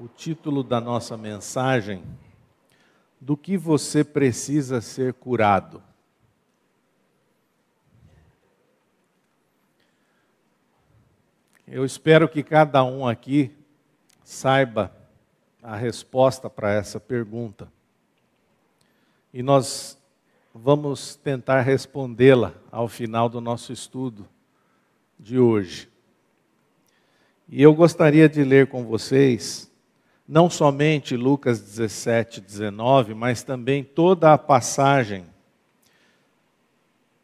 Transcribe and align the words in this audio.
o 0.00 0.08
título 0.08 0.64
da 0.64 0.80
nossa 0.80 1.14
mensagem: 1.14 2.02
Do 3.20 3.36
que 3.36 3.58
você 3.58 4.02
precisa 4.02 4.80
ser 4.80 5.12
curado. 5.12 5.82
Eu 11.68 11.84
espero 11.84 12.28
que 12.28 12.42
cada 12.42 12.82
um 12.82 13.06
aqui 13.06 13.54
saiba 14.24 14.90
a 15.62 15.76
resposta 15.76 16.48
para 16.48 16.72
essa 16.72 16.98
pergunta. 16.98 17.70
E 19.32 19.42
nós 19.42 19.98
vamos 20.52 21.14
tentar 21.14 21.60
respondê-la 21.60 22.54
ao 22.72 22.88
final 22.88 23.28
do 23.28 23.40
nosso 23.40 23.70
estudo 23.70 24.26
de 25.18 25.38
hoje. 25.38 25.88
E 27.48 27.62
eu 27.62 27.74
gostaria 27.74 28.28
de 28.28 28.42
ler 28.42 28.66
com 28.66 28.84
vocês, 28.84 29.69
não 30.30 30.48
somente 30.48 31.16
Lucas 31.16 31.60
17, 31.60 32.40
19, 32.40 33.14
mas 33.14 33.42
também 33.42 33.82
toda 33.82 34.32
a 34.32 34.38
passagem 34.38 35.26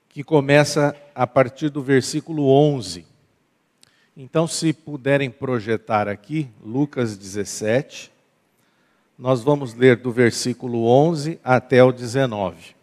que 0.08 0.24
começa 0.24 0.92
a 1.14 1.24
partir 1.24 1.68
do 1.68 1.80
versículo 1.80 2.48
11. 2.48 3.06
Então, 4.16 4.48
se 4.48 4.72
puderem 4.72 5.30
projetar 5.30 6.08
aqui, 6.08 6.50
Lucas 6.60 7.16
17, 7.16 8.10
nós 9.16 9.40
vamos 9.40 9.72
ler 9.72 9.98
do 9.98 10.10
versículo 10.10 10.88
11 10.88 11.38
até 11.44 11.84
o 11.84 11.92
19. 11.92 12.74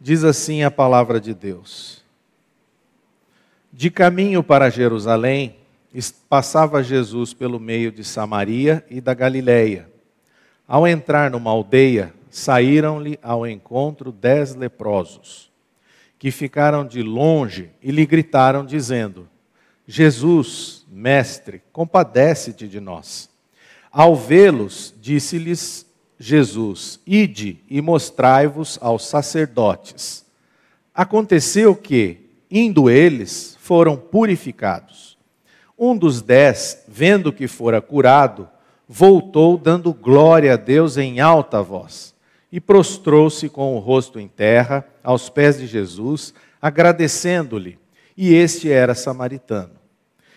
Diz 0.00 0.24
assim 0.24 0.64
a 0.64 0.72
palavra 0.72 1.20
de 1.20 1.32
Deus. 1.32 2.02
De 3.72 3.92
caminho 3.92 4.42
para 4.42 4.70
Jerusalém, 4.70 5.57
passava 6.28 6.82
Jesus 6.82 7.32
pelo 7.34 7.58
meio 7.58 7.90
de 7.90 8.04
Samaria 8.04 8.84
e 8.90 9.00
da 9.00 9.14
Galiléia. 9.14 9.90
Ao 10.66 10.86
entrar 10.86 11.30
numa 11.30 11.50
aldeia, 11.50 12.12
saíram-lhe 12.30 13.18
ao 13.22 13.46
encontro 13.46 14.12
dez 14.12 14.54
leprosos, 14.54 15.50
que 16.18 16.30
ficaram 16.30 16.86
de 16.86 17.02
longe 17.02 17.70
e 17.82 17.90
lhe 17.90 18.04
gritaram, 18.04 18.64
dizendo: 18.64 19.28
Jesus, 19.86 20.84
mestre, 20.90 21.62
compadece-te 21.72 22.68
de 22.68 22.80
nós. 22.80 23.30
Ao 23.90 24.14
vê-los, 24.14 24.94
disse-lhes 25.00 25.86
Jesus: 26.18 27.00
Ide 27.06 27.58
e 27.70 27.80
mostrai-vos 27.80 28.78
aos 28.82 29.06
sacerdotes. 29.06 30.26
Aconteceu 30.94 31.74
que, 31.74 32.18
indo 32.50 32.90
eles, 32.90 33.56
foram 33.60 33.96
purificados. 33.96 35.07
Um 35.78 35.96
dos 35.96 36.20
dez, 36.20 36.82
vendo 36.88 37.32
que 37.32 37.46
fora 37.46 37.80
curado, 37.80 38.48
voltou 38.88 39.56
dando 39.56 39.92
glória 39.94 40.54
a 40.54 40.56
Deus 40.56 40.96
em 40.96 41.20
alta 41.20 41.62
voz 41.62 42.14
e 42.50 42.60
prostrou-se 42.60 43.48
com 43.48 43.76
o 43.76 43.78
rosto 43.78 44.18
em 44.18 44.26
terra 44.26 44.84
aos 45.04 45.28
pés 45.28 45.58
de 45.58 45.66
Jesus, 45.66 46.34
agradecendo-lhe. 46.60 47.78
E 48.16 48.34
este 48.34 48.72
era 48.72 48.94
samaritano. 48.94 49.74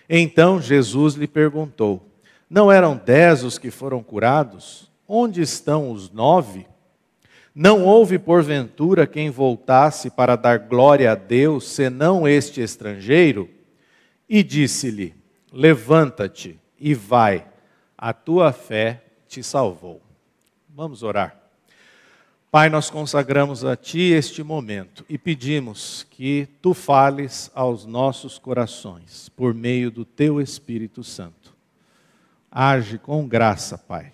Então 0.08 0.62
Jesus 0.62 1.16
lhe 1.16 1.28
perguntou: 1.28 2.06
Não 2.50 2.72
eram 2.72 3.00
dez 3.04 3.44
os 3.44 3.58
que 3.58 3.72
foram 3.72 4.04
curados? 4.04 4.92
Onde 5.08 5.42
estão 5.42 5.92
os 5.92 6.12
nove? 6.12 6.68
Não 7.54 7.84
houve, 7.84 8.20
porventura, 8.20 9.08
quem 9.08 9.30
voltasse 9.30 10.10
para 10.10 10.36
dar 10.36 10.60
glória 10.60 11.12
a 11.12 11.16
Deus, 11.16 11.68
senão 11.70 12.28
este 12.28 12.62
estrangeiro? 12.62 13.50
E 14.30 14.44
disse-lhe: 14.44 15.21
Levanta-te 15.52 16.60
e 16.80 16.94
vai, 16.94 17.48
a 17.98 18.14
tua 18.14 18.52
fé 18.54 19.04
te 19.28 19.44
salvou. 19.44 20.02
Vamos 20.70 21.04
orar. 21.04 21.38
Pai, 22.50 22.70
nós 22.70 22.90
consagramos 22.90 23.64
a 23.64 23.76
Ti 23.76 24.12
este 24.12 24.44
momento 24.44 25.06
e 25.08 25.18
pedimos 25.18 26.06
que 26.10 26.48
Tu 26.62 26.74
fales 26.74 27.50
aos 27.54 27.86
nossos 27.86 28.38
corações 28.38 29.30
por 29.30 29.54
meio 29.54 29.90
do 29.90 30.04
Teu 30.04 30.42
Espírito 30.42 31.04
Santo. 31.04 31.56
Age 32.52 32.98
com 32.98 33.28
graça, 33.28 33.78
Pai 33.78 34.14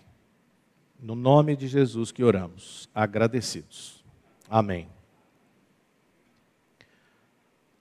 no 0.99 1.15
nome 1.15 1.55
de 1.55 1.67
Jesus 1.67 2.11
que 2.11 2.23
oramos, 2.23 2.89
agradecidos. 2.93 4.03
Amém. 4.49 4.96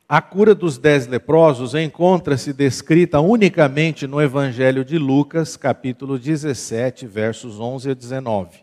A 0.08 0.22
cura 0.22 0.54
dos 0.54 0.78
dez 0.78 1.08
leprosos 1.08 1.74
encontra-se 1.74 2.52
descrita 2.52 3.18
unicamente 3.18 4.06
no 4.06 4.22
Evangelho 4.22 4.84
de 4.84 4.98
Lucas, 4.98 5.56
capítulo 5.56 6.16
17, 6.16 7.08
versos 7.08 7.58
11 7.58 7.90
a 7.90 7.94
19. 7.94 8.60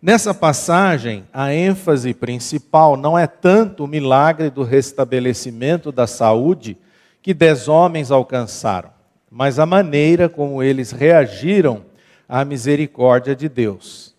Nessa 0.00 0.34
passagem, 0.34 1.24
a 1.32 1.54
ênfase 1.54 2.12
principal 2.12 2.98
não 2.98 3.18
é 3.18 3.26
tanto 3.26 3.84
o 3.84 3.88
milagre 3.88 4.50
do 4.50 4.62
restabelecimento 4.62 5.90
da 5.90 6.06
saúde 6.06 6.76
que 7.22 7.32
dez 7.32 7.66
homens 7.66 8.10
alcançaram, 8.10 8.90
mas 9.30 9.58
a 9.58 9.64
maneira 9.64 10.28
como 10.28 10.62
eles 10.62 10.90
reagiram 10.92 11.82
a 12.28 12.44
misericórdia 12.44 13.34
de 13.34 13.48
Deus. 13.48 14.14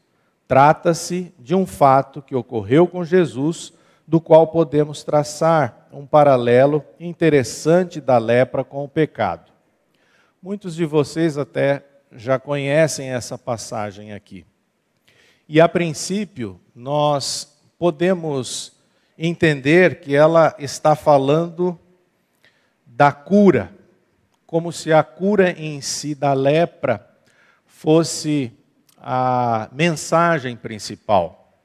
Trata-se 0.47 1.31
de 1.37 1.53
um 1.53 1.67
fato 1.67 2.23
que 2.23 2.35
ocorreu 2.35 2.87
com 2.87 3.05
Jesus, 3.05 3.71
do 4.07 4.19
qual 4.19 4.47
podemos 4.47 5.03
traçar 5.03 5.82
um 5.93 6.07
paralelo 6.07 6.83
interessante 6.99 8.01
da 8.01 8.17
lepra 8.17 8.63
com 8.63 8.83
o 8.83 8.89
pecado. 8.89 9.51
Muitos 10.41 10.75
de 10.75 10.85
vocês 10.85 11.37
até 11.37 11.85
já 12.11 12.39
conhecem 12.39 13.09
essa 13.09 13.37
passagem 13.37 14.11
aqui. 14.11 14.45
E 15.47 15.61
a 15.61 15.69
princípio, 15.69 16.59
nós 16.75 17.57
podemos 17.77 18.73
entender 19.17 19.99
que 19.99 20.15
ela 20.15 20.55
está 20.57 20.95
falando 20.95 21.79
da 22.85 23.11
cura, 23.11 23.71
como 24.47 24.71
se 24.71 24.91
a 24.91 25.03
cura 25.03 25.51
em 25.51 25.79
si 25.81 26.15
da 26.15 26.33
lepra 26.33 27.07
fosse 27.65 28.51
a 28.97 29.69
mensagem 29.71 30.55
principal. 30.55 31.59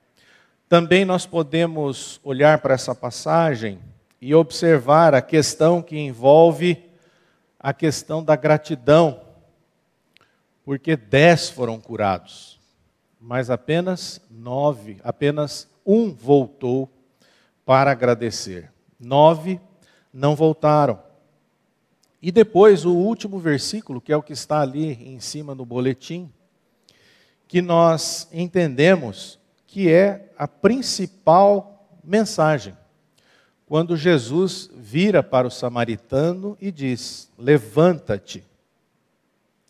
Também 0.68 1.04
nós 1.04 1.24
podemos 1.24 2.20
olhar 2.22 2.58
para 2.58 2.74
essa 2.74 2.94
passagem 2.94 3.78
e 4.20 4.34
observar 4.34 5.14
a 5.14 5.22
questão 5.22 5.80
que 5.80 5.96
envolve 5.96 6.84
a 7.58 7.72
questão 7.72 8.22
da 8.22 8.36
gratidão, 8.36 9.20
porque 10.64 10.96
dez 10.96 11.48
foram 11.48 11.80
curados, 11.80 12.60
mas 13.20 13.50
apenas 13.50 14.20
nove, 14.30 14.98
apenas 15.02 15.68
um 15.84 16.12
voltou 16.12 16.88
para 17.64 17.90
agradecer. 17.90 18.70
Nove 18.98 19.60
não 20.12 20.36
voltaram. 20.36 21.02
E 22.20 22.32
depois 22.32 22.84
o 22.84 22.94
último 22.94 23.38
versículo, 23.38 24.00
que 24.00 24.12
é 24.12 24.16
o 24.16 24.22
que 24.22 24.32
está 24.32 24.60
ali 24.60 24.92
em 24.92 25.20
cima 25.20 25.54
no 25.54 25.64
boletim, 25.64 26.32
que 27.46 27.62
nós 27.62 28.28
entendemos 28.32 29.38
que 29.66 29.90
é 29.90 30.32
a 30.36 30.46
principal 30.46 31.88
mensagem. 32.02 32.76
Quando 33.68 33.98
Jesus 33.98 34.70
vira 34.74 35.22
para 35.22 35.46
o 35.46 35.50
samaritano 35.50 36.56
e 36.58 36.72
diz: 36.72 37.30
Levanta-te 37.36 38.42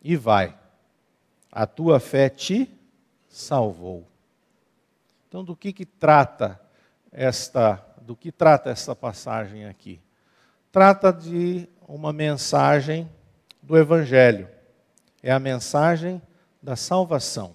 e 0.01 0.15
vai, 0.15 0.57
a 1.51 1.67
tua 1.67 1.99
fé 1.99 2.29
te 2.29 2.71
salvou. 3.29 4.07
Então, 5.27 5.43
do 5.43 5.57
que, 5.57 5.73
que 5.73 5.85
trata 5.85 6.61
esta, 7.11 7.85
do 8.01 8.15
que 8.15 8.31
trata 8.31 8.71
esta 8.71 8.95
passagem 8.95 9.67
aqui? 9.67 10.01
Trata 10.71 11.13
de 11.13 11.69
uma 11.89 12.13
mensagem 12.13 13.11
do 13.61 13.77
Evangelho. 13.77 14.49
É 15.21 15.33
a 15.33 15.41
mensagem 15.41 16.23
da 16.63 16.77
salvação. 16.77 17.53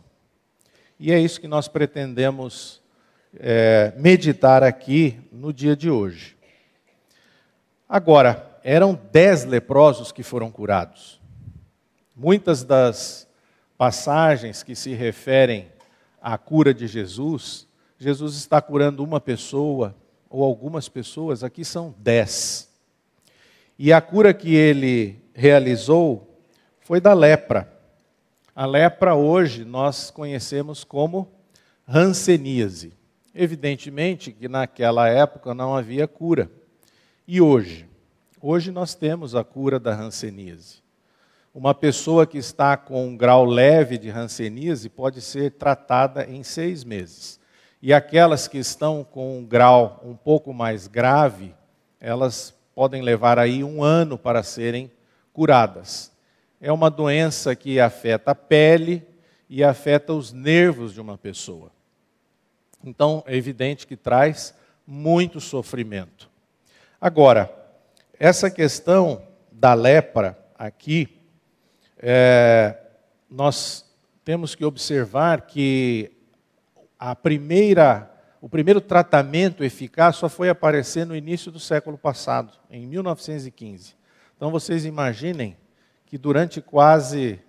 E 1.00 1.09
é 1.09 1.18
isso 1.18 1.39
que 1.39 1.47
nós 1.47 1.69
pretendemos 1.69 2.82
é, 3.39 3.94
meditar 3.97 4.63
aqui 4.63 5.19
no 5.31 5.51
dia 5.51 5.75
de 5.75 5.89
hoje. 5.89 6.35
Agora, 7.88 8.59
eram 8.63 9.00
dez 9.12 9.44
leprosos 9.44 10.12
que 10.12 10.24
foram 10.24 10.50
curados. 10.51 11.19
Muitas 12.15 12.63
das 12.63 13.27
passagens 13.77 14.63
que 14.63 14.75
se 14.75 14.94
referem 14.94 15.68
à 16.21 16.38
cura 16.38 16.74
de 16.74 16.88
Jesus, 16.88 17.68
Jesus 17.97 18.35
está 18.35 18.62
curando 18.62 19.03
uma 19.03 19.19
pessoa 19.19 19.95
ou 20.30 20.44
algumas 20.44 20.89
pessoas, 20.89 21.44
aqui 21.44 21.63
são 21.63 21.94
dez. 21.97 22.69
E 23.77 23.91
a 23.91 24.01
cura 24.01 24.33
que 24.33 24.56
ele 24.56 25.21
realizou 25.33 26.39
foi 26.80 27.00
da 27.01 27.13
lepra. 27.13 27.71
A 28.56 28.65
lepra 28.65 29.15
hoje 29.15 29.65
nós 29.65 30.09
conhecemos 30.09 30.83
como 30.83 31.31
hanseníase. 31.88 32.94
Evidentemente 33.33 34.31
que 34.31 34.47
naquela 34.47 35.09
época 35.09 35.56
não 35.56 35.75
havia 35.75 36.07
cura. 36.07 36.51
E 37.27 37.41
hoje? 37.41 37.89
Hoje 38.39 38.71
nós 38.71 38.94
temos 38.94 39.35
a 39.35 39.44
cura 39.44 39.80
da 39.80 39.95
hanseníase. 39.95 40.83
uma 41.56 41.74
pessoa 41.74 42.25
que 42.25 42.38
está 42.38 42.75
com 42.75 43.07
um 43.07 43.15
grau 43.15 43.45
leve 43.45 43.97
de 43.97 44.09
hanseníase 44.09 44.89
pode 44.89 45.21
ser 45.21 45.51
tratada 45.51 46.25
em 46.25 46.44
seis 46.44 46.83
meses. 46.83 47.39
E 47.81 47.94
aquelas 47.94 48.47
que 48.47 48.57
estão 48.57 49.03
com 49.03 49.38
um 49.38 49.45
grau 49.45 50.01
um 50.03 50.15
pouco 50.15 50.53
mais 50.53 50.88
grave, 50.88 51.53
elas 52.00 52.53
podem 52.74 53.01
levar 53.01 53.38
aí 53.39 53.63
um 53.63 53.83
ano 53.83 54.18
para 54.18 54.41
serem 54.41 54.91
curadas. 55.31 56.12
É 56.59 56.71
uma 56.71 56.89
doença 56.89 57.56
que 57.56 57.80
afeta 57.80 58.31
a 58.31 58.35
pele 58.35 59.06
e 59.50 59.63
afeta 59.63 60.13
os 60.13 60.31
nervos 60.31 60.94
de 60.94 61.01
uma 61.01 61.18
pessoa. 61.18 61.71
Então, 62.83 63.24
é 63.25 63.35
evidente 63.35 63.88
que 63.88 63.95
traz 63.95 64.53
muito 64.85 65.39
sofrimento. 65.39 66.30
Agora, 67.00 67.53
essa 68.19 68.50
questão 68.50 69.21
da 69.51 69.74
lepra 69.74 70.38
aqui, 70.57 71.19
é, 71.97 72.77
nós 73.30 73.85
temos 74.24 74.56
que 74.56 74.65
observar 74.65 75.41
que 75.41 76.12
a 76.97 77.15
primeira, 77.15 78.09
o 78.39 78.47
primeiro 78.47 78.80
tratamento 78.80 79.63
eficaz 79.63 80.15
só 80.15 80.30
foi 80.30 80.50
aparecer 80.50 81.06
no 81.06 81.15
início 81.15 81.51
do 81.51 81.59
século 81.59 81.97
passado, 81.97 82.53
em 82.69 82.88
1915. 82.88 83.95
Então 84.35 84.51
vocês 84.51 84.85
imaginem 84.85 85.57
que 86.06 86.18
durante 86.18 86.62
quase 86.62 87.39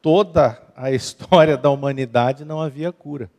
toda 0.00 0.62
a 0.76 0.90
história 0.92 1.56
da 1.56 1.70
humanidade 1.70 2.44
não 2.44 2.60
havia 2.60 2.92
cura. 2.92 3.30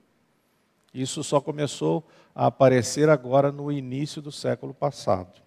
Isso 0.94 1.24
só 1.24 1.42
começou 1.42 2.04
a 2.36 2.48
aparecer 2.48 3.10
agora 3.10 3.52
no 3.52 3.72
início 3.72 4.22
do 4.22 4.32
século 4.32 4.74
passado. 4.74 5.42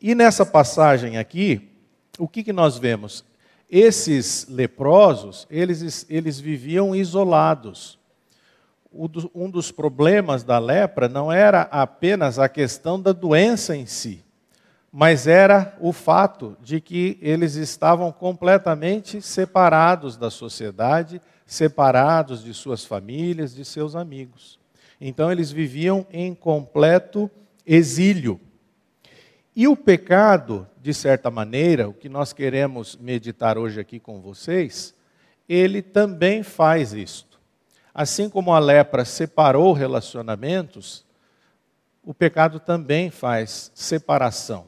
E 0.00 0.14
nessa 0.14 0.44
passagem 0.44 1.18
aqui, 1.18 1.70
o 2.18 2.26
que, 2.26 2.42
que 2.42 2.52
nós 2.52 2.78
vemos? 2.78 3.24
Esses 3.70 4.46
leprosos, 4.48 5.46
eles, 5.50 6.04
eles 6.08 6.40
viviam 6.40 6.94
isolados. 6.94 7.98
Um 8.92 9.48
dos 9.48 9.70
problemas 9.70 10.42
da 10.42 10.58
lepra 10.58 11.08
não 11.08 11.32
era 11.32 11.62
apenas 11.70 12.38
a 12.38 12.48
questão 12.48 13.00
da 13.00 13.12
doença 13.12 13.74
em 13.74 13.86
si, 13.86 14.22
mas 14.92 15.26
era 15.26 15.74
o 15.80 15.90
fato 15.90 16.54
de 16.60 16.78
que 16.78 17.18
eles 17.22 17.54
estavam 17.54 18.12
completamente 18.12 19.22
separados 19.22 20.18
da 20.18 20.30
sociedade, 20.30 21.22
separados 21.52 22.42
de 22.42 22.54
suas 22.54 22.84
famílias, 22.84 23.54
de 23.54 23.64
seus 23.64 23.94
amigos. 23.94 24.58
Então 24.98 25.30
eles 25.30 25.50
viviam 25.52 26.06
em 26.10 26.34
completo 26.34 27.30
exílio. 27.66 28.40
E 29.54 29.68
o 29.68 29.76
pecado, 29.76 30.66
de 30.80 30.94
certa 30.94 31.30
maneira, 31.30 31.88
o 31.88 31.92
que 31.92 32.08
nós 32.08 32.32
queremos 32.32 32.96
meditar 32.96 33.58
hoje 33.58 33.78
aqui 33.78 34.00
com 34.00 34.20
vocês, 34.20 34.94
ele 35.46 35.82
também 35.82 36.42
faz 36.42 36.94
isto. 36.94 37.38
Assim 37.92 38.30
como 38.30 38.54
a 38.54 38.58
lepra 38.58 39.04
separou 39.04 39.74
relacionamentos, 39.74 41.04
o 42.02 42.14
pecado 42.14 42.58
também 42.58 43.10
faz 43.10 43.70
separação. 43.74 44.66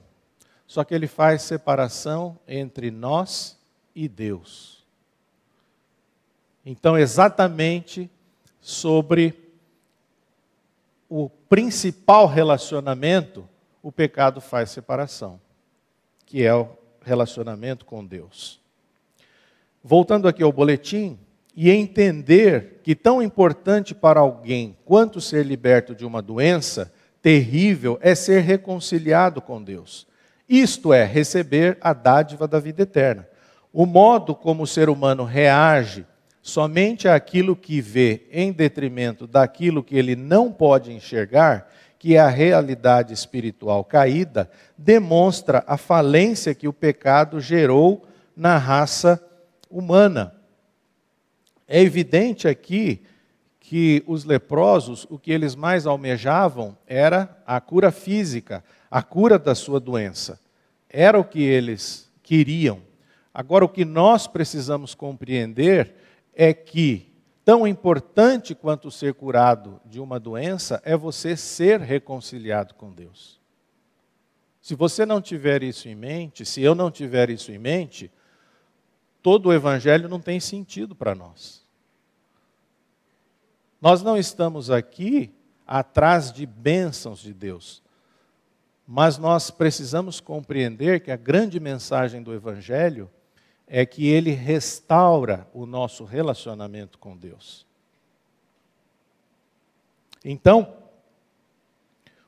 Só 0.67 0.85
que 0.85 0.95
ele 0.95 1.07
faz 1.07 1.41
separação 1.43 2.39
entre 2.47 2.91
nós 2.91 3.59
e 3.95 4.07
Deus. 4.07 4.74
Então, 6.65 6.97
exatamente 6.99 8.11
sobre 8.61 9.35
o 11.09 11.29
principal 11.29 12.27
relacionamento 12.27 13.49
o 13.83 13.93
pecado 13.93 14.41
faz 14.41 14.71
separação, 14.71 15.39
que 16.25 16.43
é 16.43 16.55
o 16.55 16.69
relacionamento 17.03 17.85
com 17.85 18.05
Deus. 18.05 18.61
Voltando 19.83 20.27
aqui 20.27 20.43
ao 20.43 20.51
boletim, 20.51 21.19
e 21.57 21.71
entender 21.71 22.81
que 22.83 22.95
tão 22.95 23.23
importante 23.23 23.95
para 23.95 24.21
alguém 24.21 24.77
quanto 24.85 25.21
ser 25.21 25.47
liberto 25.47 25.95
de 25.95 26.05
uma 26.05 26.21
doença 26.21 26.93
terrível 27.23 27.99
é 28.03 28.15
ser 28.15 28.41
reconciliado 28.41 29.41
com 29.41 29.63
Deus. 29.63 30.07
Isto 30.49 30.93
é, 30.93 31.05
receber 31.05 31.79
a 31.81 31.93
dádiva 31.93 32.49
da 32.49 32.59
vida 32.59 32.83
eterna. 32.83 33.27
O 33.73 33.87
modo 33.87 34.35
como 34.35 34.65
o 34.65 34.67
ser 34.67 34.89
humano 34.89 35.25
reage 35.25 36.05
somente 36.45 37.09
àquilo 37.09 37.57
que 37.57 37.81
vê 37.81 38.27
em 38.31 38.53
detrimento 38.53 39.27
daquilo 39.27 39.83
que 39.83 39.97
ele 39.97 40.15
não 40.15 40.53
pode 40.53 40.93
enxergar 40.93 41.71
que 41.99 42.17
é 42.17 42.21
a 42.21 42.29
realidade 42.29 43.15
espiritual 43.15 43.83
caída, 43.83 44.51
demonstra 44.77 45.65
a 45.67 45.79
falência 45.79 46.55
que 46.55 46.69
o 46.69 46.73
pecado 46.73 47.41
gerou 47.41 48.07
na 48.37 48.59
raça 48.59 49.27
humana. 49.71 50.35
É 51.67 51.81
evidente 51.81 52.47
aqui 52.47 53.01
que 53.59 54.05
os 54.07 54.27
leprosos, 54.27 55.07
o 55.09 55.19
que 55.19 55.33
eles 55.33 55.55
mais 55.55 55.87
almejavam 55.87 56.77
era 56.87 57.43
a 57.47 57.59
cura 57.59 57.91
física, 57.91 58.63
a 58.91 59.03
cura 59.03 59.39
da 59.39 59.55
sua 59.55 59.81
doença. 59.81 60.39
Era 60.91 61.19
o 61.19 61.25
que 61.25 61.43
eles 61.43 62.13
queriam. 62.23 62.83
Agora, 63.33 63.65
o 63.65 63.69
que 63.69 63.87
nós 63.87 64.27
precisamos 64.27 64.95
compreender 64.95 66.04
é 66.35 66.53
que 66.53 67.15
Tão 67.45 67.67
importante 67.67 68.55
quanto 68.55 68.91
ser 68.91 69.13
curado 69.13 69.79
de 69.85 70.01
uma 70.01 70.19
doença 70.19 70.81
é 70.83 70.97
você 70.97 71.37
ser 71.37 71.79
reconciliado 71.79 72.75
com 72.75 72.91
Deus. 72.91 73.39
Se 74.63 74.75
você 74.75 75.05
não 75.05 75.21
tiver 75.21 75.63
isso 75.63 75.87
em 75.87 75.95
mente, 75.95 76.47
se 76.47 76.63
eu 76.63 76.75
não 76.75 76.91
tiver 76.91 77.29
isso 77.29 77.53
em 77.53 77.59
mente, 77.59 78.11
todo 79.23 79.51
o 79.51 79.53
evangelho 79.53 80.09
não 80.09 80.19
tem 80.19 80.41
sentido 80.41 80.95
para 80.95 81.15
nós. 81.15 81.63
Nós 83.79 84.03
não 84.03 84.17
estamos 84.17 84.71
aqui 84.71 85.31
atrás 85.67 86.33
de 86.33 86.47
bênçãos 86.47 87.21
de 87.21 87.35
Deus, 87.35 87.83
mas 88.87 89.19
nós 89.19 89.51
precisamos 89.51 90.19
compreender 90.19 91.01
que 91.01 91.11
a 91.11 91.17
grande 91.17 91.61
mensagem 91.61 92.23
do 92.23 92.33
evangelho 92.33 93.11
é 93.77 93.85
que 93.85 94.07
ele 94.07 94.31
restaura 94.31 95.49
o 95.53 95.67
nosso 95.67 96.05
relacionamento 96.05 96.97
com 96.97 97.17
Deus. 97.17 97.67
Então, 100.25 100.77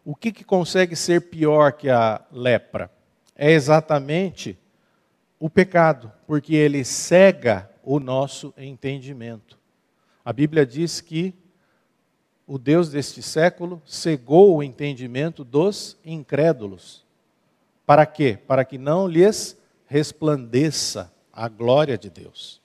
o 0.05 0.13
que, 0.13 0.33
que 0.33 0.43
consegue 0.43 0.97
ser 0.97 1.31
pior 1.31 1.75
que 1.75 1.89
a 1.89 2.21
lepra? 2.33 2.91
É 3.37 3.53
exatamente 3.53 4.59
o 5.39 5.49
pecado, 5.49 6.11
porque 6.27 6.53
ele 6.53 6.85
cega 6.85 7.71
o 7.85 8.01
nosso 8.01 8.53
entendimento. 8.59 9.57
A 10.25 10.33
Bíblia 10.33 10.67
diz 10.67 11.01
que 11.01 11.33
o 12.45 12.59
Deus 12.59 12.91
deste 12.91 13.23
século 13.23 13.81
cegou 13.87 14.57
o 14.57 14.65
entendimento 14.65 15.45
dos 15.45 15.97
incrédulos. 16.05 17.07
Para 17.87 18.05
quê? 18.05 18.37
Para 18.49 18.65
que 18.65 18.79
não 18.79 19.07
lhes 19.07 19.57
resplandeça 19.87 21.15
a 21.37 21.49
glória 21.49 21.99
de 21.99 22.09
Deus. 22.09 22.61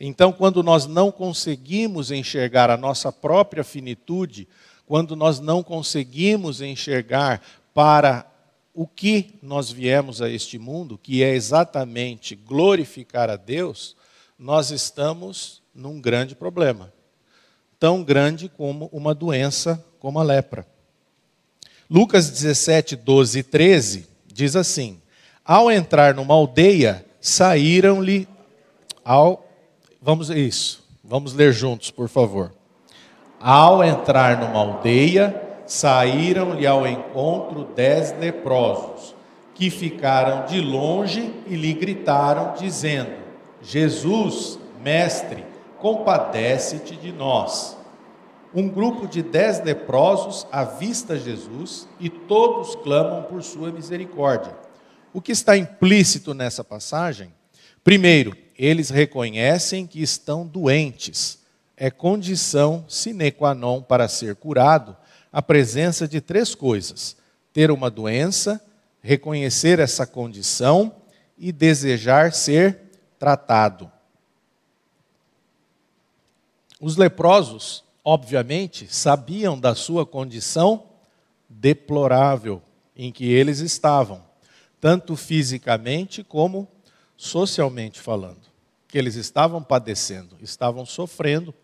Então, 0.00 0.32
quando 0.32 0.62
nós 0.62 0.86
não 0.86 1.10
conseguimos 1.10 2.12
enxergar 2.12 2.70
a 2.70 2.76
nossa 2.76 3.10
própria 3.10 3.64
finitude, 3.64 4.46
quando 4.86 5.16
nós 5.16 5.40
não 5.40 5.60
conseguimos 5.62 6.60
enxergar 6.60 7.42
para 7.74 8.24
o 8.72 8.86
que 8.86 9.34
nós 9.42 9.72
viemos 9.72 10.22
a 10.22 10.30
este 10.30 10.56
mundo, 10.56 10.96
que 10.96 11.24
é 11.24 11.34
exatamente 11.34 12.36
glorificar 12.36 13.28
a 13.28 13.34
Deus, 13.34 13.96
nós 14.38 14.70
estamos 14.70 15.60
num 15.74 16.00
grande 16.00 16.36
problema. 16.36 16.92
Tão 17.80 18.04
grande 18.04 18.48
como 18.48 18.88
uma 18.92 19.12
doença 19.12 19.84
como 19.98 20.20
a 20.20 20.22
lepra. 20.22 20.64
Lucas 21.90 22.30
17, 22.30 22.94
12 22.94 23.38
e 23.40 23.42
13 23.42 24.08
diz 24.26 24.54
assim: 24.54 25.00
Ao 25.44 25.70
entrar 25.70 26.14
numa 26.14 26.34
aldeia, 26.34 27.04
saíram-lhe 27.20 28.28
ao. 29.04 29.44
Vamos, 30.00 30.30
isso, 30.30 30.84
vamos 31.02 31.34
ler 31.34 31.52
juntos, 31.52 31.90
por 31.90 32.08
favor. 32.08 32.52
Ao 33.40 33.84
entrar 33.84 34.38
numa 34.38 34.58
aldeia, 34.58 35.40
saíram-lhe 35.66 36.66
ao 36.66 36.86
encontro 36.86 37.64
dez 37.74 38.12
leprosos, 38.18 39.14
que 39.54 39.70
ficaram 39.70 40.46
de 40.46 40.60
longe 40.60 41.32
e 41.46 41.54
lhe 41.54 41.72
gritaram, 41.72 42.54
dizendo: 42.58 43.12
Jesus, 43.60 44.58
mestre, 44.82 45.44
compadece-te 45.78 46.96
de 46.96 47.12
nós. 47.12 47.76
Um 48.54 48.66
grupo 48.68 49.06
de 49.06 49.22
dez 49.22 49.62
leprosos 49.62 50.46
avista 50.50 51.18
Jesus 51.18 51.86
e 52.00 52.08
todos 52.08 52.74
clamam 52.76 53.24
por 53.24 53.42
sua 53.42 53.70
misericórdia. 53.70 54.67
O 55.12 55.20
que 55.20 55.32
está 55.32 55.56
implícito 55.56 56.34
nessa 56.34 56.62
passagem? 56.62 57.32
Primeiro, 57.82 58.36
eles 58.56 58.90
reconhecem 58.90 59.86
que 59.86 60.02
estão 60.02 60.46
doentes. 60.46 61.38
É 61.76 61.90
condição 61.90 62.84
sine 62.88 63.30
qua 63.30 63.54
non 63.54 63.80
para 63.80 64.08
ser 64.08 64.34
curado 64.36 64.96
a 65.32 65.40
presença 65.40 66.08
de 66.08 66.20
três 66.20 66.54
coisas: 66.54 67.16
ter 67.52 67.70
uma 67.70 67.90
doença, 67.90 68.60
reconhecer 69.00 69.78
essa 69.78 70.06
condição 70.06 70.94
e 71.38 71.52
desejar 71.52 72.32
ser 72.32 72.80
tratado. 73.18 73.90
Os 76.80 76.96
leprosos, 76.96 77.84
obviamente, 78.04 78.86
sabiam 78.92 79.58
da 79.58 79.74
sua 79.74 80.06
condição 80.06 80.86
deplorável 81.48 82.62
em 82.96 83.10
que 83.10 83.30
eles 83.32 83.60
estavam, 83.60 84.22
tanto 84.80 85.16
fisicamente 85.16 86.22
como 86.22 86.68
socialmente 87.16 88.00
falando, 88.00 88.42
que 88.86 88.96
eles 88.96 89.16
estavam 89.16 89.62
padecendo, 89.62 90.36
estavam 90.40 90.86
sofrendo 90.86 91.54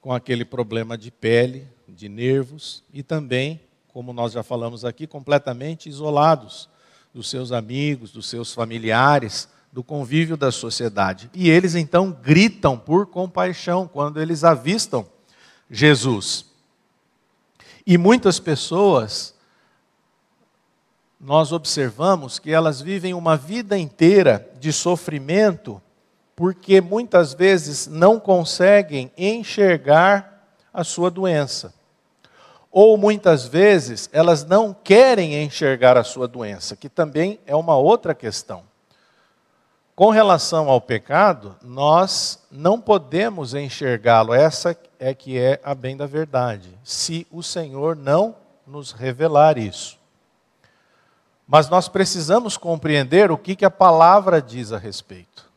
com 0.00 0.12
aquele 0.12 0.44
problema 0.44 0.96
de 0.96 1.10
pele, 1.10 1.66
de 1.88 2.08
nervos 2.08 2.82
e 2.92 3.02
também, 3.02 3.60
como 3.88 4.12
nós 4.12 4.32
já 4.32 4.42
falamos 4.42 4.84
aqui, 4.84 5.06
completamente 5.06 5.88
isolados 5.88 6.68
dos 7.12 7.30
seus 7.30 7.52
amigos, 7.52 8.10
dos 8.10 8.26
seus 8.26 8.52
familiares, 8.52 9.48
do 9.72 9.82
convívio 9.82 10.36
da 10.36 10.52
sociedade. 10.52 11.30
E 11.34 11.50
eles 11.50 11.74
então 11.74 12.16
gritam 12.22 12.78
por 12.78 13.06
compaixão 13.06 13.88
quando 13.88 14.20
eles 14.20 14.44
avistam 14.44 15.06
Jesus. 15.70 16.46
E 17.86 17.98
muitas 17.98 18.38
pessoas, 18.38 19.34
nós 21.20 21.52
observamos 21.52 22.38
que 22.38 22.52
elas 22.52 22.80
vivem 22.80 23.14
uma 23.14 23.36
vida 23.36 23.78
inteira 23.78 24.48
de 24.58 24.72
sofrimento, 24.72 25.80
porque 26.36 26.80
muitas 26.80 27.32
vezes 27.32 27.86
não 27.86 28.20
conseguem 28.20 29.10
enxergar 29.16 30.48
a 30.72 30.82
sua 30.84 31.10
doença. 31.10 31.72
Ou 32.70 32.96
muitas 32.96 33.46
vezes 33.46 34.10
elas 34.12 34.44
não 34.44 34.74
querem 34.74 35.42
enxergar 35.42 35.96
a 35.96 36.02
sua 36.04 36.26
doença, 36.26 36.74
que 36.74 36.88
também 36.88 37.38
é 37.46 37.54
uma 37.54 37.76
outra 37.76 38.14
questão. 38.14 38.62
Com 39.94 40.10
relação 40.10 40.68
ao 40.68 40.80
pecado, 40.80 41.54
nós 41.62 42.40
não 42.50 42.80
podemos 42.80 43.54
enxergá-lo, 43.54 44.34
essa 44.34 44.76
é 44.98 45.14
que 45.14 45.38
é 45.38 45.60
a 45.62 45.72
bem 45.72 45.96
da 45.96 46.04
verdade, 46.04 46.76
se 46.82 47.24
o 47.30 47.44
Senhor 47.44 47.94
não 47.94 48.34
nos 48.66 48.90
revelar 48.90 49.56
isso. 49.56 49.96
Mas 51.54 51.68
nós 51.68 51.88
precisamos 51.88 52.56
compreender 52.56 53.30
o 53.30 53.38
que, 53.38 53.54
que 53.54 53.64
a 53.64 53.70
palavra 53.70 54.42
diz 54.42 54.72
a 54.72 54.76
respeito. 54.76 55.48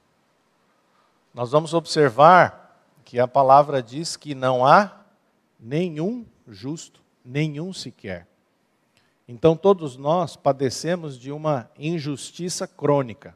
Nós 1.34 1.50
vamos 1.50 1.74
observar 1.74 2.80
que 3.04 3.20
a 3.20 3.28
palavra 3.28 3.82
diz 3.82 4.16
que 4.16 4.36
não 4.36 4.64
há 4.64 4.96
nenhum 5.60 6.24
justo, 6.48 7.02
nenhum 7.26 7.74
sequer. 7.74 8.28
Então 9.28 9.58
todos 9.58 9.98
nós 9.98 10.36
padecemos 10.36 11.18
de 11.18 11.32
uma 11.32 11.68
injustiça 11.80 12.68
crônica 12.68 13.36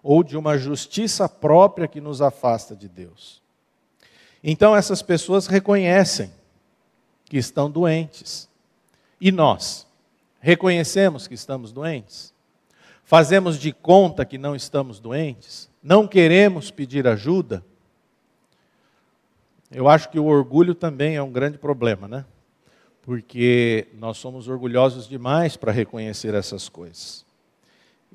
ou 0.00 0.22
de 0.22 0.36
uma 0.36 0.56
justiça 0.56 1.28
própria 1.28 1.88
que 1.88 2.00
nos 2.00 2.22
afasta 2.22 2.76
de 2.76 2.88
Deus. 2.88 3.42
Então 4.44 4.76
essas 4.76 5.02
pessoas 5.02 5.48
reconhecem 5.48 6.32
que 7.24 7.36
estão 7.36 7.68
doentes. 7.68 8.48
E 9.20 9.32
nós 9.32 9.88
reconhecemos 10.46 11.26
que 11.26 11.34
estamos 11.34 11.72
doentes? 11.72 12.32
Fazemos 13.02 13.58
de 13.58 13.72
conta 13.72 14.24
que 14.24 14.38
não 14.38 14.54
estamos 14.54 15.00
doentes? 15.00 15.68
Não 15.82 16.06
queremos 16.06 16.70
pedir 16.70 17.04
ajuda? 17.08 17.64
Eu 19.72 19.88
acho 19.88 20.08
que 20.08 20.20
o 20.20 20.26
orgulho 20.26 20.72
também 20.72 21.16
é 21.16 21.22
um 21.22 21.32
grande 21.32 21.58
problema, 21.58 22.06
né? 22.06 22.24
Porque 23.02 23.88
nós 23.98 24.18
somos 24.18 24.46
orgulhosos 24.46 25.08
demais 25.08 25.56
para 25.56 25.72
reconhecer 25.72 26.32
essas 26.32 26.68
coisas. 26.68 27.26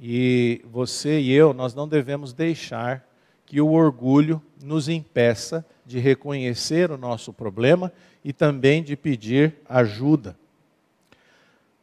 E 0.01 0.61
você 0.71 1.19
e 1.19 1.33
eu, 1.33 1.53
nós 1.53 1.75
não 1.75 1.85
devemos 1.85 2.31
deixar 2.31 3.05
que 3.45 3.59
o 3.59 3.73
orgulho 3.73 4.41
nos 4.63 4.87
impeça 4.87 5.65
de 5.85 5.99
reconhecer 5.99 6.91
o 6.91 6.97
nosso 6.97 7.33
problema 7.33 7.91
e 8.23 8.31
também 8.31 8.81
de 8.81 8.95
pedir 8.95 9.55
ajuda. 9.67 10.39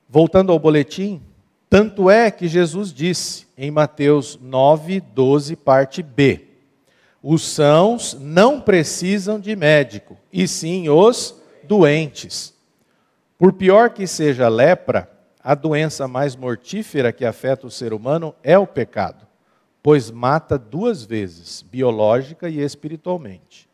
Voltando 0.09 0.53
ao 0.53 0.59
boletim, 0.59 1.21
tanto 1.69 2.09
é 2.09 2.31
que 2.31 2.49
Jesus 2.49 2.95
disse 2.95 3.47
em 3.59 3.71
Mateus 3.71 4.39
9, 4.41 5.01
12, 5.01 5.55
parte 5.55 6.03
B: 6.03 6.47
os 7.23 7.43
sãos 7.43 8.17
não 8.19 8.59
precisam 8.59 9.39
de 9.39 9.55
médico, 9.55 10.17
e 10.33 10.49
sim 10.49 10.89
os 10.89 11.35
doentes. 11.65 12.55
Por 13.37 13.53
pior 13.53 13.91
que 13.91 14.07
seja 14.07 14.47
a 14.47 14.49
lepra, 14.49 15.11
a 15.45 15.55
doença 15.55 16.09
mais 16.09 16.35
mortífera 16.35 17.13
que 17.13 17.25
afeta 17.27 17.67
o 17.67 17.71
ser 17.71 17.93
humano 17.93 18.35
é 18.43 18.57
o 18.57 18.67
pecado, 18.67 19.27
pois 19.83 20.11
mata 20.11 20.57
duas 20.57 21.05
vezes, 21.05 21.61
biológica 21.61 22.49
e 22.49 22.61
espiritualmente. 22.61 23.69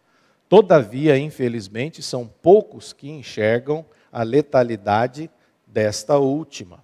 Todavia, 0.48 1.16
infelizmente, 1.16 2.02
são 2.02 2.26
poucos 2.26 2.92
que 2.92 3.08
enxergam 3.08 3.84
a 4.12 4.24
letalidade 4.24 5.30
desta 5.74 6.18
última. 6.18 6.78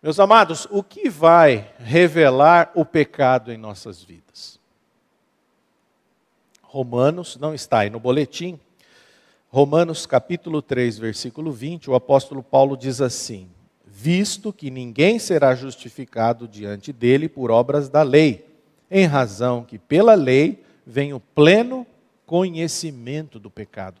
Meus 0.00 0.20
amados, 0.20 0.68
o 0.70 0.80
que 0.80 1.10
vai 1.10 1.74
revelar 1.78 2.70
o 2.76 2.84
pecado 2.84 3.52
em 3.52 3.58
nossas 3.58 4.00
vidas? 4.02 4.60
Romanos, 6.62 7.36
não 7.36 7.52
está 7.52 7.80
aí 7.80 7.90
no 7.90 7.98
boletim, 7.98 8.58
Romanos 9.48 10.06
capítulo 10.06 10.62
3, 10.62 10.98
versículo 10.98 11.52
20, 11.52 11.90
o 11.90 11.94
apóstolo 11.94 12.42
Paulo 12.42 12.76
diz 12.76 13.02
assim: 13.02 13.50
Visto 13.84 14.52
que 14.52 14.70
ninguém 14.70 15.18
será 15.18 15.54
justificado 15.54 16.48
diante 16.48 16.90
dele 16.90 17.28
por 17.28 17.50
obras 17.50 17.88
da 17.88 18.02
lei, 18.02 18.46
em 18.90 19.04
razão 19.04 19.62
que 19.62 19.78
pela 19.78 20.14
lei 20.14 20.64
vem 20.86 21.12
o 21.12 21.20
pleno 21.20 21.86
conhecimento 22.24 23.38
do 23.38 23.50
pecado. 23.50 24.00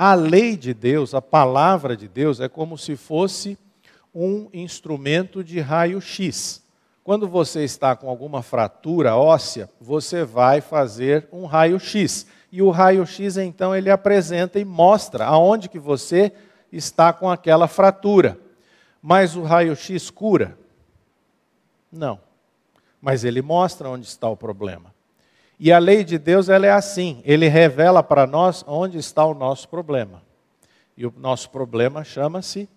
A 0.00 0.14
lei 0.14 0.56
de 0.56 0.72
Deus, 0.72 1.12
a 1.12 1.20
palavra 1.20 1.96
de 1.96 2.06
Deus, 2.06 2.38
é 2.38 2.48
como 2.48 2.78
se 2.78 2.94
fosse 2.94 3.58
um 4.14 4.48
instrumento 4.52 5.42
de 5.42 5.58
raio-x. 5.58 6.62
Quando 7.02 7.26
você 7.26 7.64
está 7.64 7.96
com 7.96 8.08
alguma 8.08 8.40
fratura 8.40 9.16
óssea, 9.16 9.68
você 9.80 10.22
vai 10.22 10.60
fazer 10.60 11.26
um 11.32 11.46
raio-x 11.46 12.28
e 12.52 12.62
o 12.62 12.70
raio-x 12.70 13.38
então 13.38 13.74
ele 13.74 13.90
apresenta 13.90 14.60
e 14.60 14.64
mostra 14.64 15.24
aonde 15.24 15.68
que 15.68 15.80
você 15.80 16.32
está 16.70 17.12
com 17.12 17.28
aquela 17.28 17.66
fratura. 17.66 18.38
Mas 19.02 19.34
o 19.34 19.42
raio-x 19.42 20.10
cura? 20.10 20.56
Não. 21.90 22.20
Mas 23.00 23.24
ele 23.24 23.42
mostra 23.42 23.90
onde 23.90 24.06
está 24.06 24.28
o 24.28 24.36
problema. 24.36 24.94
E 25.58 25.72
a 25.72 25.78
lei 25.78 26.04
de 26.04 26.18
Deus 26.18 26.48
ela 26.48 26.66
é 26.66 26.70
assim, 26.70 27.20
ele 27.24 27.48
revela 27.48 28.02
para 28.02 28.26
nós 28.26 28.64
onde 28.66 28.96
está 28.98 29.24
o 29.24 29.34
nosso 29.34 29.68
problema. 29.68 30.22
E 30.96 31.04
o 31.04 31.12
nosso 31.16 31.50
problema 31.50 32.04
chama-se 32.04 32.68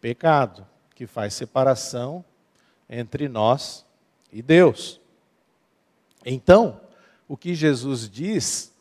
pecado, 0.00 0.66
que 0.94 1.06
faz 1.06 1.34
separação 1.34 2.24
entre 2.88 3.28
nós 3.28 3.84
e 4.32 4.40
Deus. 4.40 5.00
Então, 6.24 6.80
o 7.28 7.36
que 7.36 7.54
Jesus 7.54 8.08
diz 8.08 8.72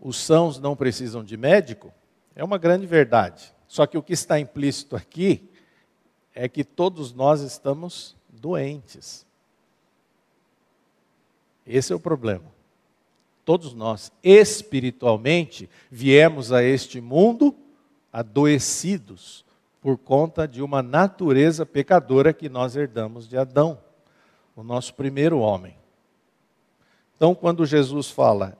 os 0.00 0.16
sãos 0.16 0.58
não 0.58 0.76
precisam 0.76 1.24
de 1.24 1.36
médico, 1.36 1.92
é 2.34 2.44
uma 2.44 2.58
grande 2.58 2.86
verdade. 2.86 3.52
Só 3.66 3.86
que 3.86 3.98
o 3.98 4.02
que 4.02 4.12
está 4.12 4.38
implícito 4.38 4.94
aqui 4.94 5.50
é 6.34 6.48
que 6.48 6.62
todos 6.62 7.12
nós 7.12 7.40
estamos 7.40 8.16
doentes. 8.28 9.26
Esse 11.66 11.92
é 11.92 11.96
o 11.96 12.00
problema. 12.00 12.57
Todos 13.48 13.72
nós, 13.72 14.12
espiritualmente, 14.22 15.70
viemos 15.90 16.52
a 16.52 16.62
este 16.62 17.00
mundo 17.00 17.56
adoecidos 18.12 19.42
por 19.80 19.96
conta 19.96 20.46
de 20.46 20.60
uma 20.60 20.82
natureza 20.82 21.64
pecadora 21.64 22.34
que 22.34 22.46
nós 22.50 22.76
herdamos 22.76 23.26
de 23.26 23.38
Adão, 23.38 23.80
o 24.54 24.62
nosso 24.62 24.92
primeiro 24.92 25.38
homem. 25.38 25.74
Então, 27.16 27.34
quando 27.34 27.64
Jesus 27.64 28.10
fala, 28.10 28.54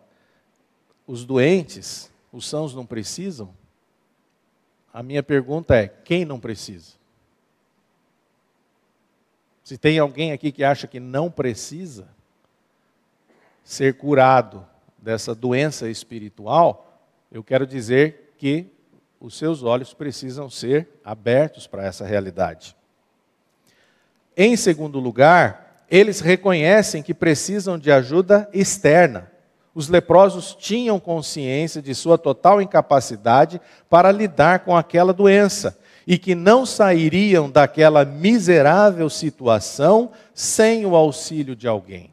os 1.06 1.22
doentes, 1.22 2.10
os 2.32 2.48
sãos 2.48 2.74
não 2.74 2.86
precisam? 2.86 3.54
A 4.90 5.02
minha 5.02 5.22
pergunta 5.22 5.76
é: 5.76 5.86
quem 5.86 6.24
não 6.24 6.40
precisa? 6.40 6.94
Se 9.62 9.76
tem 9.76 9.98
alguém 9.98 10.32
aqui 10.32 10.50
que 10.50 10.64
acha 10.64 10.86
que 10.86 10.98
não 10.98 11.30
precisa 11.30 12.08
ser 13.62 13.98
curado 13.98 14.66
dessa 14.98 15.34
doença 15.34 15.88
espiritual, 15.88 17.00
eu 17.30 17.42
quero 17.42 17.66
dizer 17.66 18.34
que 18.36 18.66
os 19.20 19.36
seus 19.36 19.62
olhos 19.62 19.94
precisam 19.94 20.48
ser 20.50 20.88
abertos 21.04 21.66
para 21.66 21.84
essa 21.84 22.04
realidade. 22.04 22.76
Em 24.36 24.56
segundo 24.56 25.00
lugar, 25.00 25.84
eles 25.90 26.20
reconhecem 26.20 27.02
que 27.02 27.14
precisam 27.14 27.78
de 27.78 27.90
ajuda 27.90 28.48
externa 28.52 29.30
os 29.78 29.88
leprosos 29.88 30.56
tinham 30.56 30.98
consciência 30.98 31.80
de 31.80 31.94
sua 31.94 32.18
total 32.18 32.60
incapacidade 32.60 33.60
para 33.88 34.10
lidar 34.10 34.64
com 34.64 34.76
aquela 34.76 35.12
doença. 35.12 35.78
e 36.10 36.16
que 36.16 36.34
não 36.34 36.64
sairiam 36.64 37.50
daquela 37.50 38.02
miserável 38.02 39.10
situação 39.10 40.10
sem 40.32 40.86
o 40.86 40.96
auxílio 40.96 41.54
de 41.54 41.68
alguém. 41.68 42.10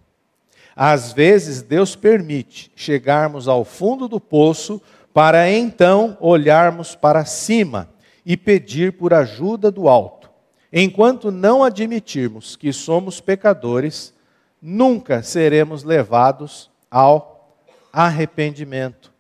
Às 0.75 1.13
vezes, 1.13 1.61
Deus 1.61 1.95
permite 1.95 2.71
chegarmos 2.75 3.47
ao 3.47 3.63
fundo 3.63 4.07
do 4.07 4.19
poço 4.19 4.81
para 5.13 5.49
então 5.49 6.17
olharmos 6.19 6.95
para 6.95 7.23
cima 7.23 7.89
e 8.25 8.35
pedir 8.35 8.93
por 8.93 9.13
ajuda 9.13 9.71
do 9.71 9.87
alto. 9.87 10.29
Enquanto 10.73 11.31
não 11.31 11.63
admitirmos 11.63 12.57
que 12.57 12.73
somos 12.73 13.21
pecadores, 13.21 14.13
nunca 14.61 15.23
seremos 15.23 15.83
levados 15.83 16.69
ao 16.91 17.57
arrependimento. 17.93 19.13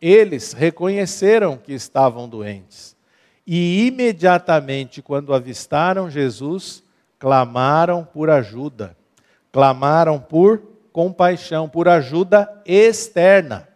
Eles 0.00 0.54
reconheceram 0.54 1.58
que 1.58 1.74
estavam 1.74 2.26
doentes 2.26 2.96
e 3.46 3.86
imediatamente, 3.86 5.00
quando 5.00 5.32
avistaram 5.32 6.10
Jesus, 6.10 6.82
clamaram 7.18 8.04
por 8.04 8.28
ajuda, 8.28 8.95
clamaram 9.56 10.20
por 10.20 10.60
compaixão, 10.92 11.66
por 11.66 11.88
ajuda 11.88 12.62
externa. 12.66 13.66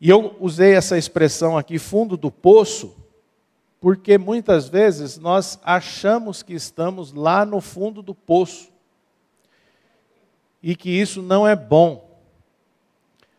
E 0.00 0.10
eu 0.10 0.36
usei 0.40 0.74
essa 0.74 0.98
expressão 0.98 1.56
aqui, 1.56 1.78
fundo 1.78 2.16
do 2.16 2.28
poço, 2.28 2.96
porque 3.80 4.18
muitas 4.18 4.68
vezes 4.68 5.16
nós 5.16 5.60
achamos 5.62 6.42
que 6.42 6.54
estamos 6.54 7.12
lá 7.12 7.44
no 7.44 7.60
fundo 7.60 8.02
do 8.02 8.16
poço 8.16 8.68
e 10.60 10.74
que 10.74 10.90
isso 10.90 11.22
não 11.22 11.46
é 11.46 11.54
bom. 11.54 12.18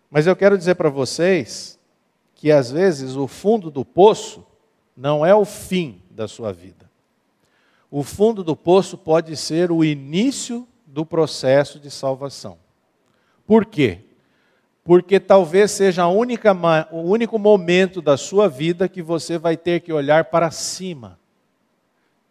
Mas 0.10 0.26
eu 0.26 0.38
quero 0.38 0.58
dizer 0.58 0.76
para 0.76 0.90
vocês 0.90 1.78
que 2.34 2.50
às 2.50 2.72
vezes 2.72 3.18
o 3.18 3.28
fundo 3.28 3.70
do 3.70 3.84
poço 3.84 4.48
não 4.96 5.26
é 5.26 5.36
o 5.36 5.44
fim 5.44 6.02
da 6.10 6.30
sua 6.30 6.54
vida. 6.54 6.89
O 7.90 8.04
fundo 8.04 8.44
do 8.44 8.56
poço 8.56 8.98
pode 8.98 9.36
ser 9.36 9.72
o 9.72 9.84
início 9.84 10.68
do 10.86 11.06
processo 11.06 11.80
de 11.80 11.90
salvação. 11.90 12.58
Por 13.46 13.66
quê? 13.66 14.04
porque 14.90 15.20
talvez 15.20 15.70
seja 15.70 16.08
única, 16.08 16.52
o 16.92 17.02
único 17.02 17.38
momento 17.38 18.02
da 18.02 18.18
sua 18.18 18.50
vida 18.50 18.90
que 18.90 19.04
você 19.04 19.38
vai 19.38 19.56
ter 19.56 19.82
que 19.82 19.94
olhar 19.94 20.26
para 20.26 20.50
cima, 20.50 21.20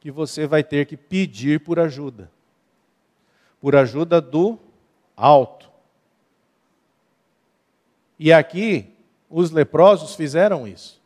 que 0.00 0.10
você 0.10 0.44
vai 0.44 0.64
ter 0.64 0.84
que 0.84 0.96
pedir 0.96 1.60
por 1.60 1.78
ajuda, 1.78 2.28
por 3.60 3.76
ajuda 3.76 4.20
do 4.20 4.58
alto. 5.16 5.70
E 8.18 8.32
aqui, 8.32 8.92
os 9.30 9.52
leprosos 9.52 10.16
fizeram 10.16 10.66
isso. 10.66 11.00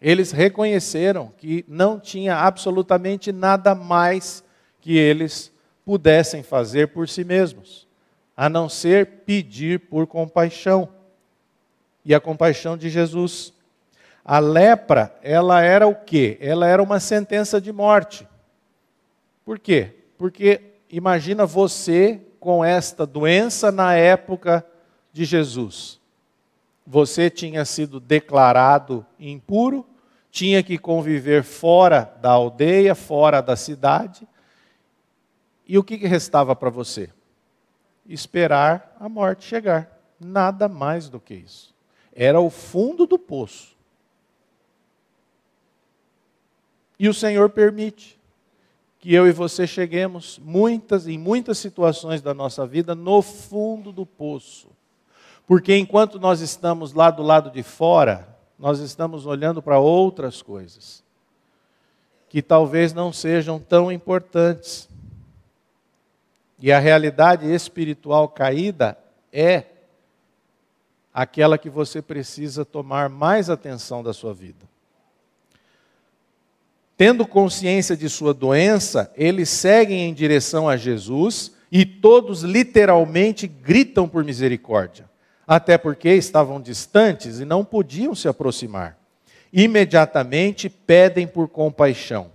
Eles 0.00 0.32
reconheceram 0.32 1.32
que 1.36 1.64
não 1.68 2.00
tinha 2.00 2.36
absolutamente 2.36 3.32
nada 3.32 3.74
mais 3.74 4.42
que 4.80 4.96
eles 4.96 5.52
pudessem 5.84 6.42
fazer 6.42 6.88
por 6.88 7.08
si 7.08 7.24
mesmos 7.24 7.90
a 8.40 8.48
não 8.48 8.70
ser 8.70 9.06
pedir 9.26 9.80
por 9.80 10.06
compaixão. 10.06 10.88
E 12.02 12.14
a 12.14 12.18
compaixão 12.18 12.74
de 12.74 12.88
Jesus. 12.88 13.52
A 14.24 14.38
lepra, 14.38 15.14
ela 15.22 15.60
era 15.60 15.86
o 15.86 15.94
quê? 15.94 16.38
Ela 16.40 16.66
era 16.66 16.82
uma 16.82 16.98
sentença 16.98 17.60
de 17.60 17.70
morte. 17.70 18.26
Por 19.44 19.58
quê? 19.58 19.94
Porque 20.16 20.62
imagina 20.88 21.44
você 21.44 22.18
com 22.38 22.64
esta 22.64 23.04
doença 23.04 23.70
na 23.70 23.94
época 23.94 24.64
de 25.12 25.26
Jesus. 25.26 25.99
Você 26.90 27.30
tinha 27.30 27.64
sido 27.64 28.00
declarado 28.00 29.06
impuro, 29.18 29.86
tinha 30.30 30.62
que 30.62 30.76
conviver 30.76 31.44
fora 31.44 32.12
da 32.20 32.32
aldeia, 32.32 32.94
fora 32.96 33.40
da 33.40 33.54
cidade. 33.54 34.26
E 35.66 35.78
o 35.78 35.84
que 35.84 35.94
restava 35.94 36.56
para 36.56 36.68
você? 36.68 37.10
esperar 38.10 38.96
a 38.98 39.08
morte 39.08 39.44
chegar. 39.44 39.96
Nada 40.18 40.68
mais 40.68 41.08
do 41.08 41.20
que 41.20 41.34
isso. 41.34 41.72
Era 42.12 42.40
o 42.40 42.50
fundo 42.50 43.06
do 43.06 43.18
poço. 43.18 43.76
E 46.98 47.08
o 47.08 47.14
Senhor 47.14 47.48
permite 47.50 48.18
que 48.98 49.14
eu 49.14 49.26
e 49.26 49.32
você 49.32 49.66
cheguemos 49.66 50.38
muitas 50.42 51.06
em 51.06 51.16
muitas 51.16 51.56
situações 51.56 52.20
da 52.20 52.34
nossa 52.34 52.66
vida 52.66 52.94
no 52.94 53.22
fundo 53.22 53.92
do 53.92 54.04
poço. 54.04 54.68
Porque 55.50 55.76
enquanto 55.76 56.20
nós 56.20 56.40
estamos 56.40 56.92
lá 56.92 57.10
do 57.10 57.24
lado 57.24 57.50
de 57.50 57.64
fora, 57.64 58.28
nós 58.56 58.78
estamos 58.78 59.26
olhando 59.26 59.60
para 59.60 59.80
outras 59.80 60.40
coisas 60.40 61.02
que 62.28 62.40
talvez 62.40 62.92
não 62.92 63.12
sejam 63.12 63.58
tão 63.58 63.90
importantes. 63.90 64.88
E 66.60 66.70
a 66.70 66.78
realidade 66.78 67.52
espiritual 67.52 68.28
caída 68.28 68.96
é 69.32 69.64
aquela 71.12 71.58
que 71.58 71.68
você 71.68 72.00
precisa 72.00 72.64
tomar 72.64 73.08
mais 73.08 73.50
atenção 73.50 74.04
da 74.04 74.12
sua 74.12 74.32
vida. 74.32 74.64
Tendo 76.96 77.26
consciência 77.26 77.96
de 77.96 78.08
sua 78.08 78.32
doença, 78.32 79.12
eles 79.16 79.48
seguem 79.48 80.08
em 80.08 80.14
direção 80.14 80.68
a 80.68 80.76
Jesus 80.76 81.52
e 81.72 81.84
todos 81.84 82.44
literalmente 82.44 83.48
gritam 83.48 84.08
por 84.08 84.22
misericórdia, 84.22 85.09
até 85.50 85.76
porque 85.76 86.10
estavam 86.10 86.60
distantes 86.60 87.40
e 87.40 87.44
não 87.44 87.64
podiam 87.64 88.14
se 88.14 88.28
aproximar. 88.28 88.96
Imediatamente 89.52 90.68
pedem 90.70 91.26
por 91.26 91.48
compaixão. 91.48 92.30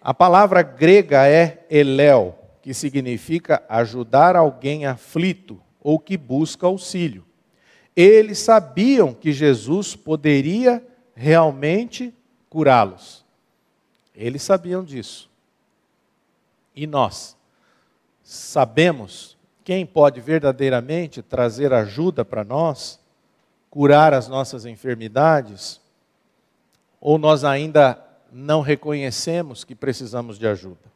A 0.00 0.14
palavra 0.14 0.62
grega 0.62 1.26
é 1.26 1.66
eléu, 1.68 2.38
que 2.62 2.72
significa 2.72 3.60
ajudar 3.68 4.36
alguém 4.36 4.86
aflito 4.86 5.60
ou 5.80 5.98
que 5.98 6.16
busca 6.16 6.64
auxílio. 6.64 7.26
Eles 7.96 8.38
sabiam 8.38 9.12
que 9.12 9.32
Jesus 9.32 9.96
poderia 9.96 10.80
realmente 11.16 12.14
curá-los. 12.48 13.24
Eles 14.14 14.44
sabiam 14.44 14.84
disso. 14.84 15.28
E 16.72 16.86
nós 16.86 17.36
sabemos 18.22 19.37
quem 19.68 19.84
pode 19.84 20.18
verdadeiramente 20.18 21.20
trazer 21.20 21.74
ajuda 21.74 22.24
para 22.24 22.42
nós, 22.42 22.98
curar 23.68 24.14
as 24.14 24.26
nossas 24.26 24.64
enfermidades, 24.64 25.78
ou 26.98 27.18
nós 27.18 27.44
ainda 27.44 28.02
não 28.32 28.62
reconhecemos 28.62 29.64
que 29.64 29.74
precisamos 29.74 30.38
de 30.38 30.46
ajuda. 30.46 30.90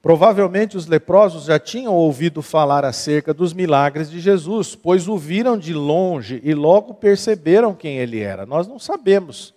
Provavelmente 0.00 0.74
os 0.78 0.86
leprosos 0.86 1.44
já 1.44 1.58
tinham 1.58 1.92
ouvido 1.92 2.40
falar 2.40 2.82
acerca 2.82 3.34
dos 3.34 3.52
milagres 3.52 4.08
de 4.08 4.20
Jesus, 4.20 4.74
pois 4.74 5.06
o 5.06 5.18
viram 5.18 5.58
de 5.58 5.74
longe 5.74 6.40
e 6.42 6.54
logo 6.54 6.94
perceberam 6.94 7.74
quem 7.74 7.98
ele 7.98 8.20
era. 8.20 8.46
Nós 8.46 8.66
não 8.66 8.78
sabemos, 8.78 9.52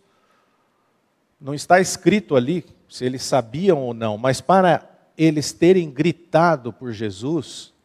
não 1.39 1.53
está 1.53 1.79
escrito 1.79 2.35
ali 2.35 2.65
se 2.89 3.05
eles 3.05 3.23
sabiam 3.23 3.81
ou 3.81 3.93
não, 3.93 4.17
mas 4.17 4.41
para 4.41 4.85
eles 5.17 5.53
terem 5.53 5.89
gritado 5.89 6.73
por 6.73 6.91
Jesus, 6.91 7.76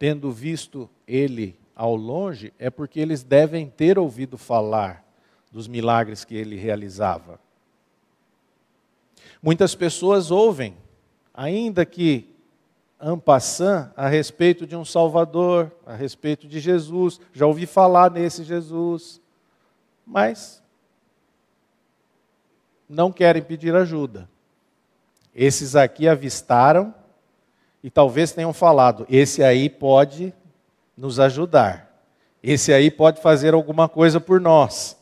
tendo 0.00 0.32
visto 0.32 0.88
ele 1.06 1.54
ao 1.76 1.94
longe, 1.94 2.54
é 2.58 2.70
porque 2.70 2.98
eles 2.98 3.22
devem 3.22 3.68
ter 3.68 3.98
ouvido 3.98 4.38
falar 4.38 5.04
dos 5.52 5.68
milagres 5.68 6.24
que 6.24 6.34
ele 6.34 6.56
realizava. 6.56 7.38
Muitas 9.42 9.74
pessoas 9.74 10.30
ouvem 10.30 10.74
ainda 11.34 11.84
que 11.84 12.34
ampassant, 12.98 13.92
a 13.94 14.08
respeito 14.08 14.66
de 14.66 14.74
um 14.74 14.86
Salvador, 14.86 15.70
a 15.84 15.94
respeito 15.94 16.48
de 16.48 16.60
Jesus, 16.60 17.20
já 17.34 17.46
ouvi 17.46 17.66
falar 17.66 18.10
nesse 18.10 18.42
Jesus, 18.42 19.20
mas 20.06 20.62
não 22.88 23.12
querem 23.12 23.42
pedir 23.42 23.74
ajuda. 23.74 24.26
Esses 25.34 25.76
aqui 25.76 26.08
avistaram 26.08 26.94
e 27.82 27.90
talvez 27.90 28.32
tenham 28.32 28.52
falado: 28.52 29.06
esse 29.08 29.42
aí 29.42 29.68
pode 29.68 30.32
nos 30.96 31.18
ajudar, 31.18 31.90
esse 32.42 32.72
aí 32.72 32.90
pode 32.90 33.20
fazer 33.20 33.54
alguma 33.54 33.88
coisa 33.88 34.20
por 34.20 34.40
nós. 34.40 34.96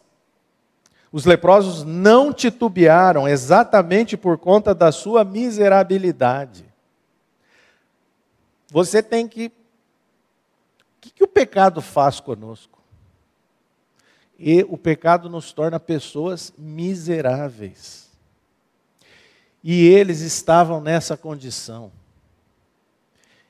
Os 1.11 1.25
leprosos 1.25 1.85
não 1.85 2.33
titubearam 2.33 3.27
exatamente 3.27 4.17
por 4.17 4.37
conta 4.37 4.75
da 4.75 4.93
sua 4.93 5.25
miserabilidade. 5.25 6.65
Você 8.69 9.03
tem 9.03 9.27
que. 9.27 9.47
O 9.47 9.51
que, 11.01 11.11
que 11.11 11.25
o 11.25 11.29
pecado 11.29 11.81
faz 11.81 12.21
conosco? 12.21 12.79
E 14.39 14.65
o 14.69 14.77
pecado 14.77 15.29
nos 15.29 15.53
torna 15.53 15.81
pessoas 15.81 16.53
miseráveis. 16.57 18.09
E 19.65 19.87
eles 19.89 20.21
estavam 20.21 20.81
nessa 20.81 21.17
condição. 21.17 21.91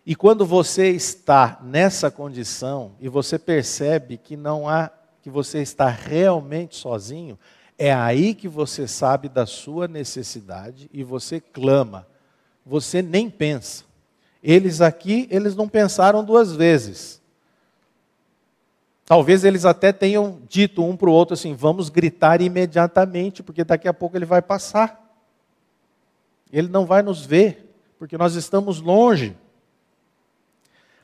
E 0.09 0.14
quando 0.14 0.47
você 0.47 0.88
está 0.88 1.61
nessa 1.62 2.11
condição 2.11 2.92
e 2.99 3.11
você 3.11 3.38
percebe 3.38 4.16
que 4.16 4.38
não 4.38 4.66
há 4.66 4.90
que 5.21 5.29
você 5.29 5.61
está 5.61 5.90
realmente 5.90 6.77
sozinho, 6.77 7.38
é 7.77 7.92
aí 7.92 8.35
que 8.35 8.49
você 8.49 8.88
sabe 8.88 9.29
da 9.29 9.44
sua 9.44 9.87
necessidade 9.87 10.88
e 10.94 11.05
você 11.05 11.38
clama. 11.38 12.07
Você 12.64 13.03
nem 13.03 13.29
pensa. 13.29 13.85
Eles 14.42 14.81
aqui, 14.81 15.29
eles 15.31 15.55
não 15.55 15.68
pensaram 15.68 16.25
duas 16.25 16.57
vezes. 16.57 17.21
Talvez 19.05 19.44
eles 19.44 19.66
até 19.66 19.92
tenham 19.92 20.40
dito 20.49 20.83
um 20.83 20.97
para 20.97 21.11
o 21.11 21.12
outro 21.12 21.35
assim: 21.35 21.53
vamos 21.53 21.90
gritar 21.90 22.40
imediatamente, 22.40 23.42
porque 23.42 23.62
daqui 23.62 23.87
a 23.87 23.92
pouco 23.92 24.16
ele 24.16 24.25
vai 24.25 24.40
passar. 24.40 25.07
Ele 26.51 26.68
não 26.68 26.87
vai 26.87 27.03
nos 27.03 27.27
ver, 27.27 27.77
porque 27.99 28.16
nós 28.16 28.37
estamos 28.37 28.81
longe. 28.81 29.37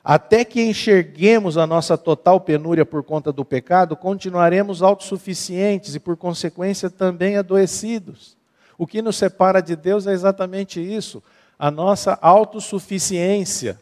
Até 0.07 0.45
que 0.45 0.61
enxerguemos 0.61 1.57
a 1.57 1.65
nossa 1.65 1.97
total 1.97 2.39
penúria 2.39 2.85
por 2.85 3.01
conta 3.01 3.33
do 3.33 3.43
pecado, 3.43 3.97
continuaremos 3.97 4.83
autossuficientes 4.83 5.95
e, 5.95 5.99
por 5.99 6.15
consequência, 6.15 6.91
também 6.91 7.37
adoecidos. 7.37 8.37
O 8.77 8.85
que 8.85 9.01
nos 9.01 9.15
separa 9.15 9.63
de 9.63 9.75
Deus 9.75 10.05
é 10.05 10.11
exatamente 10.11 10.79
isso, 10.79 11.23
a 11.57 11.71
nossa 11.71 12.19
autossuficiência. 12.21 13.81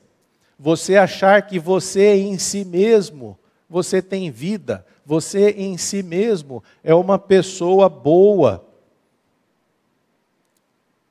Você 0.57 0.95
achar 0.95 1.41
que 1.41 1.59
você 1.59 2.15
em 2.15 2.37
si 2.37 2.63
mesmo, 2.63 3.37
você 3.69 4.01
tem 4.01 4.31
vida, 4.31 4.85
você 5.05 5.49
em 5.49 5.77
si 5.77 6.01
mesmo 6.01 6.63
é 6.85 6.95
uma 6.95 7.19
pessoa 7.19 7.89
boa. 7.89 8.63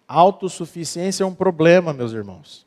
Autossuficiência 0.09 1.23
é 1.23 1.27
um 1.27 1.35
problema, 1.35 1.93
meus 1.93 2.13
irmãos. 2.13 2.65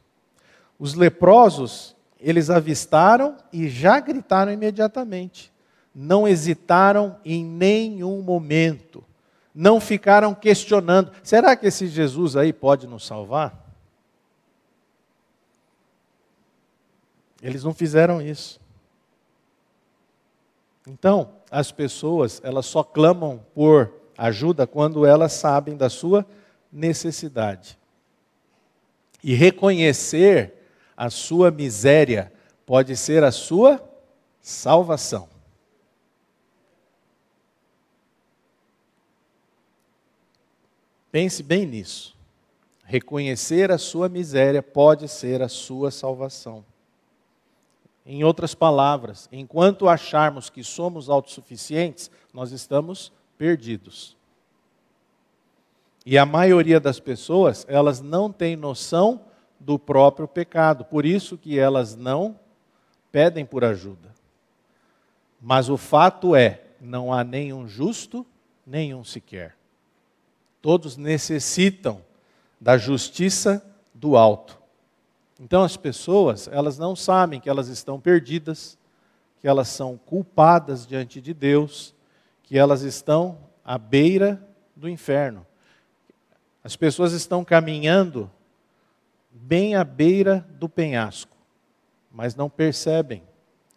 Os 0.77 0.93
leprosos 0.93 1.94
eles 2.19 2.49
avistaram 2.49 3.37
e 3.51 3.67
já 3.67 3.99
gritaram 3.99 4.51
imediatamente. 4.51 5.51
Não 5.93 6.27
hesitaram 6.27 7.17
em 7.23 7.43
nenhum 7.43 8.21
momento. 8.21 9.03
Não 9.53 9.79
ficaram 9.79 10.33
questionando: 10.33 11.11
será 11.23 11.55
que 11.55 11.67
esse 11.67 11.87
Jesus 11.87 12.35
aí 12.35 12.51
pode 12.51 12.87
nos 12.87 13.05
salvar? 13.05 13.63
Eles 17.41 17.63
não 17.63 17.73
fizeram 17.73 18.21
isso. 18.21 18.59
Então, 20.87 21.29
as 21.49 21.71
pessoas, 21.71 22.41
elas 22.43 22.65
só 22.65 22.83
clamam 22.83 23.43
por 23.53 23.93
ajuda 24.17 24.67
quando 24.67 25.05
elas 25.05 25.33
sabem 25.33 25.75
da 25.75 25.89
sua 25.89 26.25
necessidade. 26.71 27.77
E 29.23 29.33
reconhecer 29.33 30.64
a 30.95 31.09
sua 31.09 31.51
miséria 31.51 32.31
pode 32.65 32.95
ser 32.95 33.23
a 33.23 33.31
sua 33.31 33.83
salvação. 34.41 35.27
Pense 41.11 41.41
bem 41.41 41.65
nisso. 41.65 42.15
Reconhecer 42.83 43.71
a 43.71 43.77
sua 43.77 44.09
miséria 44.09 44.61
pode 44.61 45.07
ser 45.07 45.41
a 45.41 45.47
sua 45.47 45.89
salvação. 45.89 46.63
Em 48.05 48.23
outras 48.23 48.53
palavras, 48.53 49.27
enquanto 49.31 49.89
acharmos 49.89 50.49
que 50.49 50.63
somos 50.63 51.09
autossuficientes, 51.09 52.11
nós 52.33 52.51
estamos 52.51 53.11
perdidos. 53.37 54.15
E 56.05 56.17
a 56.17 56.25
maioria 56.25 56.79
das 56.79 56.99
pessoas, 56.99 57.65
elas 57.67 58.01
não 58.01 58.31
têm 58.31 58.55
noção 58.55 59.21
do 59.65 59.79
próprio 59.79 60.27
pecado. 60.27 60.85
Por 60.85 61.05
isso 61.05 61.37
que 61.37 61.57
elas 61.57 61.95
não 61.95 62.39
pedem 63.11 63.43
por 63.43 63.65
ajuda. 63.65 64.13
Mas 65.41 65.69
o 65.69 65.75
fato 65.75 66.35
é, 66.35 66.61
não 66.79 67.11
há 67.11 67.23
nenhum 67.23 67.67
justo, 67.67 68.23
nenhum 68.65 69.03
sequer. 69.03 69.55
Todos 70.61 70.95
necessitam 70.97 72.01
da 72.61 72.77
justiça 72.77 73.65
do 73.93 74.15
alto. 74.15 74.57
Então 75.39 75.63
as 75.63 75.75
pessoas, 75.75 76.47
elas 76.47 76.77
não 76.77 76.95
sabem 76.95 77.39
que 77.39 77.49
elas 77.49 77.67
estão 77.67 77.99
perdidas, 77.99 78.77
que 79.41 79.47
elas 79.47 79.67
são 79.67 79.97
culpadas 79.97 80.85
diante 80.85 81.19
de 81.19 81.33
Deus, 81.33 81.93
que 82.43 82.57
elas 82.57 82.83
estão 82.83 83.37
à 83.63 83.77
beira 83.77 84.41
do 84.75 84.87
inferno. 84.87 85.45
As 86.63 86.75
pessoas 86.75 87.13
estão 87.13 87.43
caminhando 87.43 88.29
bem 89.37 89.75
à 89.75 89.83
beira 89.83 90.47
do 90.51 90.69
penhasco, 90.69 91.35
mas 92.11 92.35
não 92.35 92.49
percebem 92.49 93.21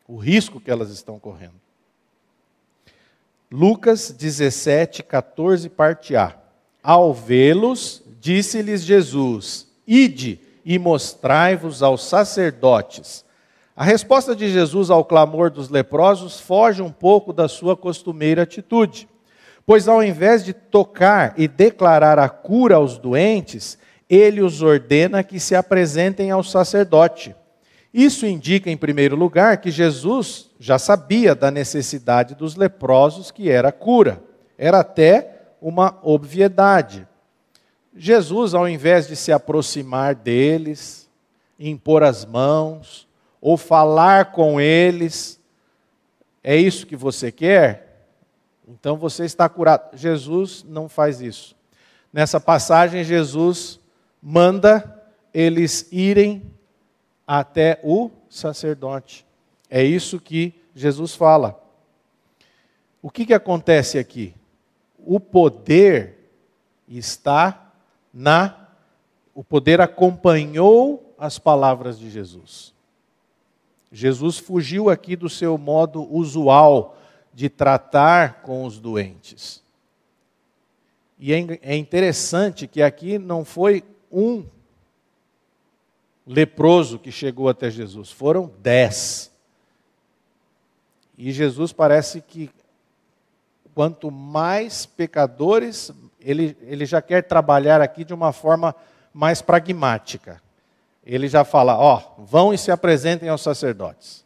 o 0.07 0.16
risco 0.16 0.61
que 0.61 0.71
elas 0.71 0.90
estão 0.90 1.18
correndo. 1.18 1.61
Lucas 3.51 4.11
17, 4.11 5.03
14, 5.03 5.68
parte 5.68 6.14
A. 6.14 6.37
Ao 6.83 7.12
vê-los, 7.12 8.03
disse-lhes 8.21 8.83
Jesus: 8.83 9.66
Ide 9.87 10.40
e 10.64 10.79
mostrai-vos 10.79 11.83
aos 11.83 12.05
sacerdotes. 12.05 13.25
A 13.75 13.85
resposta 13.85 14.35
de 14.35 14.51
Jesus 14.51 14.90
ao 14.90 15.05
clamor 15.05 15.51
dos 15.51 15.68
leprosos 15.68 16.40
foge 16.40 16.83
um 16.83 16.90
pouco 16.90 17.33
da 17.33 17.49
sua 17.49 17.77
costumeira 17.77 18.42
atitude, 18.42 19.09
pois 19.66 19.88
ao 19.88 20.03
invés 20.03 20.44
de 20.44 20.53
tocar 20.53 21.35
e 21.37 21.49
declarar 21.49 22.18
a 22.18 22.29
cura 22.29 22.77
aos 22.77 22.99
doentes, 22.99 23.79
ele 24.09 24.40
os 24.40 24.62
ordena 24.62 25.23
que 25.23 25.38
se 25.38 25.55
apresentem 25.55 26.31
ao 26.31 26.42
sacerdote. 26.42 27.35
Isso 27.92 28.27
indica, 28.27 28.71
em 28.71 28.77
primeiro 28.77 29.16
lugar, 29.16 29.59
que 29.59 29.71
Jesus 29.71 30.51
já 30.59 30.79
sabia 30.79 31.35
da 31.35 31.51
necessidade 31.51 32.35
dos 32.35 32.55
leprosos, 32.55 33.31
que 33.31 33.51
era 33.51 33.73
cura. 33.73 34.23
Era 34.57 34.81
até 34.81 35.42
uma 35.61 35.99
obviedade. 36.03 37.07
Jesus, 37.97 38.55
ao 38.55 38.68
invés 38.68 39.09
de 39.09 39.16
se 39.16 39.33
aproximar 39.33 40.14
deles, 40.14 41.09
impor 41.59 42.03
as 42.03 42.25
mãos, 42.25 43.09
ou 43.40 43.57
falar 43.57 44.33
com 44.33 44.61
eles, 44.61 45.40
é 46.42 46.57
isso 46.57 46.87
que 46.87 46.97
você 46.97 47.33
quer? 47.33 48.07
Então 48.66 48.97
você 48.97 49.25
está 49.25 49.49
curado. 49.49 49.97
Jesus 49.97 50.64
não 50.68 50.88
faz 50.88 51.21
isso. 51.21 51.57
Nessa 52.12 52.38
passagem, 52.38 53.03
Jesus 53.03 53.78
manda 54.22 55.02
eles 55.33 55.88
irem 55.92 56.42
até 57.26 57.81
o 57.83 58.11
sacerdote. 58.28 59.26
É 59.70 59.83
isso 59.83 60.20
que 60.20 60.54
Jesus 60.74 61.14
fala. 61.14 61.62
O 63.02 63.11
que, 63.11 63.26
que 63.26 63.35
acontece 63.35 63.98
aqui? 63.98 64.35
O 64.98 65.20
poder 65.20 66.31
está 66.88 67.72
na. 68.12 68.68
O 69.35 69.44
poder 69.44 69.81
acompanhou 69.81 71.14
as 71.18 71.38
palavras 71.38 71.98
de 71.98 72.11
Jesus. 72.11 72.74
Jesus 73.90 74.38
fugiu 74.38 74.90
aqui 74.90 75.16
do 75.16 75.28
seu 75.28 75.57
modo 75.57 76.02
usual 76.12 76.96
de 77.33 77.48
tratar 77.48 78.42
com 78.42 78.64
os 78.64 78.78
doentes. 78.78 79.62
E 81.18 81.33
é, 81.33 81.59
é 81.62 81.76
interessante 81.76 82.66
que 82.66 82.83
aqui 82.83 83.18
não 83.18 83.44
foi 83.44 83.83
um 84.11 84.44
leproso 86.27 86.99
que 86.99 87.11
chegou 87.11 87.49
até 87.49 87.71
Jesus, 87.71 88.11
foram 88.11 88.53
dez. 88.61 89.33
E 91.16 91.33
Jesus 91.33 91.73
parece 91.73 92.21
que 92.21 92.51
quanto 93.75 94.11
mais 94.11 94.85
pecadores, 94.85 95.90
ele, 96.21 96.57
ele 96.62 96.85
já 96.85 97.01
quer 97.01 97.23
trabalhar 97.23 97.81
aqui 97.81 98.05
de 98.05 98.12
uma 98.12 98.33
forma 98.33 98.75
mais 99.12 99.40
pragmática. 99.40 100.42
Ele 101.05 101.29
já 101.29 101.44
fala: 101.44 101.79
ó, 101.79 102.03
vão 102.18 102.53
e 102.53 102.59
se 102.59 102.71
apresentem 102.71 103.29
aos 103.29 103.40
sacerdotes. 103.40 104.25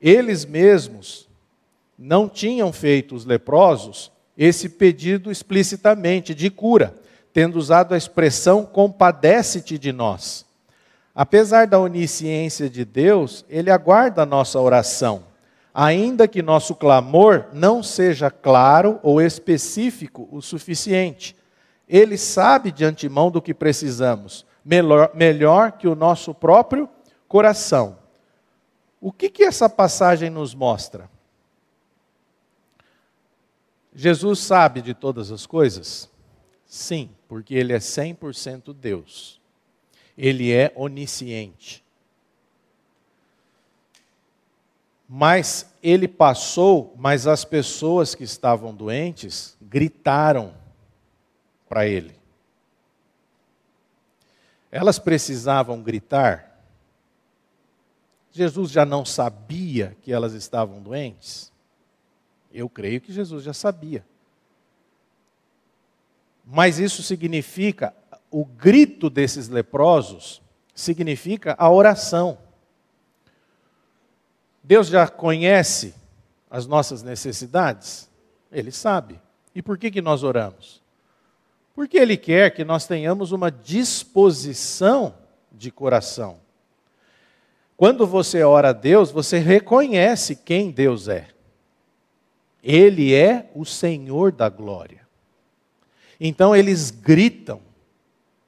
Eles 0.00 0.44
mesmos 0.44 1.28
não 1.98 2.28
tinham 2.28 2.72
feito 2.72 3.14
os 3.14 3.24
leprosos 3.24 4.10
esse 4.36 4.68
pedido 4.68 5.32
explicitamente 5.32 6.32
de 6.32 6.48
cura 6.48 6.94
tendo 7.38 7.54
usado 7.54 7.94
a 7.94 7.96
expressão 7.96 8.66
compadece-te 8.66 9.78
de 9.78 9.92
nós. 9.92 10.44
Apesar 11.14 11.68
da 11.68 11.78
onisciência 11.78 12.68
de 12.68 12.84
Deus, 12.84 13.44
ele 13.48 13.70
aguarda 13.70 14.22
a 14.22 14.26
nossa 14.26 14.58
oração, 14.58 15.22
ainda 15.72 16.26
que 16.26 16.42
nosso 16.42 16.74
clamor 16.74 17.46
não 17.52 17.80
seja 17.80 18.28
claro 18.28 18.98
ou 19.04 19.22
específico 19.22 20.28
o 20.32 20.42
suficiente. 20.42 21.36
Ele 21.88 22.18
sabe 22.18 22.72
de 22.72 22.84
antemão 22.84 23.30
do 23.30 23.40
que 23.40 23.54
precisamos, 23.54 24.44
melhor, 24.64 25.12
melhor 25.14 25.70
que 25.70 25.86
o 25.86 25.94
nosso 25.94 26.34
próprio 26.34 26.88
coração. 27.28 27.98
O 29.00 29.12
que, 29.12 29.30
que 29.30 29.44
essa 29.44 29.68
passagem 29.68 30.28
nos 30.28 30.56
mostra? 30.56 31.08
Jesus 33.94 34.40
sabe 34.40 34.82
de 34.82 34.92
todas 34.92 35.30
as 35.30 35.46
coisas? 35.46 36.10
Sim, 36.66 37.10
porque 37.28 37.54
ele 37.54 37.74
é 37.74 37.78
100% 37.78 38.72
Deus. 38.72 39.38
Ele 40.16 40.50
é 40.50 40.72
onisciente. 40.74 41.84
Mas 45.06 45.72
ele 45.82 46.08
passou, 46.08 46.94
mas 46.96 47.26
as 47.26 47.44
pessoas 47.44 48.14
que 48.14 48.24
estavam 48.24 48.74
doentes 48.74 49.56
gritaram 49.60 50.54
para 51.68 51.86
ele. 51.86 52.16
Elas 54.70 54.98
precisavam 54.98 55.82
gritar. 55.82 56.62
Jesus 58.32 58.70
já 58.70 58.84
não 58.84 59.04
sabia 59.04 59.96
que 60.02 60.12
elas 60.12 60.34
estavam 60.34 60.82
doentes? 60.82 61.50
Eu 62.52 62.68
creio 62.68 63.00
que 63.00 63.12
Jesus 63.12 63.44
já 63.44 63.54
sabia. 63.54 64.04
Mas 66.50 66.78
isso 66.78 67.02
significa, 67.02 67.94
o 68.30 68.42
grito 68.42 69.10
desses 69.10 69.48
leprosos 69.48 70.40
significa 70.74 71.54
a 71.58 71.70
oração. 71.70 72.38
Deus 74.64 74.86
já 74.86 75.06
conhece 75.06 75.94
as 76.50 76.66
nossas 76.66 77.02
necessidades? 77.02 78.08
Ele 78.50 78.72
sabe. 78.72 79.20
E 79.54 79.60
por 79.60 79.76
que, 79.76 79.90
que 79.90 80.00
nós 80.00 80.22
oramos? 80.22 80.82
Porque 81.74 81.98
Ele 81.98 82.16
quer 82.16 82.54
que 82.54 82.64
nós 82.64 82.86
tenhamos 82.86 83.30
uma 83.30 83.50
disposição 83.50 85.14
de 85.52 85.70
coração. 85.70 86.38
Quando 87.76 88.06
você 88.06 88.42
ora 88.42 88.70
a 88.70 88.72
Deus, 88.72 89.10
você 89.10 89.38
reconhece 89.38 90.34
quem 90.34 90.70
Deus 90.70 91.08
é. 91.08 91.28
Ele 92.62 93.14
é 93.14 93.50
o 93.54 93.66
Senhor 93.66 94.32
da 94.32 94.48
glória. 94.48 95.07
Então 96.20 96.54
eles 96.54 96.90
gritam. 96.90 97.60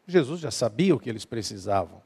Jesus 0.06 0.40
já 0.40 0.50
sabia 0.50 0.94
o 0.94 0.98
que 0.98 1.08
eles 1.08 1.24
precisavam. 1.24 2.02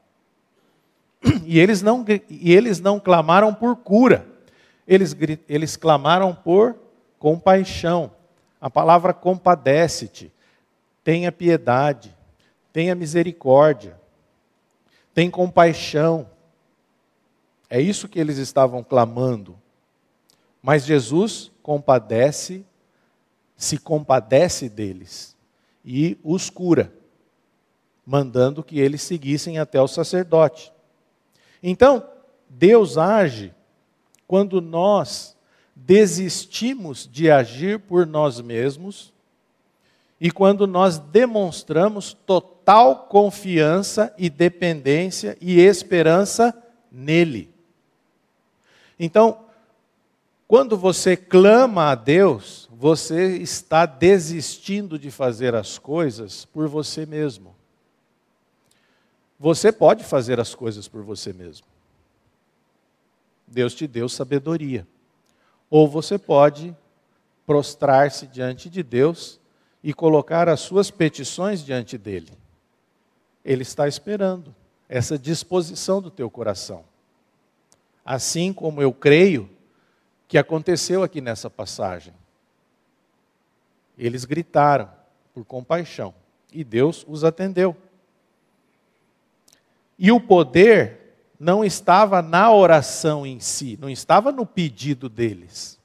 E 1.43 1.59
eles 1.59 1.81
não, 1.81 2.05
e 2.29 2.53
eles 2.53 2.79
não 2.79 2.99
clamaram 2.99 3.53
por 3.53 3.75
cura, 3.77 4.27
eles, 4.87 5.15
eles 5.49 5.75
clamaram 5.75 6.35
por 6.35 6.75
compaixão. 7.17 8.11
A 8.61 8.69
palavra 8.69 9.11
compadece-te, 9.11 10.31
tenha 11.03 11.31
piedade, 11.31 12.15
tenha 12.71 12.93
misericórdia, 12.93 13.99
tem 15.15 15.31
compaixão. 15.31 16.29
É 17.67 17.81
isso 17.81 18.07
que 18.07 18.19
eles 18.19 18.37
estavam 18.37 18.83
clamando. 18.83 19.59
Mas 20.61 20.85
Jesus 20.85 21.51
compadece, 21.63 22.63
se 23.57 23.79
compadece 23.79 24.69
deles 24.69 25.34
e 25.85 26.17
os 26.23 26.49
cura, 26.49 26.91
mandando 28.05 28.63
que 28.63 28.79
eles 28.79 29.03
seguissem 29.03 29.59
até 29.59 29.79
o 29.79 29.87
sacerdote. 29.87 30.73
Então, 31.61 32.03
Deus 32.49 32.97
age 32.97 33.53
quando 34.27 34.59
nós 34.59 35.35
desistimos 35.75 37.07
de 37.11 37.29
agir 37.29 37.79
por 37.79 38.07
nós 38.07 38.41
mesmos 38.41 39.13
e 40.19 40.31
quando 40.31 40.65
nós 40.65 40.97
demonstramos 40.97 42.13
total 42.25 43.07
confiança 43.07 44.13
e 44.17 44.29
dependência 44.29 45.37
e 45.41 45.59
esperança 45.59 46.55
nele. 46.91 47.53
Então, 48.97 49.45
quando 50.47 50.77
você 50.77 51.17
clama 51.17 51.91
a 51.91 51.95
Deus, 51.95 52.64
você 52.77 53.37
está 53.37 53.85
desistindo 53.85 54.99
de 54.99 55.09
fazer 55.09 55.55
as 55.55 55.77
coisas 55.77 56.43
por 56.43 56.67
você 56.67 57.05
mesmo. 57.05 57.55
Você 59.39 59.71
pode 59.71 60.03
fazer 60.03 60.41
as 60.41 60.53
coisas 60.53 60.85
por 60.85 61.01
você 61.01 61.31
mesmo. 61.31 61.65
Deus 63.47 63.73
te 63.73 63.87
deu 63.87 64.09
sabedoria. 64.09 64.85
Ou 65.69 65.87
você 65.87 66.17
pode 66.17 66.75
prostrar-se 67.45 68.27
diante 68.27 68.69
de 68.69 68.83
Deus 68.83 69.39
e 69.81 69.93
colocar 69.93 70.49
as 70.49 70.59
suas 70.59 70.91
petições 70.91 71.63
diante 71.63 71.97
dele. 71.97 72.31
Ele 73.43 73.61
está 73.61 73.87
esperando 73.87 74.53
essa 74.89 75.17
disposição 75.17 76.01
do 76.01 76.11
teu 76.11 76.29
coração. 76.29 76.83
Assim 78.03 78.51
como 78.51 78.81
eu 78.81 78.91
creio 78.91 79.49
que 80.27 80.37
aconteceu 80.37 81.03
aqui 81.03 81.21
nessa 81.21 81.49
passagem. 81.49 82.13
Eles 83.97 84.25
gritaram 84.25 84.89
por 85.33 85.45
compaixão 85.45 86.13
e 86.51 86.63
Deus 86.63 87.05
os 87.07 87.23
atendeu. 87.23 87.75
E 89.97 90.11
o 90.11 90.19
poder 90.19 91.05
não 91.39 91.63
estava 91.63 92.21
na 92.21 92.51
oração 92.51 93.25
em 93.25 93.39
si, 93.39 93.77
não 93.81 93.89
estava 93.89 94.31
no 94.31 94.45
pedido 94.45 95.09
deles. 95.09 95.79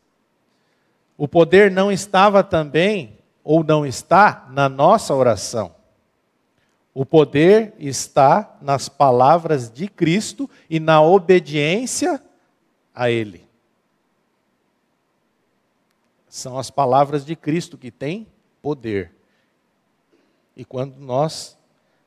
O 1.16 1.28
poder 1.28 1.70
não 1.70 1.92
estava 1.92 2.42
também, 2.42 3.18
ou 3.44 3.62
não 3.62 3.84
está, 3.84 4.48
na 4.50 4.68
nossa 4.68 5.14
oração. 5.14 5.74
O 6.94 7.04
poder 7.04 7.74
está 7.78 8.56
nas 8.60 8.88
palavras 8.88 9.70
de 9.70 9.86
Cristo 9.86 10.48
e 10.68 10.80
na 10.80 11.02
obediência 11.02 12.22
a 12.94 13.10
Ele. 13.10 13.49
São 16.30 16.56
as 16.56 16.70
palavras 16.70 17.26
de 17.26 17.34
Cristo 17.34 17.76
que 17.76 17.90
têm 17.90 18.26
poder. 18.62 19.12
E 20.56 20.64
quando 20.64 20.96
nós 20.96 21.58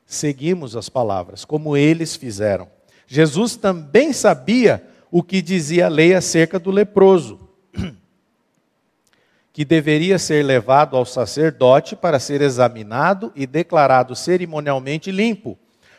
seguimos 0.06 0.74
as 0.74 0.88
palavras, 0.88 1.44
como 1.44 1.76
eles 1.76 2.16
fizeram. 2.16 2.68
Jesus 3.06 3.54
também 3.54 4.14
sabia 4.14 4.82
o 5.10 5.22
que 5.22 5.42
dizia 5.42 5.86
a 5.86 5.90
lei 5.90 6.14
acerca 6.14 6.58
do 6.58 6.70
leproso, 6.70 7.38
que 9.52 9.64
deveria 9.64 10.18
ser 10.18 10.42
levado 10.42 10.96
ao 10.96 11.04
sacerdote 11.04 11.94
para 11.94 12.18
ser 12.18 12.40
examinado 12.40 13.30
e 13.36 13.46
declarado 13.46 14.16
cerimonialmente 14.16 15.12
limpo, 15.12 15.58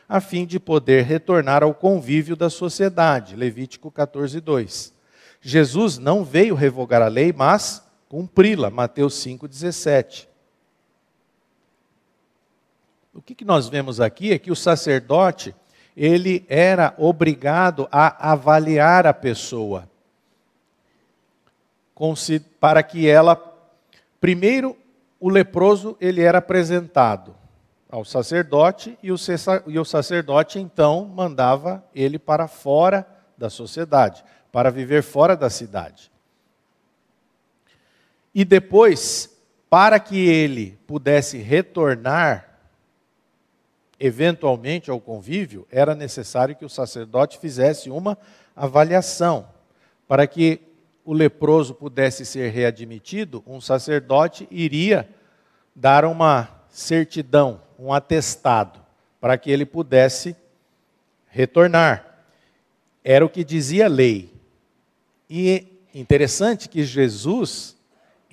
a 0.09 0.19
fim 0.19 0.47
de 0.47 0.59
poder 0.59 1.03
retornar 1.03 1.61
ao 1.63 1.75
convívio 1.75 2.35
da 2.35 2.49
sociedade. 2.49 3.35
Levítico 3.35 3.91
14, 3.91 4.41
2. 4.41 4.93
Jesus 5.41 5.99
não 5.99 6.23
veio 6.23 6.55
revogar 6.55 7.03
a 7.03 7.07
lei, 7.07 7.31
mas 7.31 7.84
cumpri-la. 8.15 8.69
Mateus 8.69 9.15
5, 9.15 9.45
17. 9.45 10.29
O 13.13 13.21
que, 13.21 13.35
que 13.35 13.43
nós 13.43 13.67
vemos 13.67 13.99
aqui 13.99 14.31
é 14.31 14.39
que 14.39 14.49
o 14.49 14.55
sacerdote, 14.55 15.53
ele 15.97 16.45
era 16.47 16.95
obrigado 16.97 17.89
a 17.91 18.31
avaliar 18.31 19.05
a 19.05 19.13
pessoa, 19.13 19.89
para 22.57 22.81
que 22.81 23.05
ela, 23.05 23.35
primeiro, 24.21 24.77
o 25.19 25.27
leproso, 25.27 25.97
ele 25.99 26.21
era 26.21 26.37
apresentado 26.37 27.35
ao 27.89 28.05
sacerdote 28.05 28.97
e 29.03 29.11
o 29.11 29.85
sacerdote 29.85 30.57
então 30.57 31.03
mandava 31.03 31.83
ele 31.93 32.17
para 32.17 32.47
fora 32.47 33.05
da 33.37 33.49
sociedade, 33.49 34.23
para 34.53 34.71
viver 34.71 35.03
fora 35.03 35.35
da 35.35 35.49
cidade. 35.49 36.14
E 38.35 38.43
depois, 38.43 39.33
para 39.69 39.97
que 39.97 40.27
ele 40.27 40.77
pudesse 40.85 41.37
retornar 41.37 42.59
eventualmente 43.97 44.91
ao 44.91 44.99
convívio, 44.99 45.65
era 45.71 45.95
necessário 45.95 46.53
que 46.53 46.65
o 46.65 46.69
sacerdote 46.69 47.39
fizesse 47.39 47.89
uma 47.89 48.17
avaliação. 48.53 49.47
Para 50.05 50.27
que 50.27 50.59
o 51.05 51.13
leproso 51.13 51.73
pudesse 51.73 52.25
ser 52.25 52.51
readmitido, 52.51 53.41
um 53.47 53.61
sacerdote 53.61 54.45
iria 54.51 55.07
dar 55.73 56.03
uma 56.03 56.49
certidão, 56.69 57.61
um 57.79 57.93
atestado, 57.93 58.81
para 59.21 59.37
que 59.37 59.49
ele 59.49 59.65
pudesse 59.65 60.35
retornar. 61.27 62.25
Era 63.01 63.25
o 63.25 63.29
que 63.29 63.45
dizia 63.45 63.85
a 63.85 63.89
lei. 63.89 64.33
E 65.29 65.79
interessante 65.93 66.67
que 66.67 66.83
Jesus, 66.83 67.74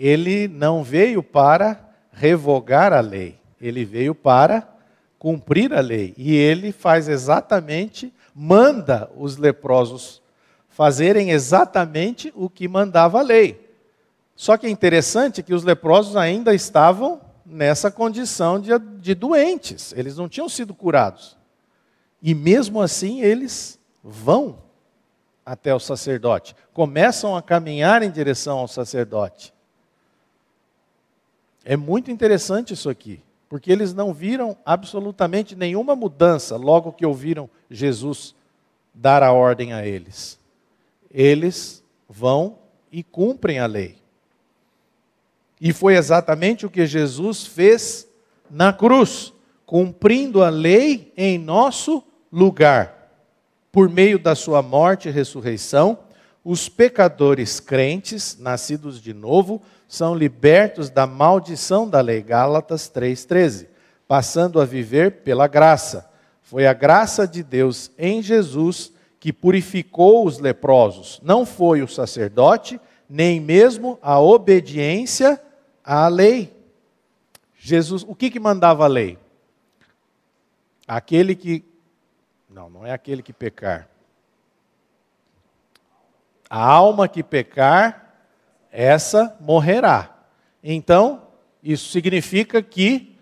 ele 0.05 0.49
não 0.49 0.83
veio 0.83 1.23
para 1.23 1.79
revogar 2.11 2.93
a 2.93 2.99
lei, 2.99 3.39
ele 3.61 3.85
veio 3.85 4.17
para 4.17 4.69
cumprir 5.17 5.73
a 5.73 5.81
lei. 5.81 6.13
E 6.17 6.35
ele 6.35 6.73
faz 6.73 7.07
exatamente, 7.09 8.13
manda 8.35 9.09
os 9.17 9.37
leprosos 9.37 10.21
fazerem 10.69 11.31
exatamente 11.31 12.33
o 12.35 12.51
que 12.51 12.67
mandava 12.67 13.21
a 13.21 13.23
lei. 13.23 13.71
Só 14.35 14.57
que 14.57 14.67
é 14.67 14.71
interessante 14.71 15.41
que 15.41 15.55
os 15.55 15.63
leprosos 15.63 16.17
ainda 16.17 16.53
estavam 16.53 17.21
nessa 17.47 17.89
condição 17.89 18.59
de, 18.59 18.77
de 18.99 19.15
doentes, 19.15 19.95
eles 19.97 20.17
não 20.17 20.29
tinham 20.29 20.49
sido 20.49 20.75
curados. 20.75 21.37
E 22.21 22.35
mesmo 22.35 22.81
assim 22.81 23.21
eles 23.21 23.79
vão 24.03 24.59
até 25.47 25.73
o 25.73 25.79
sacerdote, 25.79 26.57
começam 26.73 27.37
a 27.37 27.43
caminhar 27.43 28.03
em 28.03 28.11
direção 28.11 28.59
ao 28.59 28.67
sacerdote. 28.67 29.53
É 31.65 31.77
muito 31.77 32.11
interessante 32.11 32.75
isso 32.75 32.91
aqui 32.91 33.21
porque 33.53 33.71
eles 33.71 33.93
não 33.93 34.15
viram 34.15 34.57
absolutamente 34.65 35.55
nenhuma 35.55 35.95
mudança 35.95 36.57
logo 36.57 36.91
que 36.91 37.05
ouviram 37.05 37.51
Jesus 37.71 38.35
dar 38.95 39.23
a 39.23 39.31
ordem 39.31 39.75
a 39.75 39.87
eles. 39.87 40.39
Eles 41.11 41.85
vão 42.09 42.57
e 42.91 43.03
cumprem 43.03 43.59
a 43.59 43.67
lei. 43.67 43.99
E 45.61 45.71
foi 45.71 45.97
exatamente 45.97 46.65
o 46.65 46.71
que 46.71 46.87
Jesus 46.87 47.45
fez 47.45 48.09
na 48.51 48.73
cruz, 48.73 49.35
cumprindo 49.67 50.43
a 50.43 50.49
lei 50.49 51.13
em 51.15 51.37
nosso 51.37 52.03
lugar. 52.33 53.13
Por 53.71 53.87
meio 53.87 54.19
da 54.19 54.35
sua 54.35 54.63
morte 54.63 55.11
e 55.11 55.13
ressurreição, 55.13 55.99
os 56.43 56.71
pecadores 56.71 57.61
crentes, 57.61 58.39
nascidos 58.39 58.99
de 58.99 59.13
novo, 59.13 59.61
são 59.93 60.15
libertos 60.15 60.89
da 60.89 61.07
maldição 61.07 61.87
da 61.87 62.01
lei. 62.01 62.23
Gálatas 62.23 62.91
3,13. 62.91 63.69
Passando 64.09 64.59
a 64.59 64.65
viver 64.65 65.21
pela 65.21 65.47
graça. 65.47 66.11
Foi 66.41 66.67
a 66.67 66.73
graça 66.73 67.29
de 67.29 67.43
Deus 67.43 67.91
em 67.99 68.23
Jesus 68.23 68.91
que 69.21 69.35
purificou 69.35 70.25
os 70.25 70.39
leprosos. 70.39 71.21
Não 71.23 71.45
foi 71.45 71.83
o 71.83 71.89
sacerdote, 71.89 72.81
nem 73.07 73.39
mesmo 73.39 73.99
a 74.01 74.19
obediência 74.19 75.39
à 75.85 76.09
lei. 76.09 76.57
Jesus, 77.59 78.03
o 78.03 78.15
que, 78.15 78.31
que 78.31 78.41
mandava 78.41 78.85
a 78.85 78.89
lei? 78.89 79.19
Aquele 80.89 81.37
que. 81.37 81.63
Não, 82.49 82.71
não 82.71 82.87
é 82.87 82.93
aquele 82.93 83.23
que 83.23 83.33
pecar. 83.35 83.87
A 86.49 86.65
alma 86.65 87.07
que 87.07 87.23
pecar, 87.23 88.02
essa 88.73 89.37
morrerá. 89.39 90.11
Então, 90.65 91.23
isso 91.63 91.91
significa 91.91 92.63
que 92.63 93.15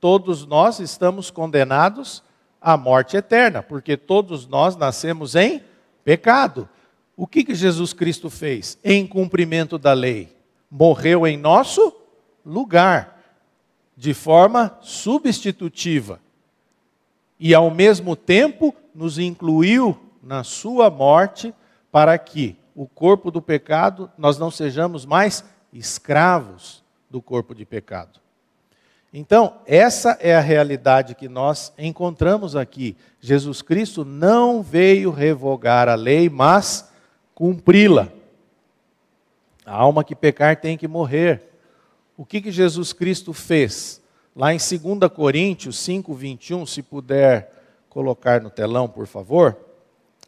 todos 0.00 0.44
nós 0.44 0.80
estamos 0.80 1.30
condenados 1.30 2.22
à 2.60 2.76
morte 2.76 3.16
eterna, 3.16 3.62
porque 3.62 3.96
todos 3.96 4.46
nós 4.46 4.76
nascemos 4.76 5.36
em 5.36 5.62
pecado. 6.04 6.68
O 7.16 7.26
que, 7.26 7.44
que 7.44 7.54
Jesus 7.54 7.92
Cristo 7.92 8.28
fez 8.28 8.76
em 8.84 9.06
cumprimento 9.06 9.78
da 9.78 9.92
lei? 9.92 10.36
Morreu 10.70 11.26
em 11.26 11.36
nosso 11.36 11.94
lugar, 12.44 13.22
de 13.96 14.12
forma 14.12 14.76
substitutiva. 14.82 16.20
E 17.38 17.54
ao 17.54 17.70
mesmo 17.70 18.16
tempo 18.16 18.74
nos 18.94 19.18
incluiu 19.18 19.98
na 20.22 20.42
sua 20.42 20.90
morte 20.90 21.54
para 21.90 22.18
que 22.18 22.56
o 22.76 22.86
corpo 22.86 23.30
do 23.30 23.40
pecado, 23.40 24.10
nós 24.18 24.36
não 24.36 24.50
sejamos 24.50 25.06
mais 25.06 25.42
escravos 25.72 26.84
do 27.10 27.22
corpo 27.22 27.54
de 27.54 27.64
pecado. 27.64 28.20
Então, 29.10 29.60
essa 29.66 30.18
é 30.20 30.36
a 30.36 30.40
realidade 30.40 31.14
que 31.14 31.26
nós 31.26 31.72
encontramos 31.78 32.54
aqui. 32.54 32.94
Jesus 33.18 33.62
Cristo 33.62 34.04
não 34.04 34.62
veio 34.62 35.10
revogar 35.10 35.88
a 35.88 35.94
lei, 35.94 36.28
mas 36.28 36.92
cumpri-la. 37.34 38.12
A 39.64 39.74
alma 39.74 40.04
que 40.04 40.14
pecar 40.14 40.60
tem 40.60 40.76
que 40.76 40.86
morrer. 40.86 41.44
O 42.14 42.26
que, 42.26 42.42
que 42.42 42.52
Jesus 42.52 42.92
Cristo 42.92 43.32
fez? 43.32 44.02
Lá 44.34 44.52
em 44.52 44.58
2 44.58 45.10
Coríntios 45.14 45.78
5, 45.78 46.12
21, 46.12 46.66
se 46.66 46.82
puder 46.82 47.52
colocar 47.88 48.42
no 48.42 48.50
telão, 48.50 48.86
por 48.86 49.06
favor. 49.06 49.56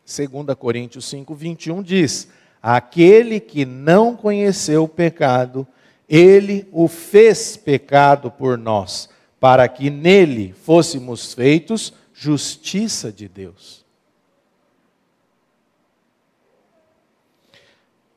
2 0.07 0.57
Coríntios 0.59 1.05
5, 1.05 1.35
21 1.35 1.83
diz: 1.83 2.29
Aquele 2.63 3.41
que 3.41 3.65
não 3.65 4.17
conheceu 4.17 4.85
o 4.85 4.89
pecado, 4.89 5.67
ele 6.09 6.69
o 6.73 6.89
fez 6.89 7.57
pecado 7.57 8.31
por 8.31 8.59
nós, 8.59 9.09
para 9.39 9.69
que 9.69 9.91
nele 9.91 10.53
fôssemos 10.53 11.33
feitos 11.35 11.93
justiça 12.13 13.13
de 13.13 13.29
Deus. 13.29 13.85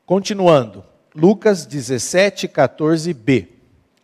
Continuando, 0.04 0.84
Lucas 1.14 1.64
17, 1.64 2.48
14b. 2.48 3.48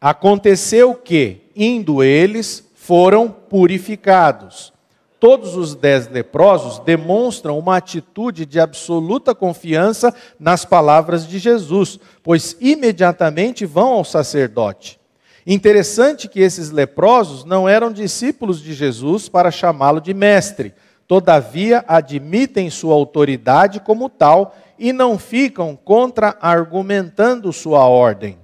Aconteceu 0.01 0.95
que, 0.95 1.43
indo 1.57 2.03
eles, 2.03 2.65
foram 2.75 3.29
purificados 3.29 4.73
Todos 5.21 5.57
os 5.57 5.75
dez 5.75 6.09
leprosos 6.09 6.79
demonstram 6.79 7.59
uma 7.59 7.77
atitude 7.77 8.47
de 8.47 8.61
absoluta 8.61 9.35
confiança 9.35 10.15
nas 10.39 10.65
palavras 10.65 11.27
de 11.27 11.39
Jesus, 11.39 11.99
pois 12.23 12.57
imediatamente 12.61 13.67
vão 13.67 13.95
ao 13.95 14.05
sacerdote. 14.05 15.01
Interessante 15.45 16.29
que 16.29 16.41
esses 16.41 16.71
leprosos 16.71 17.45
não 17.45 17.69
eram 17.69 17.91
discípulos 17.91 18.61
de 18.61 18.75
Jesus 18.75 19.29
para 19.29 19.51
chamá-lo 19.51 20.01
de 20.01 20.15
mestre, 20.15 20.73
todavia 21.09 21.85
admitem 21.89 22.71
sua 22.71 22.95
autoridade 22.95 23.81
como 23.81 24.09
tal 24.09 24.55
e 24.79 24.93
não 24.93 25.19
ficam 25.19 25.75
contra-argumentando 25.75 27.53
sua 27.53 27.89
ordem. 27.89 28.39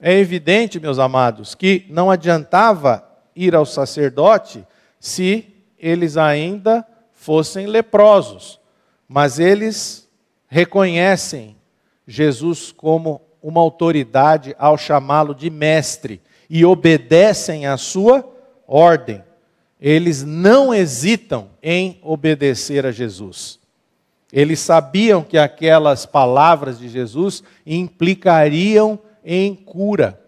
É 0.00 0.12
evidente, 0.18 0.80
meus 0.80 0.98
amados, 0.98 1.54
que 1.54 1.84
não 1.90 2.10
adiantava 2.10 3.04
ir 3.34 3.54
ao 3.54 3.66
sacerdote 3.66 4.64
se 5.06 5.46
eles 5.78 6.16
ainda 6.16 6.84
fossem 7.12 7.66
leprosos. 7.66 8.58
Mas 9.08 9.38
eles 9.38 10.08
reconhecem 10.48 11.56
Jesus 12.08 12.72
como 12.72 13.22
uma 13.40 13.60
autoridade 13.60 14.54
ao 14.58 14.76
chamá-lo 14.76 15.32
de 15.32 15.48
mestre 15.48 16.20
e 16.50 16.64
obedecem 16.64 17.66
à 17.66 17.76
sua 17.76 18.28
ordem. 18.66 19.22
Eles 19.80 20.24
não 20.24 20.74
hesitam 20.74 21.50
em 21.62 22.00
obedecer 22.02 22.84
a 22.84 22.90
Jesus. 22.90 23.60
Eles 24.32 24.58
sabiam 24.58 25.22
que 25.22 25.38
aquelas 25.38 26.04
palavras 26.04 26.80
de 26.80 26.88
Jesus 26.88 27.44
implicariam 27.64 28.98
em 29.24 29.54
cura. 29.54 30.20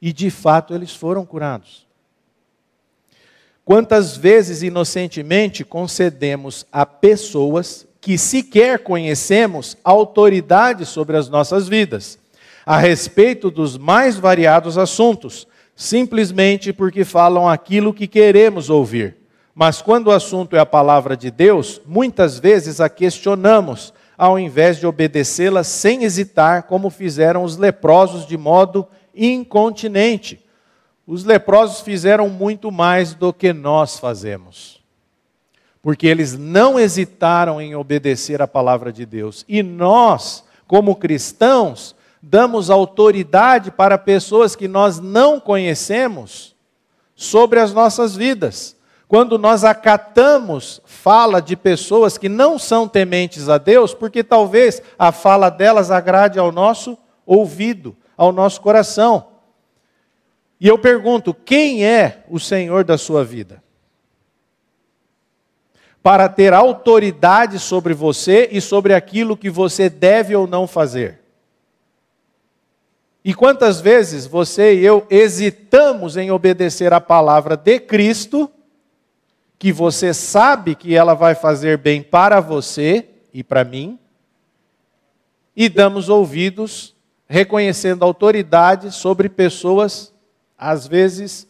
E 0.00 0.12
de 0.12 0.30
fato 0.30 0.74
eles 0.74 0.94
foram 0.94 1.26
curados. 1.26 1.89
Quantas 3.70 4.16
vezes 4.16 4.64
inocentemente 4.64 5.62
concedemos 5.62 6.66
a 6.72 6.84
pessoas 6.84 7.86
que 8.00 8.18
sequer 8.18 8.80
conhecemos 8.80 9.76
autoridade 9.84 10.84
sobre 10.84 11.16
as 11.16 11.28
nossas 11.28 11.68
vidas, 11.68 12.18
a 12.66 12.78
respeito 12.78 13.48
dos 13.48 13.78
mais 13.78 14.16
variados 14.16 14.76
assuntos, 14.76 15.46
simplesmente 15.76 16.72
porque 16.72 17.04
falam 17.04 17.48
aquilo 17.48 17.94
que 17.94 18.08
queremos 18.08 18.68
ouvir. 18.68 19.18
Mas 19.54 19.80
quando 19.80 20.08
o 20.08 20.12
assunto 20.12 20.56
é 20.56 20.58
a 20.58 20.66
palavra 20.66 21.16
de 21.16 21.30
Deus, 21.30 21.80
muitas 21.86 22.40
vezes 22.40 22.80
a 22.80 22.88
questionamos, 22.88 23.94
ao 24.18 24.36
invés 24.36 24.80
de 24.80 24.86
obedecê-la 24.88 25.62
sem 25.62 26.02
hesitar, 26.02 26.64
como 26.64 26.90
fizeram 26.90 27.44
os 27.44 27.56
leprosos 27.56 28.26
de 28.26 28.36
modo 28.36 28.84
incontinente. 29.14 30.44
Os 31.10 31.24
leprosos 31.24 31.80
fizeram 31.80 32.28
muito 32.28 32.70
mais 32.70 33.14
do 33.14 33.32
que 33.32 33.52
nós 33.52 33.98
fazemos. 33.98 34.80
Porque 35.82 36.06
eles 36.06 36.38
não 36.38 36.78
hesitaram 36.78 37.60
em 37.60 37.74
obedecer 37.74 38.40
a 38.40 38.46
palavra 38.46 38.92
de 38.92 39.04
Deus. 39.04 39.44
E 39.48 39.60
nós, 39.60 40.44
como 40.68 40.94
cristãos, 40.94 41.96
damos 42.22 42.70
autoridade 42.70 43.72
para 43.72 43.98
pessoas 43.98 44.54
que 44.54 44.68
nós 44.68 45.00
não 45.00 45.40
conhecemos 45.40 46.54
sobre 47.16 47.58
as 47.58 47.74
nossas 47.74 48.14
vidas. 48.14 48.76
Quando 49.08 49.36
nós 49.36 49.64
acatamos 49.64 50.80
fala 50.84 51.42
de 51.42 51.56
pessoas 51.56 52.16
que 52.16 52.28
não 52.28 52.56
são 52.56 52.86
tementes 52.86 53.48
a 53.48 53.58
Deus, 53.58 53.92
porque 53.92 54.22
talvez 54.22 54.80
a 54.96 55.10
fala 55.10 55.50
delas 55.50 55.90
agrade 55.90 56.38
ao 56.38 56.52
nosso 56.52 56.96
ouvido, 57.26 57.96
ao 58.16 58.30
nosso 58.30 58.60
coração. 58.60 59.29
E 60.60 60.68
eu 60.68 60.78
pergunto: 60.78 61.32
quem 61.32 61.84
é 61.84 62.24
o 62.28 62.38
Senhor 62.38 62.84
da 62.84 62.98
sua 62.98 63.24
vida? 63.24 63.62
Para 66.02 66.28
ter 66.28 66.52
autoridade 66.52 67.58
sobre 67.58 67.94
você 67.94 68.48
e 68.52 68.60
sobre 68.60 68.94
aquilo 68.94 69.36
que 69.36 69.48
você 69.48 69.88
deve 69.88 70.36
ou 70.36 70.46
não 70.46 70.66
fazer. 70.66 71.20
E 73.22 73.34
quantas 73.34 73.80
vezes 73.80 74.26
você 74.26 74.74
e 74.76 74.84
eu 74.84 75.06
hesitamos 75.10 76.16
em 76.16 76.30
obedecer 76.30 76.92
a 76.92 77.00
palavra 77.00 77.54
de 77.54 77.78
Cristo, 77.78 78.50
que 79.58 79.70
você 79.70 80.14
sabe 80.14 80.74
que 80.74 80.94
ela 80.94 81.12
vai 81.12 81.34
fazer 81.34 81.76
bem 81.76 82.02
para 82.02 82.40
você 82.40 83.06
e 83.32 83.44
para 83.44 83.62
mim, 83.62 83.98
e 85.54 85.68
damos 85.68 86.08
ouvidos 86.08 86.96
reconhecendo 87.28 88.02
autoridade 88.02 88.90
sobre 88.90 89.28
pessoas 89.28 90.09
às 90.60 90.86
vezes 90.86 91.48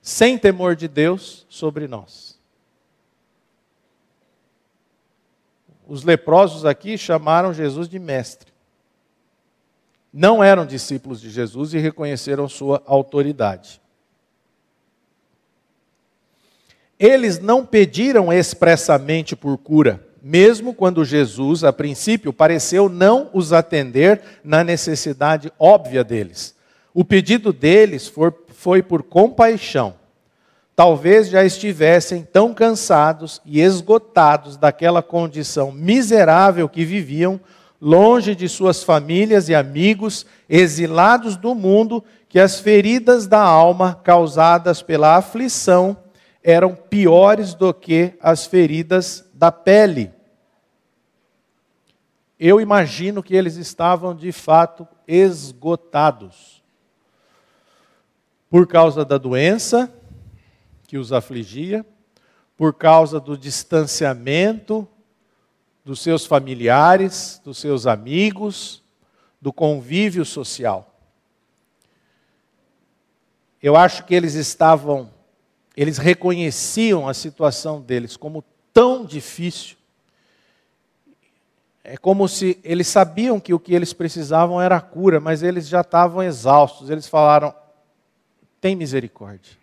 sem 0.00 0.38
temor 0.38 0.76
de 0.76 0.86
Deus 0.86 1.44
sobre 1.48 1.88
nós. 1.88 2.38
Os 5.88 6.04
leprosos 6.04 6.64
aqui 6.64 6.96
chamaram 6.96 7.52
Jesus 7.52 7.88
de 7.88 7.98
mestre. 7.98 8.52
Não 10.12 10.42
eram 10.42 10.64
discípulos 10.64 11.20
de 11.20 11.28
Jesus 11.28 11.74
e 11.74 11.78
reconheceram 11.78 12.48
sua 12.48 12.82
autoridade. 12.86 13.80
Eles 16.98 17.38
não 17.38 17.66
pediram 17.66 18.32
expressamente 18.32 19.36
por 19.36 19.58
cura, 19.58 20.04
mesmo 20.22 20.72
quando 20.72 21.04
Jesus, 21.04 21.62
a 21.62 21.72
princípio, 21.72 22.32
pareceu 22.32 22.88
não 22.88 23.28
os 23.34 23.52
atender 23.52 24.22
na 24.42 24.64
necessidade 24.64 25.52
óbvia 25.58 26.02
deles. 26.02 26.55
O 26.98 27.04
pedido 27.04 27.52
deles 27.52 28.08
foi, 28.08 28.32
foi 28.48 28.82
por 28.82 29.02
compaixão. 29.02 29.96
Talvez 30.74 31.28
já 31.28 31.44
estivessem 31.44 32.22
tão 32.22 32.54
cansados 32.54 33.38
e 33.44 33.60
esgotados 33.60 34.56
daquela 34.56 35.02
condição 35.02 35.70
miserável 35.70 36.66
que 36.66 36.86
viviam, 36.86 37.38
longe 37.78 38.34
de 38.34 38.48
suas 38.48 38.82
famílias 38.82 39.50
e 39.50 39.54
amigos, 39.54 40.24
exilados 40.48 41.36
do 41.36 41.54
mundo, 41.54 42.02
que 42.30 42.40
as 42.40 42.60
feridas 42.60 43.26
da 43.26 43.42
alma 43.42 44.00
causadas 44.02 44.80
pela 44.80 45.16
aflição 45.16 45.98
eram 46.42 46.74
piores 46.74 47.52
do 47.52 47.74
que 47.74 48.14
as 48.22 48.46
feridas 48.46 49.22
da 49.34 49.52
pele. 49.52 50.10
Eu 52.40 52.58
imagino 52.58 53.22
que 53.22 53.36
eles 53.36 53.56
estavam 53.56 54.14
de 54.14 54.32
fato 54.32 54.88
esgotados 55.06 56.55
por 58.48 58.66
causa 58.66 59.04
da 59.04 59.18
doença 59.18 59.92
que 60.86 60.96
os 60.96 61.12
afligia, 61.12 61.84
por 62.56 62.74
causa 62.74 63.20
do 63.20 63.36
distanciamento 63.36 64.88
dos 65.84 66.00
seus 66.00 66.26
familiares, 66.26 67.40
dos 67.44 67.58
seus 67.58 67.86
amigos, 67.86 68.82
do 69.40 69.52
convívio 69.52 70.24
social. 70.24 70.92
Eu 73.62 73.76
acho 73.76 74.04
que 74.04 74.14
eles 74.14 74.34
estavam, 74.34 75.10
eles 75.76 75.98
reconheciam 75.98 77.08
a 77.08 77.14
situação 77.14 77.80
deles 77.80 78.16
como 78.16 78.44
tão 78.72 79.04
difícil. 79.04 79.76
É 81.82 81.96
como 81.96 82.28
se 82.28 82.58
eles 82.64 82.88
sabiam 82.88 83.38
que 83.38 83.54
o 83.54 83.60
que 83.60 83.74
eles 83.74 83.92
precisavam 83.92 84.60
era 84.60 84.76
a 84.76 84.80
cura, 84.80 85.20
mas 85.20 85.42
eles 85.42 85.68
já 85.68 85.82
estavam 85.82 86.22
exaustos. 86.22 86.90
Eles 86.90 87.08
falaram: 87.08 87.54
tem 88.60 88.76
misericórdia. 88.76 89.56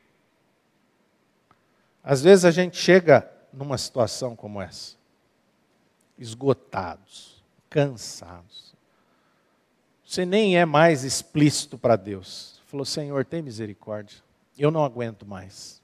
Às 2.03 2.21
vezes 2.21 2.45
a 2.45 2.51
gente 2.51 2.77
chega 2.77 3.29
numa 3.51 3.77
situação 3.77 4.35
como 4.35 4.61
essa 4.61 5.03
esgotados, 6.17 7.43
cansados. 7.69 8.73
Você 10.05 10.25
nem 10.25 10.57
é 10.57 10.65
mais 10.65 11.03
explícito 11.03 11.77
para 11.77 11.95
Deus. 11.95 12.61
Falou: 12.65 12.85
Senhor, 12.85 13.25
tem 13.25 13.41
misericórdia. 13.41 14.19
Eu 14.57 14.69
não 14.69 14.83
aguento 14.83 15.25
mais. 15.25 15.81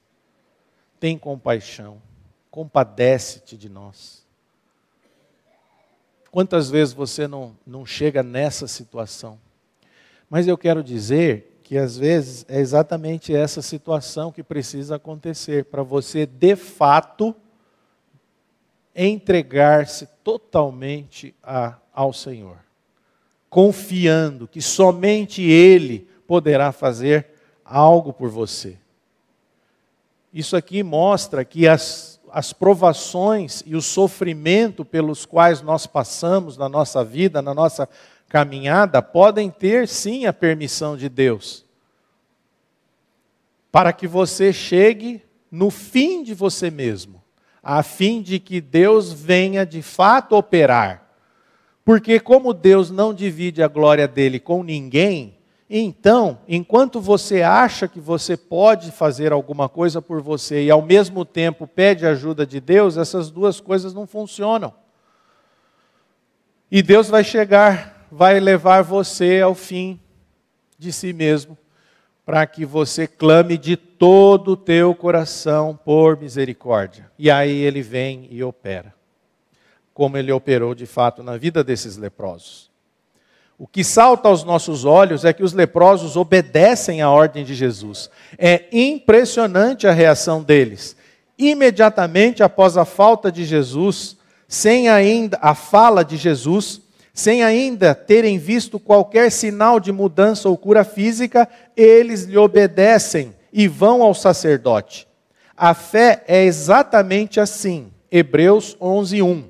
Tem 0.98 1.18
compaixão. 1.18 2.00
Compadece-te 2.50 3.56
de 3.56 3.68
nós. 3.68 4.24
Quantas 6.30 6.70
vezes 6.70 6.94
você 6.94 7.26
não, 7.26 7.56
não 7.66 7.84
chega 7.84 8.22
nessa 8.22 8.68
situação? 8.68 9.38
Mas 10.28 10.46
eu 10.46 10.56
quero 10.56 10.82
dizer 10.82 11.49
que 11.70 11.78
às 11.78 11.96
vezes 11.96 12.44
é 12.48 12.58
exatamente 12.58 13.32
essa 13.32 13.62
situação 13.62 14.32
que 14.32 14.42
precisa 14.42 14.96
acontecer 14.96 15.66
para 15.66 15.84
você, 15.84 16.26
de 16.26 16.56
fato, 16.56 17.32
entregar-se 18.92 20.08
totalmente 20.24 21.32
a, 21.40 21.76
ao 21.94 22.12
Senhor, 22.12 22.56
confiando 23.48 24.48
que 24.48 24.60
somente 24.60 25.42
Ele 25.42 26.08
poderá 26.26 26.72
fazer 26.72 27.28
algo 27.64 28.12
por 28.12 28.30
você. 28.30 28.76
Isso 30.34 30.56
aqui 30.56 30.82
mostra 30.82 31.44
que 31.44 31.68
as, 31.68 32.20
as 32.32 32.52
provações 32.52 33.62
e 33.64 33.76
o 33.76 33.80
sofrimento 33.80 34.84
pelos 34.84 35.24
quais 35.24 35.62
nós 35.62 35.86
passamos 35.86 36.56
na 36.56 36.68
nossa 36.68 37.04
vida, 37.04 37.40
na 37.40 37.54
nossa 37.54 37.88
caminhada, 38.30 39.02
podem 39.02 39.50
ter 39.50 39.86
sim 39.86 40.24
a 40.24 40.32
permissão 40.32 40.96
de 40.96 41.10
Deus, 41.10 41.66
para 43.70 43.92
que 43.92 44.08
você 44.08 44.54
chegue 44.54 45.22
no 45.52 45.68
fim 45.70 46.22
de 46.22 46.32
você 46.32 46.70
mesmo 46.70 47.20
a 47.62 47.82
fim 47.82 48.22
de 48.22 48.38
que 48.38 48.60
Deus 48.60 49.12
venha 49.12 49.64
de 49.66 49.82
fato 49.82 50.34
operar. 50.36 51.06
Porque, 51.84 52.20
como 52.20 52.54
Deus 52.54 52.90
não 52.90 53.12
divide 53.12 53.62
a 53.62 53.68
glória 53.68 54.06
dele 54.06 54.38
com 54.38 54.62
ninguém, 54.62 55.36
então, 55.68 56.40
enquanto 56.48 57.00
você 57.00 57.42
acha 57.42 57.86
que 57.86 58.00
você 58.00 58.36
pode 58.36 58.90
fazer 58.90 59.32
alguma 59.32 59.68
coisa 59.68 60.02
por 60.02 60.20
você 60.20 60.64
e 60.64 60.70
ao 60.70 60.82
mesmo 60.82 61.24
tempo 61.24 61.66
pede 61.66 62.06
ajuda 62.06 62.44
de 62.44 62.60
Deus, 62.60 62.96
essas 62.96 63.30
duas 63.30 63.60
coisas 63.60 63.94
não 63.94 64.06
funcionam. 64.06 64.74
E 66.70 66.82
Deus 66.82 67.08
vai 67.08 67.22
chegar, 67.22 67.99
vai 68.10 68.40
levar 68.40 68.82
você 68.82 69.40
ao 69.40 69.54
fim 69.54 70.00
de 70.78 70.92
si 70.92 71.12
mesmo 71.12 71.56
para 72.24 72.46
que 72.46 72.64
você 72.64 73.06
clame 73.06 73.58
de 73.58 73.76
todo 73.76 74.52
o 74.52 74.56
teu 74.56 74.94
coração 74.94 75.78
por 75.84 76.16
misericórdia. 76.16 77.10
E 77.18 77.30
aí 77.30 77.58
ele 77.60 77.82
vem 77.82 78.28
e 78.30 78.42
opera, 78.42 78.94
como 79.92 80.16
ele 80.16 80.30
operou 80.30 80.74
de 80.74 80.86
fato 80.86 81.22
na 81.22 81.36
vida 81.36 81.64
desses 81.64 81.96
leprosos. 81.96 82.70
O 83.58 83.66
que 83.66 83.84
salta 83.84 84.28
aos 84.28 84.42
nossos 84.42 84.84
olhos 84.84 85.24
é 85.24 85.32
que 85.32 85.42
os 85.42 85.52
leprosos 85.52 86.16
obedecem 86.16 87.02
à 87.02 87.10
ordem 87.10 87.44
de 87.44 87.54
Jesus. 87.54 88.08
É 88.38 88.64
impressionante 88.72 89.86
a 89.86 89.92
reação 89.92 90.42
deles. 90.42 90.96
Imediatamente 91.36 92.42
após 92.42 92.78
a 92.78 92.84
falta 92.84 93.30
de 93.30 93.44
Jesus, 93.44 94.16
sem 94.48 94.88
ainda 94.88 95.38
a 95.42 95.54
fala 95.54 96.02
de 96.02 96.16
Jesus, 96.16 96.80
sem 97.20 97.42
ainda 97.42 97.94
terem 97.94 98.38
visto 98.38 98.80
qualquer 98.80 99.30
sinal 99.30 99.78
de 99.78 99.92
mudança 99.92 100.48
ou 100.48 100.56
cura 100.56 100.84
física, 100.84 101.46
eles 101.76 102.24
lhe 102.24 102.38
obedecem 102.38 103.34
e 103.52 103.68
vão 103.68 104.02
ao 104.02 104.14
sacerdote. 104.14 105.06
A 105.54 105.74
fé 105.74 106.24
é 106.26 106.42
exatamente 106.44 107.38
assim. 107.38 107.92
Hebreus 108.10 108.74
11:1. 108.80 109.44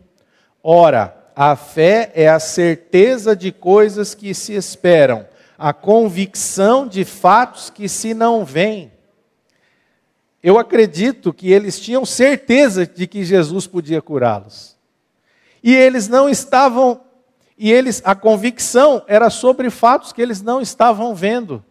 Ora, 0.62 1.16
a 1.37 1.55
fé 1.55 2.11
é 2.14 2.29
a 2.29 2.41
certeza 2.41 3.37
de 3.37 3.53
coisas 3.53 4.16
que 4.16 4.35
se 4.35 4.53
esperam, 4.53 5.25
a 5.57 5.73
convicção 5.73 6.89
de 6.89 7.05
fatos 7.05 7.71
que 7.71 7.89
se 7.89 8.12
não 8.12 8.45
veem. 8.45 8.91
Eu 10.43 10.59
acredito 10.59 11.33
que 11.33 11.53
eles 11.53 11.79
tinham 11.79 12.05
certeza 12.05 12.85
de 12.85 13.07
que 13.07 13.23
Jesus 13.23 13.68
podia 13.68 14.03
curá-los. 14.03 14.77
E 15.62 15.75
eles 15.75 16.09
não 16.09 16.29
estavam 16.29 17.01
e 17.63 17.71
eles, 17.71 18.01
a 18.07 18.15
convicção 18.15 19.05
era 19.07 19.29
sobre 19.29 19.69
fatos 19.69 20.15
que 20.15 20.23
eles 20.23 20.41
não 20.41 20.63
estavam 20.63 21.15
vendo. 21.15 21.63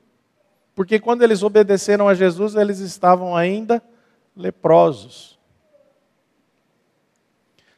Porque 0.75 0.99
quando 0.99 1.23
eles 1.23 1.41
obedeceram 1.41 2.07
a 2.07 2.13
Jesus, 2.13 2.53
eles 2.53 2.77
estavam 2.77 3.35
ainda 3.35 3.81
leprosos. 4.37 5.39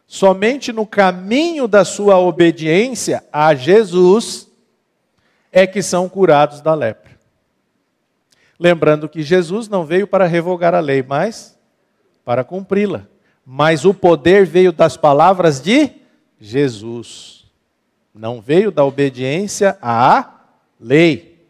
Somente 0.06 0.74
no 0.74 0.86
caminho 0.86 1.70
da 1.70 1.86
sua 1.86 2.18
obediência 2.20 3.24
a 3.32 3.56
Jesus 3.56 4.52
é 5.50 5.66
que 5.66 5.82
são 5.82 6.10
curados 6.10 6.60
da 6.60 6.74
lepra. 6.74 7.18
Lembrando 8.60 9.08
que 9.08 9.24
Jesus 9.24 9.70
não 9.70 9.86
veio 9.86 10.06
para 10.06 10.26
revogar 10.26 10.76
a 10.76 10.82
lei, 10.82 11.02
mas 11.02 11.58
para 12.26 12.44
cumpri-la. 12.44 13.08
Mas 13.46 13.86
o 13.86 13.94
poder 13.94 14.46
veio 14.46 14.74
das 14.74 14.98
palavras 14.98 15.62
de 15.62 15.92
Jesus. 16.38 17.41
Não 18.14 18.42
veio 18.42 18.72
da 18.72 18.84
obediência 18.84 19.78
à 19.82 20.42
lei. 20.80 21.48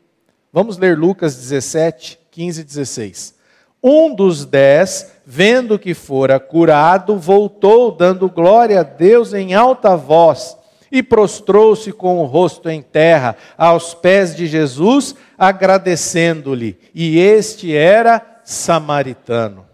Vamos 0.54 0.78
ler 0.78 0.98
Lucas 0.98 1.36
17, 1.36 2.20
15 2.30 2.62
e 2.62 2.64
16. 2.64 3.36
Um 3.84 4.14
dos 4.14 4.46
dez, 4.46 5.12
vendo 5.26 5.80
que 5.80 5.96
fora 5.96 6.40
curado, 6.40 7.18
voltou, 7.18 7.92
dando 7.92 8.30
glória 8.30 8.82
a 8.82 8.84
Deus 8.84 9.34
em 9.34 9.56
alta 9.56 9.96
voz, 9.96 10.56
e 10.92 11.02
prostrou-se 11.02 11.92
com 11.92 12.20
o 12.20 12.26
rosto 12.26 12.70
em 12.70 12.82
terra, 12.82 13.36
aos 13.58 13.96
pés 13.96 14.36
de 14.36 14.46
Jesus, 14.46 15.16
agradecendo-lhe. 15.38 16.78
E 16.94 17.18
este 17.18 17.76
era 17.76 18.42
samaritano. 18.44 19.66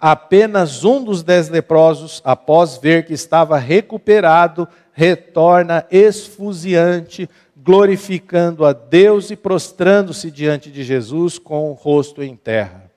Apenas 0.00 0.84
um 0.84 1.02
dos 1.04 1.22
dez 1.22 1.48
leprosos, 1.48 2.22
após 2.24 2.78
ver 2.78 3.04
que 3.04 3.12
estava 3.12 3.58
recuperado, 3.58 4.66
retorna 4.98 5.86
esfuziante, 5.92 7.30
glorificando 7.56 8.66
a 8.66 8.72
Deus 8.72 9.30
e 9.30 9.36
prostrando-se 9.36 10.28
diante 10.28 10.72
de 10.72 10.82
Jesus 10.82 11.38
com 11.38 11.70
o 11.70 11.72
rosto 11.72 12.20
em 12.20 12.34
terra. 12.34 12.90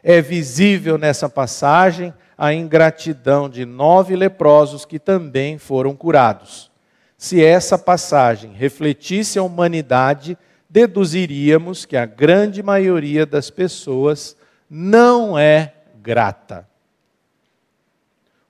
É 0.00 0.22
visível 0.22 0.96
nessa 0.96 1.28
passagem 1.28 2.14
a 2.38 2.54
ingratidão 2.54 3.48
de 3.48 3.64
nove 3.64 4.14
leprosos 4.14 4.84
que 4.84 5.00
também 5.00 5.58
foram 5.58 5.96
curados. 5.96 6.70
Se 7.18 7.44
essa 7.44 7.76
passagem 7.76 8.52
refletisse 8.52 9.36
a 9.36 9.42
humanidade, 9.42 10.38
deduziríamos 10.70 11.84
que 11.84 11.96
a 11.96 12.06
grande 12.06 12.62
maioria 12.62 13.26
das 13.26 13.50
pessoas 13.50 14.36
não 14.70 15.36
é 15.36 15.74
grata. 16.00 16.64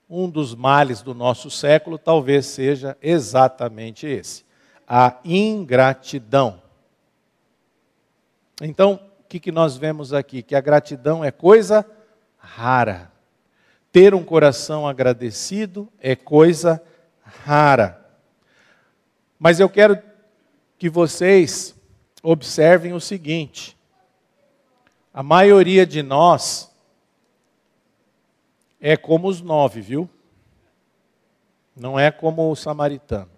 Um 0.09 0.29
dos 0.29 0.55
males 0.55 1.03
do 1.03 1.15
nosso 1.15 1.51
século 1.51 1.99
talvez 1.99 2.47
seja 2.47 2.97
exatamente 3.03 4.07
esse: 4.07 4.45
a 4.87 5.19
ingratidão. 5.25 6.63
Então, 8.61 9.01
o 9.21 9.29
que, 9.29 9.41
que 9.41 9.53
nós 9.53 9.77
vemos 9.77 10.13
aqui? 10.13 10.43
Que 10.43 10.55
a 10.55 10.61
gratidão 10.61 11.25
é 11.25 11.31
coisa 11.31 11.85
rara. 12.39 13.11
Ter 13.91 14.15
um 14.15 14.25
coração 14.25 14.87
agradecido 14.87 15.89
é 16.01 16.15
coisa 16.15 16.83
rara. 17.23 18.01
Mas 19.39 19.61
eu 19.61 19.69
quero 19.69 20.01
que 20.79 20.89
vocês 20.89 21.75
observem 22.23 22.93
o 22.93 23.01
seguinte: 23.01 23.77
a 25.13 25.23
maioria 25.23 25.87
de 25.87 26.03
nós 26.03 26.74
é 28.87 28.99
como 28.99 29.29
os 29.29 29.41
nove, 29.41 29.81
viu? 29.81 30.11
Não 31.75 31.99
é 31.99 32.11
como 32.11 32.51
o 32.51 32.55
samaritano. 32.55 33.31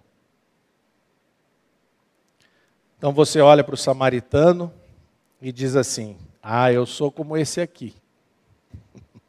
Então 2.98 3.12
você 3.12 3.40
olha 3.40 3.62
para 3.62 3.76
o 3.76 3.78
samaritano 3.78 4.74
e 5.40 5.52
diz 5.52 5.76
assim: 5.76 6.18
Ah, 6.42 6.72
eu 6.72 6.84
sou 6.84 7.12
como 7.12 7.36
esse 7.36 7.60
aqui. 7.60 7.94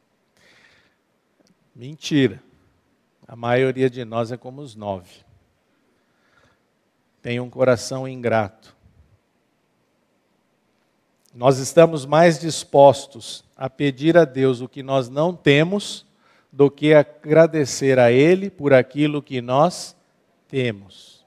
Mentira. 1.75 2.41
A 3.27 3.35
maioria 3.35 3.87
de 3.87 4.03
nós 4.03 4.31
é 4.31 4.37
como 4.37 4.61
os 4.61 4.75
nove. 4.75 5.23
Tem 7.21 7.39
um 7.39 7.49
coração 7.49 8.07
ingrato. 8.07 8.75
Nós 11.31 11.59
estamos 11.59 12.07
mais 12.07 12.39
dispostos 12.39 13.45
a 13.55 13.69
pedir 13.69 14.17
a 14.17 14.25
Deus 14.25 14.61
o 14.61 14.67
que 14.67 14.81
nós 14.81 15.09
não 15.09 15.35
temos 15.35 16.06
do 16.51 16.71
que 16.71 16.93
agradecer 16.93 17.99
a 17.99 18.11
Ele 18.11 18.49
por 18.49 18.73
aquilo 18.73 19.21
que 19.21 19.41
nós 19.41 19.95
temos. 20.47 21.25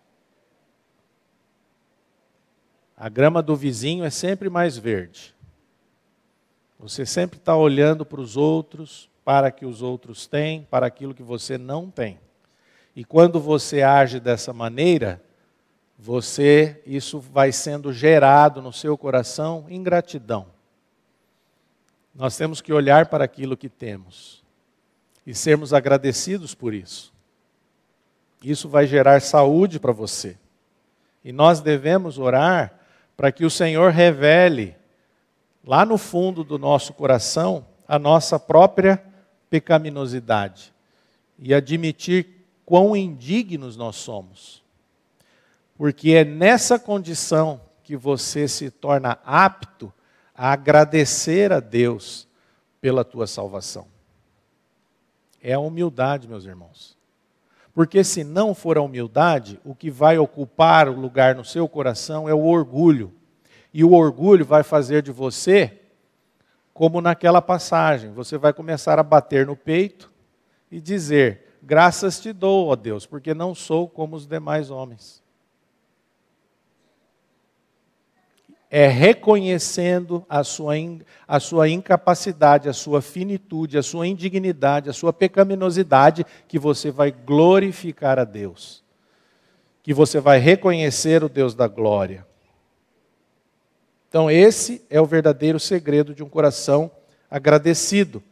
A 2.97 3.09
grama 3.09 3.43
do 3.43 3.57
vizinho 3.57 4.05
é 4.05 4.11
sempre 4.11 4.51
mais 4.51 4.77
verde. 4.77 5.35
Você 6.79 7.05
sempre 7.07 7.39
está 7.39 7.57
olhando 7.57 8.05
para 8.05 8.21
os 8.21 8.37
outros, 8.37 9.09
para 9.25 9.51
que 9.51 9.65
os 9.65 9.83
outros 9.83 10.27
têm, 10.27 10.67
para 10.71 10.87
aquilo 10.87 11.15
que 11.15 11.23
você 11.23 11.57
não 11.57 11.91
tem. 11.91 12.19
E 12.97 13.05
quando 13.05 13.41
você 13.41 13.83
age 13.83 14.19
dessa 14.19 14.53
maneira, 14.53 15.23
você 15.99 16.83
isso 16.87 17.21
vai 17.21 17.53
sendo 17.53 17.93
gerado 17.93 18.61
no 18.61 18.73
seu 18.73 18.97
coração 18.97 19.67
ingratidão. 19.69 20.47
Nós 22.15 22.37
temos 22.37 22.61
que 22.61 22.73
olhar 22.73 23.07
para 23.07 23.25
aquilo 23.25 23.57
que 23.57 23.69
temos 23.69 24.40
e 25.31 25.35
sermos 25.35 25.73
agradecidos 25.73 26.57
por 26.57 26.75
isso. 26.75 27.13
Isso 28.43 28.69
vai 28.69 28.85
gerar 28.85 29.23
saúde 29.23 29.79
para 29.79 29.93
você. 29.93 30.37
E 31.23 31.31
nós 31.31 31.61
devemos 31.61 32.19
orar 32.19 32.75
para 33.17 33.31
que 33.31 33.45
o 33.45 33.51
Senhor 33.51 33.93
revele 33.93 34.75
lá 35.65 35.87
no 35.87 35.97
fundo 35.97 36.43
do 36.43 36.59
nosso 36.59 36.93
coração 36.93 37.65
a 37.87 37.97
nossa 37.97 38.41
própria 38.41 39.01
pecaminosidade 39.49 40.75
e 41.39 41.55
admitir 41.55 42.45
quão 42.67 42.97
indignos 42.97 43.77
nós 43.77 43.95
somos. 43.95 44.65
Porque 45.77 46.11
é 46.11 46.25
nessa 46.25 46.77
condição 46.77 47.61
que 47.85 47.97
você 47.97 48.49
se 48.49 48.69
torna 48.69 49.17
apto 49.25 49.93
a 50.35 50.51
agradecer 50.51 51.53
a 51.53 51.61
Deus 51.61 52.27
pela 52.81 53.05
tua 53.05 53.29
salvação. 53.29 54.00
É 55.43 55.55
a 55.55 55.59
humildade, 55.59 56.29
meus 56.29 56.45
irmãos. 56.45 56.97
Porque 57.73 58.03
se 58.03 58.25
não 58.25 58.55
for 58.55 58.77
a 58.77 58.83
humildade, 58.83 59.61
o 59.65 59.75
que 59.75 59.91
vai 59.91 60.19
ocupar 60.19 60.89
o 60.89 61.01
lugar 61.01 61.35
no 61.35 61.45
seu 61.45 61.69
coração 61.69 62.29
é 62.29 62.35
o 62.35 62.45
orgulho. 62.45 63.13
E 63.73 63.85
o 63.85 63.93
orgulho 63.93 64.45
vai 64.45 64.63
fazer 64.63 65.03
de 65.03 65.13
você 65.13 65.81
como 66.81 67.01
naquela 67.03 67.43
passagem, 67.43 68.11
você 68.11 68.39
vai 68.39 68.55
começar 68.55 68.99
a 68.99 69.03
bater 69.03 69.47
no 69.47 69.55
peito 69.55 70.11
e 70.71 70.81
dizer: 70.81 71.59
Graças 71.63 72.19
te 72.19 72.33
dou, 72.33 72.69
ó 72.69 72.77
Deus, 72.77 73.05
porque 73.05 73.35
não 73.35 73.55
sou 73.55 73.87
como 73.87 74.17
os 74.17 74.27
demais 74.27 74.71
homens. 74.71 75.20
É 78.71 78.87
reconhecendo 78.87 80.25
a 80.29 80.45
sua, 80.45 80.75
a 81.27 81.41
sua 81.41 81.69
incapacidade, 81.69 82.69
a 82.69 82.73
sua 82.73 83.03
finitude, 83.03 83.77
a 83.77 83.83
sua 83.83 84.07
indignidade, 84.07 84.89
a 84.89 84.93
sua 84.93 85.13
pecaminosidade, 85.13 86.25
que 86.47 86.57
você 86.57 86.93
vai 86.93 87.11
glorificar 87.11 88.17
a 88.17 88.25
Deus. 88.25 88.85
Que 89.83 89.93
você 89.93 90.21
vai 90.21 90.39
reconhecer 90.39 91.25
o 91.25 91.29
Deus 91.29 91.53
da 91.53 91.67
glória. 91.67 92.25
Então, 94.09 94.31
esse 94.31 94.85
é 94.89 95.01
o 95.01 95.07
verdadeiro 95.07 95.59
segredo 95.59 96.15
de 96.15 96.23
um 96.23 96.29
coração 96.29 96.91
agradecido. 97.29 98.23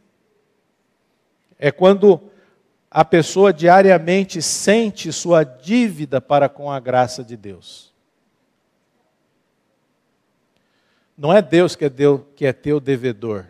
É 1.57 1.69
quando 1.69 2.21
a 2.89 3.03
pessoa 3.03 3.51
diariamente 3.51 4.41
sente 4.41 5.11
sua 5.11 5.43
dívida 5.43 6.21
para 6.21 6.47
com 6.47 6.71
a 6.71 6.79
graça 6.79 7.25
de 7.25 7.35
Deus. 7.35 7.88
Não 11.19 11.33
é 11.33 11.41
Deus 11.41 11.75
que 11.75 11.83
é, 11.83 11.89
Deus, 11.89 12.21
que 12.33 12.45
é 12.45 12.53
teu 12.53 12.79
devedor. 12.79 13.43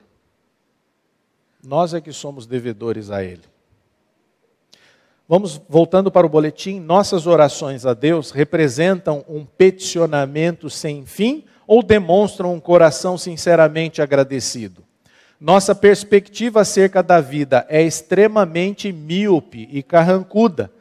Nós 1.63 1.93
é 1.93 2.01
que 2.01 2.11
somos 2.11 2.47
devedores 2.47 3.11
a 3.11 3.24
Ele. 3.24 3.43
Vamos 5.28 5.61
voltando 5.70 6.09
para 6.09 6.26
o 6.26 6.30
boletim. 6.30 6.80
Nossas 6.80 7.28
orações 7.28 7.86
a 7.86 7.93
Deus 7.93 8.32
representam 8.32 9.24
um 9.30 9.45
peticionamento 9.45 10.67
sem 10.67 11.05
fim 11.05 11.45
ou 11.67 11.84
demonstram 11.84 12.55
um 12.55 12.59
coração 12.59 13.20
sinceramente 13.20 14.01
agradecido? 14.01 14.84
Nossa 15.39 15.76
perspectiva 15.76 16.61
acerca 16.61 17.03
da 17.03 17.22
vida 17.22 17.67
é 17.70 17.84
extremamente 17.84 18.91
míope 18.91 19.70
e 19.72 19.84
carrancuda. 19.84 20.72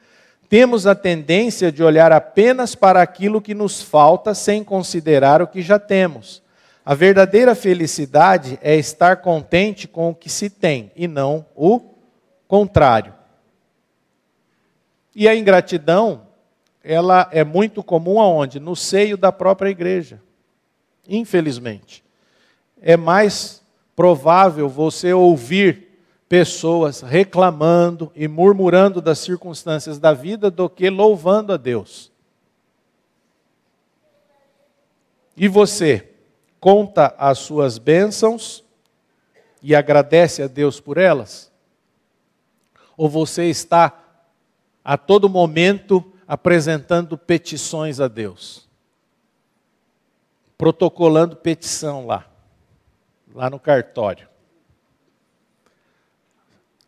Temos 0.49 0.86
a 0.86 0.95
tendência 0.95 1.70
de 1.70 1.82
olhar 1.82 2.12
apenas 2.12 2.74
para 2.74 3.03
aquilo 3.03 3.43
que 3.43 3.53
nos 3.53 3.82
falta 3.82 4.34
sem 4.34 4.64
considerar 4.64 5.43
o 5.43 5.47
que 5.47 5.61
já 5.61 5.78
temos. 5.78 6.47
A 6.89 6.95
verdadeira 6.95 7.55
felicidade 7.55 8.59
é 8.62 8.74
estar 8.74 9.18
contente 9.18 9.86
com 9.86 10.09
o 10.09 10.14
que 10.14 10.30
se 10.30 10.49
tem 10.49 10.91
e 10.97 11.07
não 11.07 11.45
o 11.55 11.82
contrário. 12.47 13.12
E 15.14 15.28
a 15.28 15.36
ingratidão, 15.36 16.22
ela 16.82 17.28
é 17.30 17.45
muito 17.45 17.82
comum 17.82 18.18
aonde? 18.18 18.59
No 18.59 18.74
seio 18.74 19.18
da 19.18 19.30
própria 19.30 19.68
igreja. 19.68 20.18
Infelizmente. 21.07 22.03
É 22.80 22.97
mais 22.97 23.62
provável 23.95 24.66
você 24.66 25.12
ouvir 25.12 25.89
pessoas 26.26 27.03
reclamando 27.03 28.11
e 28.16 28.26
murmurando 28.26 29.03
das 29.03 29.18
circunstâncias 29.18 29.99
da 29.99 30.14
vida 30.14 30.51
do 30.51 30.70
que 30.70 30.89
louvando 30.89 31.53
a 31.53 31.59
Deus. 31.59 32.11
E 35.36 35.49
você? 35.49 36.08
Conta 36.61 37.15
as 37.19 37.39
suas 37.39 37.79
bênçãos 37.79 38.65
e 39.63 39.75
agradece 39.75 40.43
a 40.43 40.47
Deus 40.47 40.81
por 40.81 40.99
elas? 40.99 41.53
Ou 42.97 43.09
você 43.09 43.45
está 43.45 43.97
a 44.85 44.97
todo 44.97 45.29
momento 45.29 46.13
apresentando 46.27 47.17
petições 47.17 48.01
a 48.01 48.09
Deus? 48.09 48.69
Protocolando 50.57 51.37
petição 51.37 52.07
lá, 52.07 52.29
lá 53.33 53.49
no 53.49 53.61
cartório. 53.61 54.29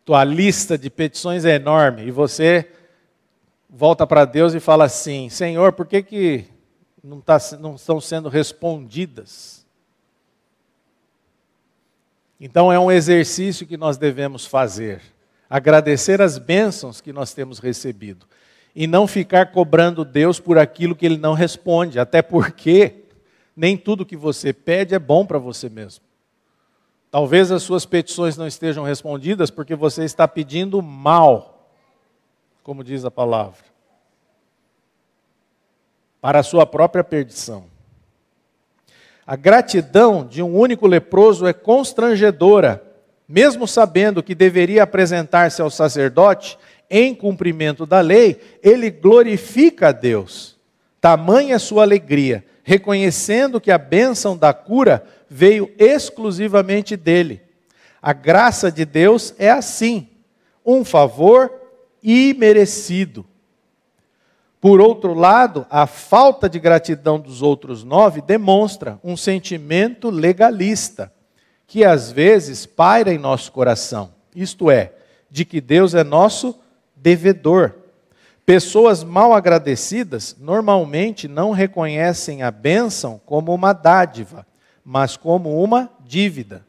Tua 0.03 0.23
lista 0.23 0.77
de 0.77 0.89
petições 0.89 1.45
é 1.45 1.55
enorme 1.55 2.03
e 2.03 2.11
você 2.11 2.69
volta 3.69 4.05
para 4.05 4.25
Deus 4.25 4.53
e 4.53 4.59
fala 4.59 4.83
assim: 4.83 5.29
Senhor, 5.29 5.71
por 5.71 5.85
que, 5.85 6.03
que 6.03 6.45
não, 7.01 7.21
tá, 7.21 7.37
não 7.59 7.75
estão 7.75 8.01
sendo 8.01 8.27
respondidas? 8.27 9.60
Então 12.43 12.73
é 12.73 12.79
um 12.79 12.91
exercício 12.91 13.67
que 13.67 13.77
nós 13.77 13.97
devemos 13.97 14.47
fazer. 14.47 14.99
Agradecer 15.47 16.19
as 16.19 16.39
bênçãos 16.39 16.99
que 16.99 17.13
nós 17.13 17.35
temos 17.35 17.59
recebido. 17.59 18.25
E 18.75 18.87
não 18.87 19.05
ficar 19.05 19.51
cobrando 19.51 20.03
Deus 20.03 20.39
por 20.39 20.57
aquilo 20.57 20.95
que 20.95 21.05
Ele 21.05 21.17
não 21.17 21.35
responde. 21.35 21.99
Até 21.99 22.23
porque 22.23 23.03
nem 23.55 23.77
tudo 23.77 24.03
que 24.03 24.17
você 24.17 24.51
pede 24.51 24.95
é 24.95 24.99
bom 24.99 25.23
para 25.23 25.37
você 25.37 25.69
mesmo. 25.69 26.03
Talvez 27.11 27.51
as 27.51 27.61
suas 27.61 27.85
petições 27.85 28.35
não 28.35 28.47
estejam 28.47 28.83
respondidas 28.83 29.51
porque 29.51 29.75
você 29.75 30.03
está 30.03 30.27
pedindo 30.27 30.81
mal, 30.81 31.69
como 32.63 32.83
diz 32.83 33.05
a 33.05 33.11
palavra, 33.11 33.65
para 36.19 36.39
a 36.39 36.43
sua 36.43 36.65
própria 36.65 37.03
perdição. 37.03 37.70
A 39.25 39.35
gratidão 39.35 40.25
de 40.25 40.41
um 40.41 40.57
único 40.57 40.87
leproso 40.87 41.47
é 41.47 41.53
constrangedora, 41.53 42.91
Mesmo 43.31 43.65
sabendo 43.65 44.21
que 44.21 44.35
deveria 44.35 44.83
apresentar-se 44.83 45.61
ao 45.61 45.69
sacerdote 45.69 46.59
em 46.89 47.15
cumprimento 47.15 47.85
da 47.85 48.01
lei, 48.01 48.37
ele 48.61 48.91
glorifica 48.91 49.87
a 49.87 49.91
Deus. 49.93 50.59
Tamanha 50.99 51.57
sua 51.57 51.83
alegria, 51.83 52.43
reconhecendo 52.61 53.61
que 53.61 53.71
a 53.71 53.77
bênção 53.77 54.35
da 54.35 54.53
cura 54.53 55.05
veio 55.29 55.71
exclusivamente 55.79 56.97
dele. 56.97 57.41
A 58.01 58.11
graça 58.11 58.69
de 58.69 58.83
Deus 58.83 59.33
é 59.39 59.49
assim, 59.49 60.09
um 60.65 60.83
favor 60.83 61.49
imerecido. 62.03 63.25
Por 64.61 64.79
outro 64.79 65.15
lado, 65.15 65.65
a 65.71 65.87
falta 65.87 66.47
de 66.47 66.59
gratidão 66.59 67.19
dos 67.19 67.41
outros 67.41 67.83
nove 67.83 68.21
demonstra 68.21 68.99
um 69.03 69.17
sentimento 69.17 70.11
legalista, 70.11 71.11
que 71.65 71.83
às 71.83 72.11
vezes 72.11 72.67
paira 72.67 73.11
em 73.11 73.17
nosso 73.17 73.51
coração, 73.51 74.13
isto 74.35 74.69
é, 74.69 74.93
de 75.31 75.45
que 75.45 75.59
Deus 75.59 75.95
é 75.95 76.03
nosso 76.03 76.59
devedor. 76.95 77.73
Pessoas 78.45 79.03
mal 79.03 79.33
agradecidas 79.33 80.35
normalmente 80.39 81.27
não 81.27 81.51
reconhecem 81.51 82.43
a 82.43 82.51
bênção 82.51 83.19
como 83.25 83.51
uma 83.55 83.73
dádiva, 83.73 84.45
mas 84.85 85.17
como 85.17 85.63
uma 85.63 85.89
dívida. 86.05 86.63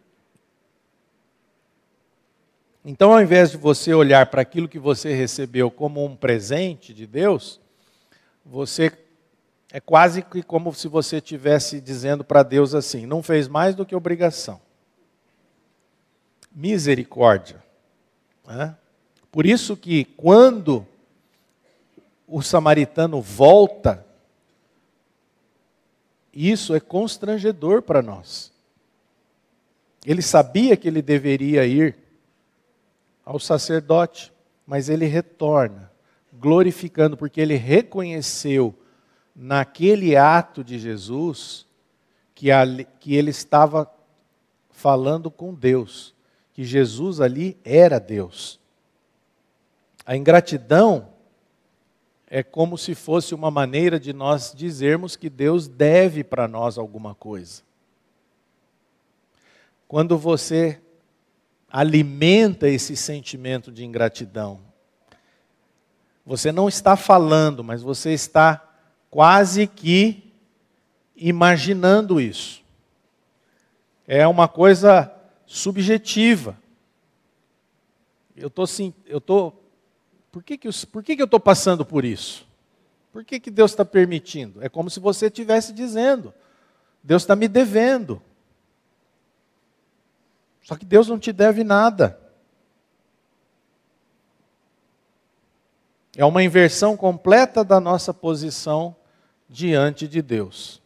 Então, 2.83 3.13
ao 3.13 3.21
invés 3.21 3.51
de 3.51 3.59
você 3.59 3.93
olhar 3.93 4.27
para 4.27 4.41
aquilo 4.41 4.67
que 4.67 4.79
você 4.79 5.15
recebeu 5.15 5.71
como 5.71 6.03
um 6.05 6.17
presente 6.17 6.95
de 6.95 7.07
Deus, 7.07 7.61
você 8.45 8.93
é 9.73 9.81
quase 9.81 10.23
que 10.23 10.43
como 10.43 10.75
se 10.75 10.89
você 10.89 11.17
estivesse 11.17 11.81
dizendo 11.81 12.23
para 12.23 12.43
Deus 12.43 12.75
assim: 12.75 13.07
não 13.07 13.23
fez 13.23 13.49
mais 13.49 13.75
do 13.75 13.87
que 13.87 13.95
obrigação. 13.95 14.61
Misericórdia. 16.51 17.63
Né? 18.47 18.77
Por 19.31 19.47
isso 19.47 19.77
que 19.77 20.05
quando 20.05 20.87
o 22.27 22.43
samaritano 22.43 23.21
volta, 23.21 24.05
isso 26.33 26.75
é 26.75 26.81
constrangedor 26.81 27.83
para 27.83 28.03
nós. 28.03 28.51
Ele 30.05 30.23
sabia 30.23 30.77
que 30.77 30.89
ele 30.89 31.03
deveria 31.03 31.67
ir 31.67 31.97
ao 33.25 33.39
sacerdote, 33.39 34.33
mas 34.67 34.89
ele 34.89 35.07
retorna, 35.07 35.92
glorificando, 36.43 37.17
porque 37.17 37.41
ele 37.41 37.55
reconheceu 37.55 38.75
naquele 39.35 40.17
ato 40.17 40.65
de 40.65 40.77
Jesus 40.77 41.65
que, 42.35 42.51
ali, 42.51 42.85
que 42.99 43.15
ele 43.15 43.31
estava 43.31 43.89
falando 44.69 45.31
com 45.31 45.55
Deus, 45.55 46.13
que 46.53 46.65
Jesus 46.65 47.21
ali 47.21 47.57
era 47.65 48.01
Deus. 48.01 48.59
A 50.05 50.17
ingratidão 50.17 51.11
é 52.27 52.43
como 52.43 52.77
se 52.77 52.97
fosse 52.97 53.37
uma 53.37 53.51
maneira 53.51 54.01
de 54.01 54.13
nós 54.13 54.53
dizermos 54.53 55.15
que 55.15 55.31
Deus 55.31 55.69
deve 55.69 56.25
para 56.25 56.49
nós 56.49 56.77
alguma 56.77 57.15
coisa. 57.15 57.63
Quando 59.87 60.19
você 60.19 60.81
alimenta 61.71 62.69
esse 62.69 62.97
sentimento 62.97 63.71
de 63.71 63.85
ingratidão, 63.85 64.72
você 66.25 66.53
não 66.53 66.69
está 66.69 66.97
falando, 66.97 67.65
mas 67.65 67.83
você 67.83 68.13
está 68.13 68.63
quase 69.11 69.67
que 69.67 70.33
imaginando 71.17 72.21
isso. 72.21 72.63
É 74.07 74.27
uma 74.27 74.49
coisa 74.49 75.13
subjetiva. 75.47 76.57
Eu 78.37 78.49
estou 78.49 78.67
sim, 78.67 78.95
eu 79.07 79.19
estou 79.19 79.63
por 80.33 80.43
que, 80.43 80.57
que, 80.57 80.67
eu, 80.67 80.73
por 80.91 81.03
que, 81.03 81.15
que 81.15 81.21
eu 81.21 81.27
estou 81.27 81.39
passando 81.39 81.85
por 81.85 82.07
isso? 82.07 82.47
Por 83.13 83.23
que, 83.23 83.39
que 83.39 83.51
Deus 83.51 83.73
está 83.73 83.85
permitindo? 83.85 84.65
É 84.65 84.69
como 84.69 84.89
se 84.89 84.99
você 84.99 85.27
estivesse 85.27 85.75
dizendo: 85.75 86.33
Deus 87.03 87.23
está 87.23 87.37
me 87.37 87.47
devendo. 87.47 88.23
Só 90.63 90.75
que 90.75 90.87
Deus 90.87 91.09
não 91.09 91.19
te 91.19 91.33
deve 91.33 91.63
nada. 91.63 92.19
É 96.17 96.25
uma 96.25 96.43
inversão 96.43 96.97
completa 96.97 97.65
da 97.65 97.81
nossa 97.81 98.13
posição 98.13 98.95
diante 99.49 100.07
de 100.07 100.21
Deus. 100.21 100.83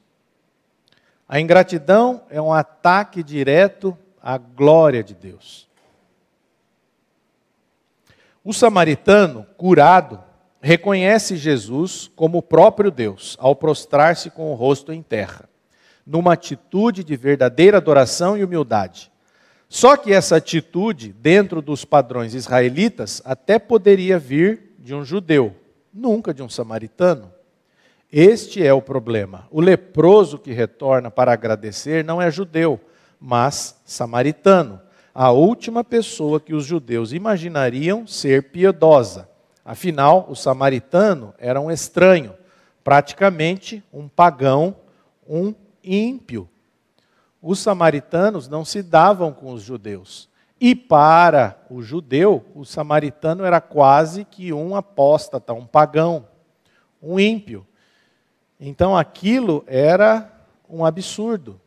A 1.28 1.40
ingratidão 1.40 2.22
é 2.30 2.40
um 2.40 2.52
ataque 2.52 3.22
direto 3.22 3.96
à 4.22 4.38
glória 4.38 5.02
de 5.02 5.14
Deus. 5.14 5.68
O 8.44 8.52
samaritano, 8.52 9.44
curado, 9.56 10.22
reconhece 10.60 11.36
Jesus 11.36 12.08
como 12.14 12.38
o 12.38 12.42
próprio 12.42 12.92
Deus 12.92 13.36
ao 13.40 13.56
prostrar-se 13.56 14.30
com 14.30 14.52
o 14.52 14.54
rosto 14.54 14.92
em 14.92 15.02
terra, 15.02 15.48
numa 16.06 16.34
atitude 16.34 17.02
de 17.02 17.16
verdadeira 17.16 17.78
adoração 17.78 18.38
e 18.38 18.44
humildade. 18.44 19.10
Só 19.68 19.96
que 19.96 20.12
essa 20.12 20.36
atitude, 20.36 21.12
dentro 21.12 21.60
dos 21.60 21.84
padrões 21.84 22.34
israelitas, 22.34 23.20
até 23.24 23.58
poderia 23.58 24.16
vir 24.16 24.65
de 24.86 24.94
um 24.94 25.04
judeu, 25.04 25.52
nunca 25.92 26.32
de 26.32 26.44
um 26.44 26.48
samaritano. 26.48 27.32
Este 28.10 28.64
é 28.64 28.72
o 28.72 28.80
problema. 28.80 29.48
O 29.50 29.60
leproso 29.60 30.38
que 30.38 30.52
retorna 30.52 31.10
para 31.10 31.32
agradecer 31.32 32.04
não 32.04 32.22
é 32.22 32.30
judeu, 32.30 32.80
mas 33.20 33.80
samaritano 33.84 34.80
a 35.12 35.32
última 35.32 35.82
pessoa 35.82 36.38
que 36.38 36.54
os 36.54 36.64
judeus 36.64 37.12
imaginariam 37.12 38.06
ser 38.06 38.52
piedosa. 38.52 39.28
Afinal, 39.64 40.24
o 40.28 40.36
samaritano 40.36 41.34
era 41.36 41.60
um 41.60 41.68
estranho, 41.68 42.32
praticamente 42.84 43.82
um 43.92 44.06
pagão, 44.06 44.76
um 45.28 45.52
ímpio. 45.82 46.48
Os 47.42 47.58
samaritanos 47.58 48.46
não 48.46 48.64
se 48.64 48.84
davam 48.84 49.32
com 49.32 49.52
os 49.52 49.62
judeus. 49.62 50.28
E 50.60 50.74
para 50.74 51.62
o 51.68 51.82
judeu, 51.82 52.44
o 52.54 52.64
samaritano 52.64 53.44
era 53.44 53.60
quase 53.60 54.24
que 54.24 54.52
um 54.52 54.74
apóstata, 54.74 55.52
um 55.52 55.66
pagão, 55.66 56.26
um 57.02 57.20
ímpio. 57.20 57.66
Então 58.58 58.96
aquilo 58.96 59.62
era 59.66 60.32
um 60.68 60.84
absurdo. 60.84 61.60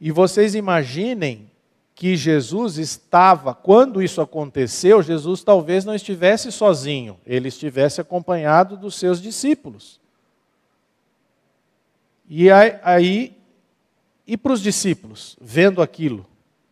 E 0.00 0.10
vocês 0.12 0.54
imaginem 0.54 1.50
que 1.94 2.16
Jesus 2.16 2.78
estava, 2.78 3.52
quando 3.52 4.00
isso 4.00 4.20
aconteceu, 4.20 5.02
Jesus 5.02 5.42
talvez 5.42 5.84
não 5.84 5.94
estivesse 5.94 6.52
sozinho, 6.52 7.18
ele 7.26 7.48
estivesse 7.48 8.00
acompanhado 8.00 8.76
dos 8.76 8.94
seus 8.94 9.20
discípulos. 9.20 10.00
E 12.28 12.48
aí, 12.50 13.36
e 14.24 14.36
para 14.36 14.52
os 14.52 14.62
discípulos, 14.62 15.36
vendo 15.40 15.82
aquilo, 15.82 16.24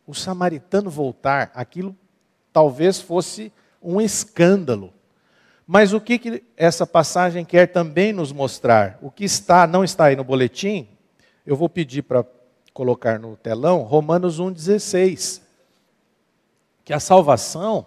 o 0.07 0.15
samaritano 0.15 0.89
voltar, 0.89 1.51
aquilo 1.55 1.97
talvez 2.53 3.01
fosse 3.01 3.53
um 3.83 4.01
escândalo. 4.01 4.93
Mas 5.67 5.93
o 5.93 6.01
que, 6.01 6.19
que 6.19 6.45
essa 6.57 6.87
passagem 6.87 7.45
quer 7.45 7.67
também 7.67 8.13
nos 8.13 8.33
mostrar? 8.33 8.99
O 9.03 9.11
que 9.11 9.25
está, 9.25 9.67
não 9.67 9.83
está 9.83 10.07
aí 10.07 10.17
no 10.17 10.23
boletim, 10.25 10.89
eu 11.45 11.57
vou 11.57 11.69
pedir 11.69 12.03
para 12.03 12.25
colocar 12.73 13.19
no 13.19 13.37
telão, 13.37 13.83
Romanos 13.83 14.41
1,16. 14.41 15.43
Que 16.85 16.93
a 16.93 17.01
salvação 17.01 17.87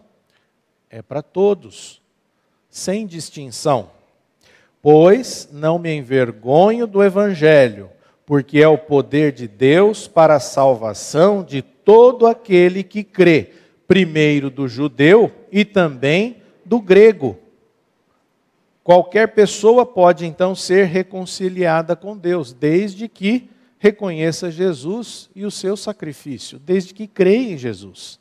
é 0.89 1.01
para 1.01 1.21
todos, 1.21 2.01
sem 2.69 3.07
distinção. 3.07 3.91
Pois 4.81 5.47
não 5.51 5.79
me 5.79 5.93
envergonho 5.93 6.85
do 6.85 7.03
Evangelho, 7.03 7.89
porque 8.25 8.59
é 8.59 8.67
o 8.67 8.77
poder 8.77 9.31
de 9.31 9.47
Deus 9.47 10.07
para 10.07 10.35
a 10.35 10.39
salvação 10.39 11.43
de 11.43 11.61
todo 11.89 12.27
aquele 12.27 12.83
que 12.83 13.03
crê, 13.03 13.49
primeiro 13.87 14.51
do 14.51 14.67
judeu 14.67 15.31
e 15.51 15.65
também 15.65 16.37
do 16.63 16.79
grego. 16.79 17.35
Qualquer 18.83 19.29
pessoa 19.33 19.83
pode 19.87 20.23
então 20.23 20.53
ser 20.53 20.85
reconciliada 20.85 21.95
com 21.95 22.15
Deus, 22.15 22.53
desde 22.53 23.07
que 23.07 23.49
reconheça 23.79 24.51
Jesus 24.51 25.31
e 25.35 25.43
o 25.43 25.49
seu 25.49 25.75
sacrifício, 25.75 26.59
desde 26.59 26.93
que 26.93 27.07
creia 27.07 27.53
em 27.53 27.57
Jesus. 27.57 28.19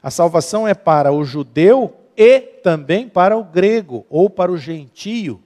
A 0.00 0.08
salvação 0.08 0.68
é 0.68 0.72
para 0.72 1.10
o 1.10 1.24
judeu 1.24 1.92
e 2.16 2.38
também 2.38 3.08
para 3.08 3.36
o 3.36 3.42
grego 3.42 4.06
ou 4.08 4.30
para 4.30 4.52
o 4.52 4.56
gentio. 4.56 5.42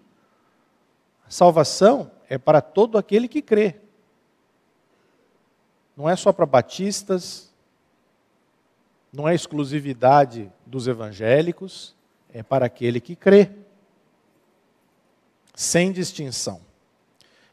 A 1.27 1.31
salvação 1.31 2.11
é 2.29 2.37
para 2.37 2.61
todo 2.61 2.99
aquele 2.99 3.27
que 3.27 3.41
crê. 3.41 3.77
Não 5.97 6.09
é 6.09 6.17
só 6.17 6.33
para 6.33 6.47
batistas, 6.47 7.51
não 9.13 9.29
é 9.29 9.35
exclusividade 9.35 10.51
dos 10.65 10.87
evangélicos, 10.87 11.95
é 12.33 12.43
para 12.43 12.67
aquele 12.67 13.01
que 13.01 13.17
crê. 13.17 13.51
Sem 15.55 15.93
distinção. 15.93 16.61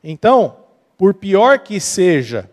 Então, 0.03 0.57
por 0.97 1.13
pior 1.13 1.59
que 1.59 1.79
seja, 1.79 2.49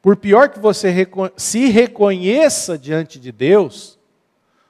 por 0.00 0.16
pior 0.16 0.48
que 0.48 0.58
você 0.58 1.08
se 1.36 1.68
reconheça 1.68 2.78
diante 2.78 3.18
de 3.18 3.32
Deus, 3.32 3.98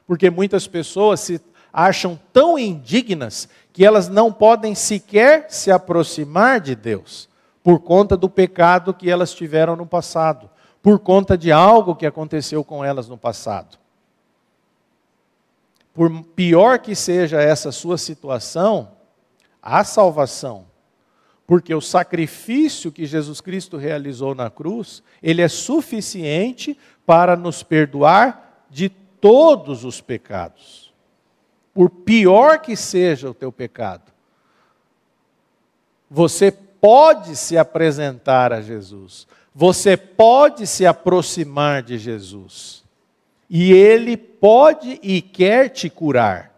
porque 0.06 0.30
muitas 0.30 0.66
pessoas 0.66 1.20
se 1.20 1.40
acham 1.72 2.18
tão 2.32 2.58
indignas 2.58 3.48
que 3.72 3.84
elas 3.84 4.08
não 4.08 4.32
podem 4.32 4.74
sequer 4.74 5.46
se 5.50 5.70
aproximar 5.70 6.60
de 6.60 6.76
Deus, 6.76 7.28
por 7.64 7.80
conta 7.80 8.16
do 8.16 8.30
pecado 8.30 8.94
que 8.94 9.10
elas 9.10 9.34
tiveram 9.34 9.74
no 9.74 9.86
passado, 9.86 10.48
por 10.80 11.00
conta 11.00 11.36
de 11.36 11.50
algo 11.50 11.96
que 11.96 12.06
aconteceu 12.06 12.62
com 12.62 12.84
elas 12.84 13.08
no 13.08 13.18
passado. 13.18 13.76
Por 15.92 16.22
pior 16.36 16.78
que 16.78 16.94
seja 16.94 17.42
essa 17.42 17.72
sua 17.72 17.98
situação, 17.98 18.92
há 19.60 19.82
salvação 19.82 20.66
porque 21.46 21.74
o 21.74 21.80
sacrifício 21.80 22.90
que 22.90 23.04
Jesus 23.04 23.40
Cristo 23.40 23.76
realizou 23.76 24.34
na 24.34 24.48
cruz, 24.48 25.02
ele 25.22 25.42
é 25.42 25.48
suficiente 25.48 26.78
para 27.04 27.36
nos 27.36 27.62
perdoar 27.62 28.66
de 28.70 28.88
todos 28.88 29.84
os 29.84 30.00
pecados. 30.00 30.92
Por 31.72 31.90
pior 31.90 32.60
que 32.60 32.76
seja 32.76 33.28
o 33.28 33.34
teu 33.34 33.52
pecado, 33.52 34.12
você 36.10 36.50
pode 36.84 37.34
se 37.34 37.56
apresentar 37.56 38.52
a 38.52 38.60
Jesus. 38.60 39.26
Você 39.54 39.96
pode 39.96 40.66
se 40.66 40.84
aproximar 40.84 41.82
de 41.82 41.96
Jesus. 41.96 42.84
E 43.48 43.72
ele 43.72 44.18
pode 44.18 45.00
e 45.02 45.22
quer 45.22 45.70
te 45.70 45.88
curar. 45.88 46.52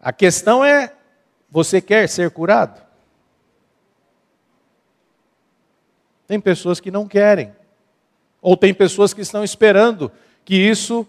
A 0.00 0.12
questão 0.12 0.64
é 0.64 0.92
você 1.48 1.80
quer 1.80 2.08
ser 2.08 2.32
curado? 2.32 2.82
Tem 6.26 6.40
pessoas 6.40 6.80
que 6.80 6.90
não 6.90 7.06
querem. 7.06 7.54
Ou 8.40 8.56
tem 8.56 8.74
pessoas 8.74 9.14
que 9.14 9.20
estão 9.20 9.44
esperando 9.44 10.10
que 10.44 10.56
isso. 10.56 11.06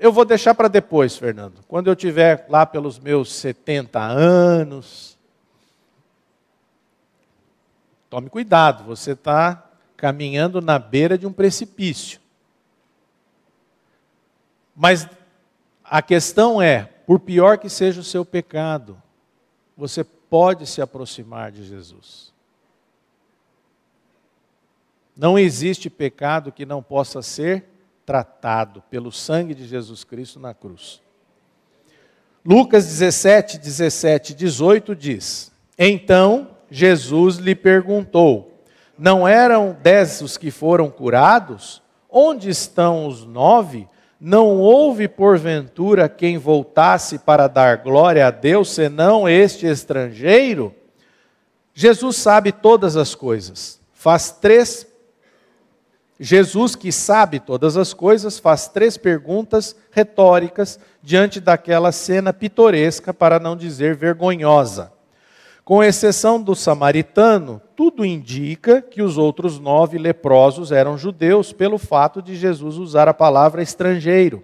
Eu 0.00 0.10
vou 0.10 0.24
deixar 0.24 0.56
para 0.56 0.66
depois, 0.66 1.16
Fernando. 1.16 1.60
Quando 1.68 1.86
eu 1.86 1.94
tiver 1.94 2.44
lá 2.48 2.66
pelos 2.66 2.98
meus 2.98 3.32
70 3.32 4.00
anos. 4.00 5.16
Tome 8.10 8.30
cuidado, 8.30 8.84
você 8.84 9.12
está 9.12 9.70
caminhando 9.96 10.60
na 10.60 10.78
beira 10.78 11.18
de 11.18 11.26
um 11.26 11.32
precipício. 11.32 12.20
Mas 14.74 15.08
a 15.84 16.00
questão 16.00 16.62
é: 16.62 16.84
por 17.06 17.20
pior 17.20 17.58
que 17.58 17.68
seja 17.68 18.00
o 18.00 18.04
seu 18.04 18.24
pecado, 18.24 19.00
você 19.76 20.02
pode 20.02 20.66
se 20.66 20.80
aproximar 20.80 21.52
de 21.52 21.64
Jesus. 21.64 22.32
Não 25.16 25.38
existe 25.38 25.90
pecado 25.90 26.52
que 26.52 26.64
não 26.64 26.82
possa 26.82 27.20
ser 27.22 27.64
tratado 28.06 28.82
pelo 28.88 29.10
sangue 29.10 29.54
de 29.54 29.66
Jesus 29.66 30.04
Cristo 30.04 30.38
na 30.38 30.54
cruz. 30.54 31.02
Lucas 32.44 32.86
17, 32.86 33.58
17, 33.58 34.32
18 34.32 34.94
diz: 34.94 35.52
Então 35.76 36.56
Jesus 36.70 37.36
lhe 37.36 37.54
perguntou: 37.54 38.52
Não 38.98 39.26
eram 39.26 39.76
dez 39.82 40.20
os 40.20 40.36
que 40.36 40.50
foram 40.50 40.90
curados? 40.90 41.82
Onde 42.10 42.48
estão 42.48 43.06
os 43.06 43.24
nove? 43.24 43.88
Não 44.20 44.58
houve 44.58 45.06
porventura 45.06 46.08
quem 46.08 46.38
voltasse 46.38 47.18
para 47.18 47.46
dar 47.46 47.78
glória 47.78 48.26
a 48.26 48.30
Deus, 48.30 48.72
senão 48.74 49.28
este 49.28 49.66
estrangeiro? 49.66 50.74
Jesus 51.72 52.16
sabe 52.16 52.50
todas 52.50 52.96
as 52.96 53.14
coisas. 53.14 53.78
Faz 53.92 54.32
três 54.32 54.88
Jesus, 56.20 56.74
que 56.74 56.90
sabe 56.90 57.38
todas 57.38 57.76
as 57.76 57.94
coisas, 57.94 58.40
faz 58.40 58.66
três 58.66 58.96
perguntas 58.96 59.76
retóricas 59.92 60.78
diante 61.00 61.38
daquela 61.38 61.92
cena 61.92 62.32
pitoresca, 62.32 63.14
para 63.14 63.38
não 63.38 63.56
dizer 63.56 63.94
vergonhosa. 63.94 64.92
Com 65.68 65.84
exceção 65.84 66.40
do 66.40 66.54
samaritano, 66.54 67.60
tudo 67.76 68.02
indica 68.02 68.80
que 68.80 69.02
os 69.02 69.18
outros 69.18 69.58
nove 69.58 69.98
leprosos 69.98 70.72
eram 70.72 70.96
judeus, 70.96 71.52
pelo 71.52 71.76
fato 71.76 72.22
de 72.22 72.34
Jesus 72.34 72.78
usar 72.78 73.06
a 73.06 73.12
palavra 73.12 73.60
estrangeiro. 73.62 74.42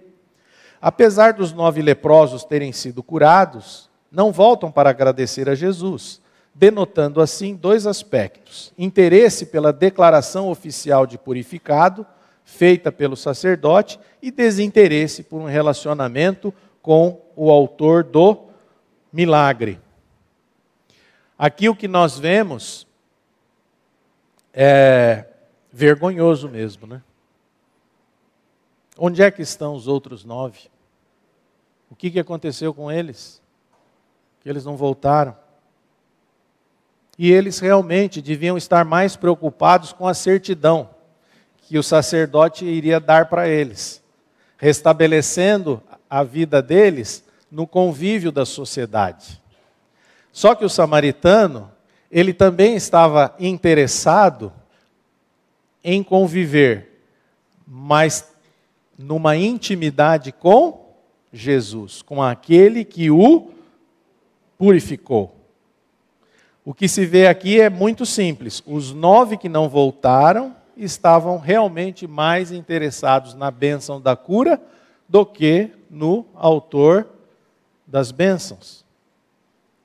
Apesar 0.79 1.33
dos 1.33 1.51
nove 1.51 1.81
leprosos 1.81 2.43
terem 2.43 2.71
sido 2.71 3.01
curados, 3.01 3.89
não 4.11 4.31
voltam 4.31 4.71
para 4.71 4.91
agradecer 4.91 5.49
a 5.49 5.55
Jesus, 5.55 6.21
denotando 6.53 7.19
assim 7.19 7.55
dois 7.55 7.87
aspectos: 7.87 8.71
interesse 8.77 9.47
pela 9.47 9.73
declaração 9.73 10.47
oficial 10.51 11.07
de 11.07 11.17
purificado, 11.17 12.05
feita 12.43 12.91
pelo 12.91 13.15
sacerdote, 13.15 13.99
e 14.21 14.29
desinteresse 14.29 15.23
por 15.23 15.41
um 15.41 15.45
relacionamento 15.45 16.53
com 16.83 17.19
o 17.35 17.49
autor 17.49 18.03
do 18.03 18.43
milagre. 19.11 19.83
Aqui 21.37 21.67
o 21.67 21.75
que 21.75 21.87
nós 21.87 22.17
vemos 22.17 22.87
é 24.53 25.25
vergonhoso 25.71 26.47
mesmo, 26.47 26.87
né? 26.87 27.01
Onde 28.97 29.21
é 29.21 29.29
que 29.29 29.41
estão 29.41 29.75
os 29.75 29.87
outros 29.87 30.23
nove? 30.23 30.69
O 31.89 31.95
que, 31.95 32.09
que 32.09 32.19
aconteceu 32.19 32.73
com 32.73 32.89
eles? 32.89 33.41
Que 34.39 34.49
eles 34.49 34.63
não 34.63 34.77
voltaram. 34.77 35.35
E 37.17 37.31
eles 37.31 37.59
realmente 37.59 38.21
deviam 38.21 38.57
estar 38.57 38.85
mais 38.85 39.17
preocupados 39.17 39.91
com 39.91 40.07
a 40.07 40.13
certidão 40.13 40.89
que 41.57 41.77
o 41.77 41.83
sacerdote 41.83 42.63
iria 42.63 42.99
dar 42.99 43.27
para 43.27 43.47
eles, 43.47 44.03
restabelecendo 44.57 45.81
a 46.09 46.23
vida 46.23 46.61
deles 46.61 47.23
no 47.51 47.65
convívio 47.65 48.31
da 48.31 48.45
sociedade. 48.45 49.41
Só 50.35 50.53
que 50.53 50.65
o 50.65 50.69
samaritano, 50.69 51.71
ele 52.11 52.33
também 52.33 52.75
estava 52.75 53.33
interessado 53.39 54.51
em 55.81 56.03
conviver, 56.03 57.01
mas 57.65 58.33
numa 58.99 59.37
intimidade 59.37 60.33
com 60.33 60.93
Jesus, 61.31 62.01
com 62.01 62.21
aquele 62.21 62.83
que 62.83 63.09
o 63.09 63.49
purificou. 64.57 65.33
O 66.65 66.73
que 66.73 66.89
se 66.89 67.05
vê 67.05 67.27
aqui 67.27 67.61
é 67.61 67.69
muito 67.69 68.05
simples. 68.05 68.61
Os 68.67 68.91
nove 68.91 69.37
que 69.37 69.47
não 69.47 69.69
voltaram 69.69 70.53
estavam 70.75 71.37
realmente 71.37 72.05
mais 72.07 72.51
interessados 72.51 73.35
na 73.35 73.49
bênção 73.49 74.01
da 74.01 74.17
cura 74.17 74.61
do 75.07 75.25
que 75.25 75.71
no 75.89 76.25
autor 76.35 77.07
das 77.87 78.11
bênçãos 78.11 78.84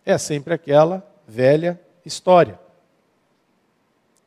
é 0.05 0.17
sempre 0.19 0.55
aquela 0.55 1.07
velha 1.27 1.81
história. 2.05 2.59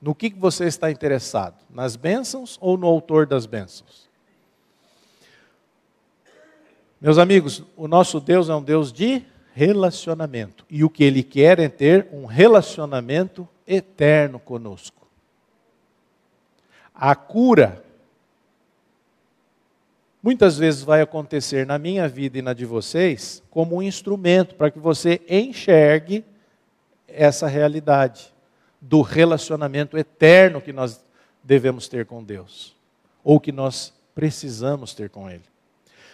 No 0.02 0.14
que 0.14 0.30
você 0.30 0.66
está 0.66 0.92
interessado? 0.92 1.56
Nas 1.70 1.96
bênçãos 1.96 2.58
ou 2.60 2.78
no 2.78 2.88
autor 2.88 3.26
das 3.26 3.46
bênçãos? 3.46 4.10
Meus 7.00 7.18
amigos, 7.18 7.64
o 7.76 7.88
nosso 7.88 8.20
Deus 8.20 8.50
é 8.50 8.56
um 8.56 8.64
Deus 8.64 8.92
de 8.92 9.26
relacionamento. 9.54 10.66
E 10.70 10.84
o 10.84 10.90
que 10.90 11.04
Ele 11.04 11.22
quer 11.22 11.60
é 11.60 11.70
ter 11.70 12.08
um 12.12 12.26
relacionamento 12.26 13.48
eterno 13.68 14.40
conosco. 14.40 15.08
A 16.94 17.16
cura 17.16 17.83
muitas 20.24 20.58
vezes 20.58 20.82
vai 20.82 21.02
acontecer 21.02 21.68
na 21.68 21.78
minha 21.78 22.08
vida 22.08 22.38
e 22.38 22.42
na 22.42 22.54
de 22.54 22.66
vocês 22.66 23.44
como 23.52 23.76
um 23.76 23.84
instrumento 23.84 24.56
para 24.56 24.72
que 24.72 24.80
você 24.80 25.22
enxergue 25.28 26.24
essa 27.06 27.46
realidade 27.46 28.34
do 28.80 29.02
relacionamento 29.02 29.98
eterno 29.98 30.62
que 30.62 30.72
nós 30.72 31.04
devemos 31.44 31.90
ter 31.90 32.06
com 32.06 32.24
Deus, 32.24 32.74
ou 33.22 33.40
que 33.40 33.52
nós 33.52 33.94
precisamos 34.16 34.94
ter 34.94 35.10
com 35.10 35.30
Ele. 35.30 35.44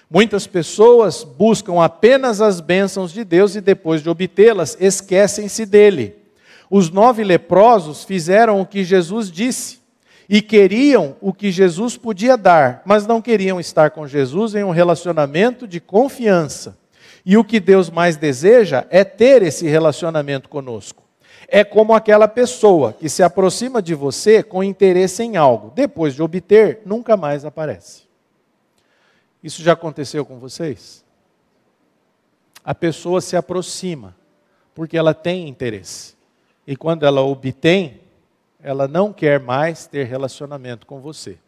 Muitas 0.10 0.47
pessoas 0.47 1.24
buscam 1.24 1.84
apenas 1.84 2.41
as 2.41 2.60
bênçãos 2.60 3.12
de 3.12 3.24
Deus 3.24 3.55
e 3.55 3.62
depois 3.62 4.01
de 4.01 4.10
obtê-las, 4.10 4.76
esquecem-se 4.80 5.68
dele. 5.68 6.16
Os 6.68 6.89
nove 6.89 7.24
leprosos 7.24 8.03
fizeram 8.03 8.60
o 8.60 8.66
que 8.66 8.84
Jesus 8.84 9.32
disse 9.32 9.79
e 10.30 10.44
queriam 10.44 11.16
o 11.20 11.34
que 11.34 11.52
Jesus 11.52 11.98
podia 11.98 12.38
dar, 12.38 12.84
mas 12.86 13.08
não 13.08 13.20
queriam 13.20 13.60
estar 13.60 13.90
com 13.90 14.06
Jesus 14.06 14.54
em 14.54 14.64
um 14.64 14.70
relacionamento 14.70 15.68
de 15.68 15.80
confiança. 15.80 16.78
E 17.26 17.36
o 17.36 17.44
que 17.44 17.60
Deus 17.60 17.90
mais 17.90 18.16
deseja 18.16 18.86
é 18.92 19.04
ter 19.04 19.42
esse 19.42 19.68
relacionamento 19.68 20.48
conosco. 20.48 21.04
É 21.48 21.64
como 21.64 21.96
aquela 21.96 22.28
pessoa 22.28 22.94
que 22.94 23.10
se 23.10 23.24
aproxima 23.24 23.82
de 23.82 23.96
você 23.96 24.44
com 24.44 24.64
interesse 24.64 25.24
em 25.24 25.36
algo, 25.36 25.72
depois 25.74 26.14
de 26.14 26.22
obter, 26.22 26.82
nunca 26.86 27.18
mais 27.18 27.44
aparece. 27.44 28.04
Isso 29.44 29.64
já 29.64 29.74
aconteceu 29.74 30.24
com 30.24 30.38
vocês? 30.38 31.04
A 32.64 32.76
pessoa 32.76 33.20
se 33.20 33.36
aproxima 33.36 34.16
porque 34.76 34.96
ela 34.96 35.14
tem 35.14 35.50
interesse. 35.50 36.14
E 36.68 36.76
quando 36.76 37.04
ela 37.04 37.22
obtém, 37.22 38.00
ela 38.62 38.88
não 38.88 39.14
quer 39.14 39.39
mais 39.39 39.88
ter 39.88 40.05
relacionamento 40.05 40.86
com 40.86 40.99
você. 40.99 41.39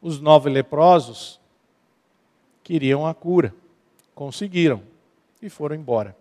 Os 0.00 0.20
nove 0.20 0.50
leprosos 0.50 1.40
queriam 2.62 3.06
a 3.06 3.14
cura, 3.14 3.54
conseguiram 4.14 4.82
e 5.40 5.48
foram 5.48 5.76
embora. 5.76 6.16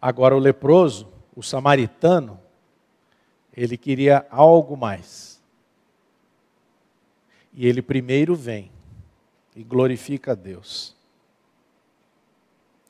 Agora, 0.00 0.36
o 0.36 0.38
leproso, 0.38 1.08
o 1.34 1.42
samaritano, 1.42 2.38
ele 3.56 3.76
queria 3.76 4.26
algo 4.30 4.76
mais. 4.76 5.42
E 7.54 7.66
ele 7.66 7.80
primeiro 7.80 8.34
vem 8.34 8.70
e 9.54 9.64
glorifica 9.64 10.32
a 10.32 10.34
Deus. 10.34 10.94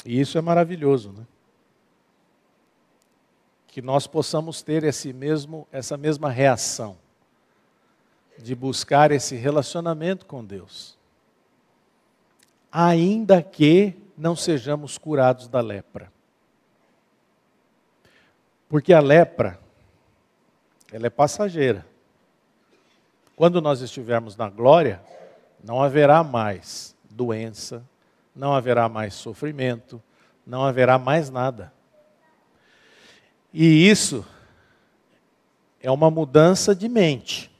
E 0.04 0.20
isso 0.20 0.36
é 0.36 0.40
maravilhoso, 0.40 1.12
né? 1.12 1.24
Que 3.76 3.82
nós 3.82 4.06
possamos 4.06 4.62
ter 4.62 4.84
esse 4.84 5.12
mesmo, 5.12 5.68
essa 5.70 5.98
mesma 5.98 6.30
reação 6.30 6.96
de 8.38 8.54
buscar 8.54 9.10
esse 9.10 9.36
relacionamento 9.36 10.24
com 10.24 10.42
Deus. 10.42 10.96
Ainda 12.72 13.42
que 13.42 13.94
não 14.16 14.34
sejamos 14.34 14.96
curados 14.96 15.46
da 15.46 15.60
lepra. 15.60 16.10
Porque 18.66 18.94
a 18.94 19.00
lepra, 19.00 19.60
ela 20.90 21.08
é 21.08 21.10
passageira. 21.10 21.86
Quando 23.36 23.60
nós 23.60 23.82
estivermos 23.82 24.38
na 24.38 24.48
glória, 24.48 25.02
não 25.62 25.82
haverá 25.82 26.24
mais 26.24 26.96
doença, 27.10 27.84
não 28.34 28.54
haverá 28.54 28.88
mais 28.88 29.12
sofrimento, 29.12 30.02
não 30.46 30.64
haverá 30.64 30.98
mais 30.98 31.28
nada. 31.28 31.75
E 33.58 33.88
isso 33.88 34.22
é 35.80 35.90
uma 35.90 36.10
mudança 36.10 36.74
de 36.74 36.90
mente. 36.90 37.50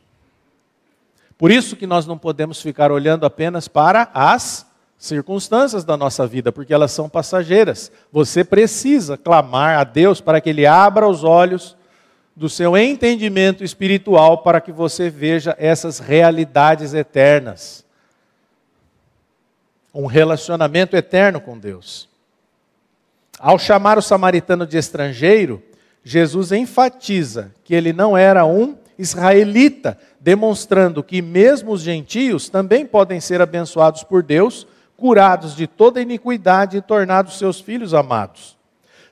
Por 1.38 1.50
isso 1.50 1.74
que 1.74 1.86
nós 1.86 2.06
não 2.06 2.18
podemos 2.18 2.60
ficar 2.60 2.92
olhando 2.92 3.24
apenas 3.24 3.66
para 3.66 4.10
as 4.12 4.66
circunstâncias 4.98 5.84
da 5.84 5.96
nossa 5.96 6.26
vida, 6.26 6.52
porque 6.52 6.74
elas 6.74 6.92
são 6.92 7.08
passageiras. 7.08 7.90
Você 8.12 8.44
precisa 8.44 9.16
clamar 9.16 9.78
a 9.78 9.84
Deus 9.84 10.20
para 10.20 10.38
que 10.38 10.50
Ele 10.50 10.66
abra 10.66 11.08
os 11.08 11.24
olhos 11.24 11.74
do 12.36 12.50
seu 12.50 12.76
entendimento 12.76 13.64
espiritual 13.64 14.42
para 14.42 14.60
que 14.60 14.72
você 14.72 15.08
veja 15.08 15.56
essas 15.58 15.98
realidades 15.98 16.92
eternas. 16.92 17.86
Um 19.94 20.04
relacionamento 20.04 20.94
eterno 20.94 21.40
com 21.40 21.58
Deus. 21.58 22.06
Ao 23.38 23.58
chamar 23.58 23.96
o 23.96 24.02
samaritano 24.02 24.66
de 24.66 24.76
estrangeiro, 24.76 25.62
Jesus 26.08 26.52
enfatiza 26.52 27.52
que 27.64 27.74
ele 27.74 27.92
não 27.92 28.16
era 28.16 28.46
um 28.46 28.76
israelita, 28.96 29.98
demonstrando 30.20 31.02
que 31.02 31.20
mesmo 31.20 31.72
os 31.72 31.80
gentios 31.80 32.48
também 32.48 32.86
podem 32.86 33.20
ser 33.20 33.42
abençoados 33.42 34.04
por 34.04 34.22
Deus 34.22 34.68
curados 34.96 35.56
de 35.56 35.66
toda 35.66 36.00
iniquidade 36.00 36.76
e 36.76 36.80
tornados 36.80 37.36
seus 37.36 37.60
filhos 37.60 37.92
amados. 37.92 38.56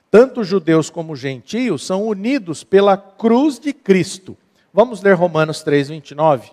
Tanto 0.09 0.41
judeus 0.41 0.89
como 0.89 1.17
gentios 1.17 1.85
são 1.85 2.07
unidos 2.07 2.63
pela 2.63 2.95
cruz 2.95 3.59
de 3.59 3.73
Cristo. 3.73 4.37
Vamos 4.73 5.01
ler 5.01 5.15
Romanos 5.15 5.61
3, 5.63 5.89
29. 5.89 6.49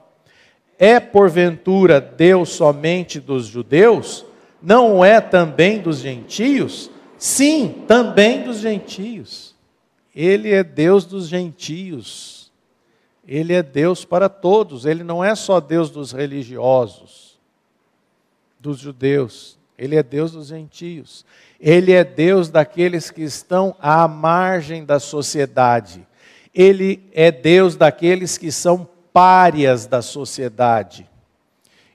É 0.77 0.99
porventura 0.99 2.01
Deus 2.01 2.49
somente 2.49 3.21
dos 3.21 3.47
judeus? 3.47 4.27
Não 4.61 5.05
é 5.05 5.21
também 5.21 5.81
dos 5.81 5.99
gentios? 5.99 6.91
Sim, 7.17 7.85
também 7.87 8.43
dos 8.43 8.59
gentios. 8.59 9.52
Ele 10.15 10.51
é 10.51 10.63
Deus 10.63 11.05
dos 11.05 11.29
gentios. 11.29 12.53
Ele 13.27 13.53
é 13.53 13.63
Deus 13.63 14.05
para 14.05 14.29
todos. 14.29 14.87
Ele 14.87 15.03
não 15.03 15.25
é 15.25 15.35
só 15.35 15.61
Deus 15.61 15.91
dos 15.91 16.13
religiosos 16.13 17.33
dos 18.63 18.79
judeus, 18.79 19.59
ele 19.77 19.97
é 19.97 20.03
Deus 20.05 20.31
dos 20.31 20.47
gentios, 20.47 21.27
ele 21.61 21.91
é 21.93 22.05
Deus 22.05 22.49
daqueles 22.49 23.11
que 23.11 23.23
estão 23.23 23.75
à 23.81 24.07
margem 24.07 24.85
da 24.85 25.01
sociedade, 25.01 26.07
ele 26.55 27.03
é 27.13 27.33
Deus 27.33 27.75
daqueles 27.75 28.39
que 28.39 28.53
são 28.53 28.89
párias 29.13 29.85
da 29.87 30.01
sociedade. 30.01 31.11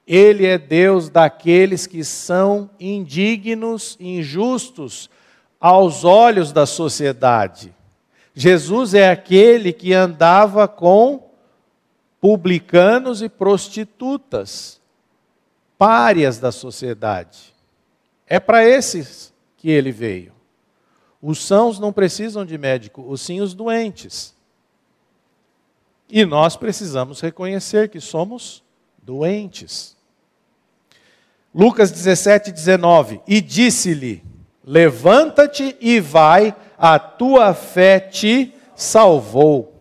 Ele 0.05 0.45
é 0.45 0.57
Deus 0.57 1.09
daqueles 1.09 1.85
que 1.85 2.01
são 2.01 2.69
indignos, 2.79 3.97
injustos 3.99 5.09
aos 5.59 6.05
olhos 6.05 6.53
da 6.53 6.65
sociedade. 6.65 7.75
Jesus 8.39 8.93
é 8.93 9.09
aquele 9.09 9.73
que 9.73 9.95
andava 9.95 10.67
com 10.67 11.27
publicanos 12.21 13.23
e 13.23 13.27
prostitutas 13.27 14.79
párias 15.75 16.37
da 16.37 16.51
sociedade. 16.51 17.51
É 18.27 18.39
para 18.39 18.63
esses 18.63 19.33
que 19.57 19.71
ele 19.71 19.91
veio. 19.91 20.33
Os 21.19 21.43
sãos 21.43 21.79
não 21.79 21.91
precisam 21.91 22.45
de 22.45 22.59
médico, 22.59 23.03
os 23.09 23.21
sim 23.21 23.41
os 23.41 23.55
doentes. 23.55 24.35
E 26.07 26.23
nós 26.23 26.55
precisamos 26.55 27.19
reconhecer 27.19 27.89
que 27.89 27.99
somos 27.99 28.63
doentes. 29.01 29.97
Lucas 31.55 31.89
17, 31.89 32.51
19. 32.51 33.19
E 33.27 33.41
disse-lhe: 33.41 34.23
Levanta-te 34.63 35.75
e 35.81 35.99
vai, 35.99 36.55
a 36.77 36.99
tua 36.99 37.53
fé 37.53 37.99
te 37.99 38.53
salvou. 38.75 39.73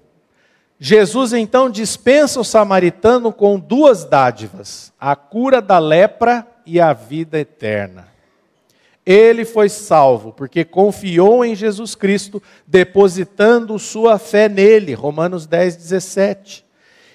Jesus 0.79 1.33
então 1.33 1.71
dispensa 1.71 2.41
o 2.41 2.45
samaritano 2.45 3.33
com 3.33 3.59
duas 3.59 4.05
dádivas: 4.05 4.93
a 4.99 5.15
cura 5.17 5.61
da 5.61 5.79
lepra 5.79 6.47
e 6.65 6.81
a 6.81 6.93
vida 6.93 7.39
eterna. 7.39 8.09
Ele 9.05 9.45
foi 9.45 9.69
salvo 9.69 10.33
porque 10.33 10.65
confiou 10.65 11.45
em 11.45 11.55
Jesus 11.55 11.95
Cristo, 11.95 12.43
depositando 12.67 13.79
sua 13.79 14.19
fé 14.19 14.49
nele, 14.49 14.95
Romanos 14.95 15.47
10, 15.47 15.77
17, 15.77 16.67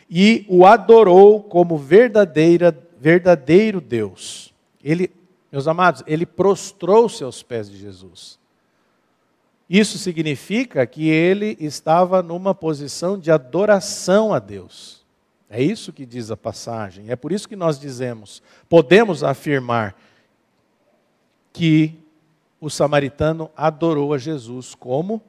e 0.09 0.45
o 0.47 0.65
adorou 0.65 1.43
como 1.43 1.77
verdadeira, 1.77 2.75
verdadeiro 2.97 3.81
Deus. 3.81 4.53
Ele, 4.81 5.11
meus 5.51 5.67
amados, 5.67 6.01
ele 6.07 6.25
prostrou-se 6.25 7.21
aos 7.25 7.43
pés 7.43 7.69
de 7.69 7.77
Jesus. 7.77 8.40
Isso 9.71 9.97
significa 9.97 10.85
que 10.85 11.07
ele 11.07 11.55
estava 11.57 12.21
numa 12.21 12.53
posição 12.53 13.17
de 13.17 13.31
adoração 13.31 14.33
a 14.33 14.37
Deus. 14.37 14.99
É 15.49 15.63
isso 15.63 15.93
que 15.93 16.05
diz 16.05 16.29
a 16.29 16.35
passagem. 16.35 17.05
É 17.07 17.15
por 17.15 17.31
isso 17.31 17.47
que 17.47 17.55
nós 17.55 17.79
dizemos, 17.79 18.43
podemos 18.67 19.23
afirmar 19.23 19.95
que 21.53 21.97
o 22.59 22.69
samaritano 22.69 23.49
adorou 23.55 24.13
a 24.13 24.17
Jesus 24.17 24.75
como 24.75 25.21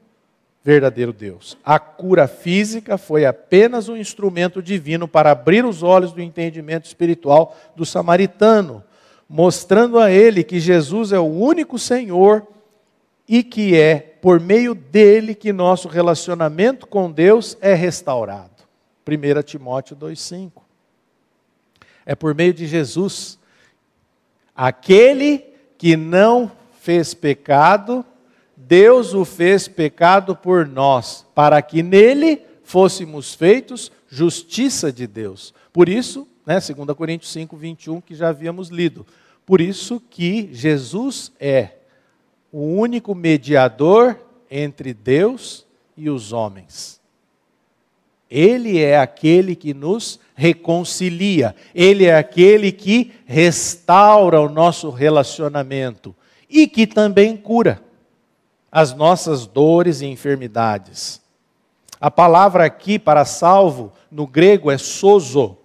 verdadeiro 0.64 1.12
Deus. 1.12 1.56
A 1.64 1.78
cura 1.78 2.26
física 2.26 2.98
foi 2.98 3.24
apenas 3.24 3.88
um 3.88 3.96
instrumento 3.96 4.60
divino 4.60 5.06
para 5.06 5.30
abrir 5.30 5.64
os 5.64 5.84
olhos 5.84 6.12
do 6.12 6.20
entendimento 6.20 6.86
espiritual 6.86 7.56
do 7.76 7.86
samaritano, 7.86 8.82
mostrando 9.28 10.00
a 10.00 10.10
ele 10.10 10.42
que 10.42 10.58
Jesus 10.58 11.12
é 11.12 11.18
o 11.20 11.32
único 11.32 11.78
Senhor 11.78 12.44
e 13.28 13.44
que 13.44 13.78
é 13.78 14.11
por 14.22 14.38
meio 14.38 14.72
dele 14.72 15.34
que 15.34 15.52
nosso 15.52 15.88
relacionamento 15.88 16.86
com 16.86 17.10
Deus 17.10 17.58
é 17.60 17.74
restaurado. 17.74 18.62
1 19.04 19.42
Timóteo 19.42 19.96
2,5. 19.96 20.62
É 22.06 22.14
por 22.14 22.32
meio 22.32 22.54
de 22.54 22.68
Jesus. 22.68 23.36
Aquele 24.54 25.44
que 25.76 25.96
não 25.96 26.52
fez 26.80 27.14
pecado, 27.14 28.06
Deus 28.56 29.12
o 29.12 29.24
fez 29.24 29.66
pecado 29.66 30.36
por 30.36 30.68
nós, 30.68 31.26
para 31.34 31.60
que 31.60 31.82
nele 31.82 32.42
fôssemos 32.62 33.34
feitos 33.34 33.90
justiça 34.08 34.92
de 34.92 35.08
Deus. 35.08 35.52
Por 35.72 35.88
isso, 35.88 36.28
né, 36.46 36.60
2 36.60 36.96
Coríntios 36.96 37.32
5, 37.32 37.56
21, 37.56 38.00
que 38.00 38.14
já 38.14 38.28
havíamos 38.28 38.68
lido. 38.68 39.04
Por 39.44 39.60
isso 39.60 40.00
que 40.08 40.48
Jesus 40.52 41.32
é 41.40 41.81
o 42.52 42.60
único 42.60 43.14
mediador 43.14 44.18
entre 44.50 44.92
Deus 44.92 45.66
e 45.96 46.10
os 46.10 46.32
homens. 46.32 47.00
Ele 48.30 48.78
é 48.78 48.98
aquele 48.98 49.56
que 49.56 49.74
nos 49.74 50.20
reconcilia, 50.34 51.54
ele 51.74 52.04
é 52.04 52.16
aquele 52.16 52.70
que 52.70 53.12
restaura 53.24 54.40
o 54.40 54.48
nosso 54.48 54.90
relacionamento 54.90 56.14
e 56.48 56.66
que 56.66 56.86
também 56.86 57.36
cura 57.36 57.82
as 58.70 58.94
nossas 58.94 59.46
dores 59.46 60.00
e 60.00 60.06
enfermidades. 60.06 61.20
A 62.00 62.10
palavra 62.10 62.64
aqui 62.64 62.98
para 62.98 63.24
salvo 63.24 63.92
no 64.10 64.26
grego 64.26 64.70
é 64.70 64.76
sozo. 64.76 65.56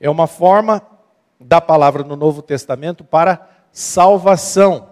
É 0.00 0.10
uma 0.10 0.26
forma 0.26 0.82
da 1.40 1.60
palavra 1.60 2.04
no 2.04 2.16
Novo 2.16 2.42
Testamento 2.42 3.02
para 3.02 3.48
salvação. 3.72 4.89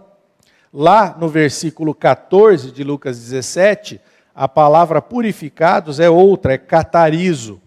Lá 0.73 1.17
no 1.17 1.29
versículo 1.29 1.95
14 1.95 2.71
de 2.71 2.85
Lucas 2.85 3.19
17, 3.19 4.01
a 4.35 4.47
palavra 4.47 5.01
purificados 5.01 5.99
é 5.99 6.09
outra, 6.09 6.55
é 6.55 6.59
catarizo. 6.59 7.61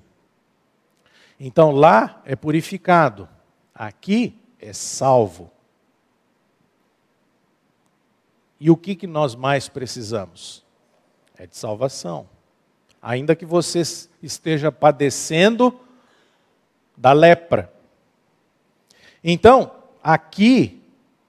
Então 1.40 1.72
lá 1.72 2.22
é 2.24 2.36
purificado, 2.36 3.28
aqui 3.74 4.40
é 4.60 4.72
salvo. 4.72 5.52
E 8.60 8.70
o 8.70 8.78
que, 8.78 8.96
que 8.96 9.08
nós 9.08 9.34
mais 9.34 9.68
precisamos? 9.68 10.64
É 11.36 11.48
de 11.48 11.58
salvação. 11.58 12.30
Ainda 13.02 13.36
que 13.36 13.46
você 13.46 13.82
esteja 14.22 14.72
padecendo 14.72 15.80
da 16.96 17.12
lepra. 17.12 17.74
Então, 19.24 19.72
aqui, 20.04 20.80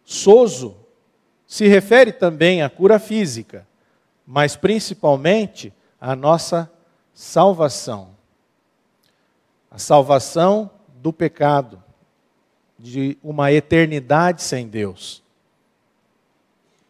sozo 0.05 0.82
se 1.53 1.69
refere 1.69 2.13
também 2.13 2.63
à 2.63 2.71
cura 2.71 2.99
física, 2.99 3.69
mas 4.27 4.57
principalmente 4.57 5.71
à 6.01 6.17
nossa 6.17 6.73
salvação. 7.13 8.17
A 9.71 9.77
salvação 9.77 10.71
do 11.03 11.13
pecado, 11.13 11.85
de 12.79 13.19
uma 13.23 13.53
eternidade 13.53 14.43
sem 14.43 14.67
Deus. 14.67 15.23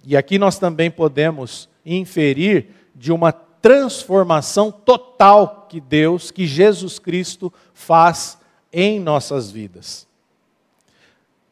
E 0.04 0.16
aqui 0.16 0.38
nós 0.38 0.60
também 0.60 0.92
podemos 0.92 1.68
inferir 1.84 2.68
de 2.94 3.10
uma 3.10 3.32
transformação 3.32 4.70
total 4.70 5.66
que 5.68 5.80
Deus, 5.80 6.30
que 6.30 6.46
Jesus 6.46 7.00
Cristo 7.00 7.52
faz 7.74 8.38
em 8.72 9.00
nossas 9.00 9.50
vidas. 9.50 10.06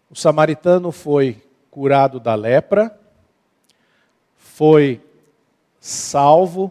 O 0.08 0.14
samaritano 0.14 0.92
foi 0.92 1.42
curado 1.72 2.20
da 2.20 2.36
lepra, 2.36 2.99
foi 4.60 5.00
salvo 5.80 6.70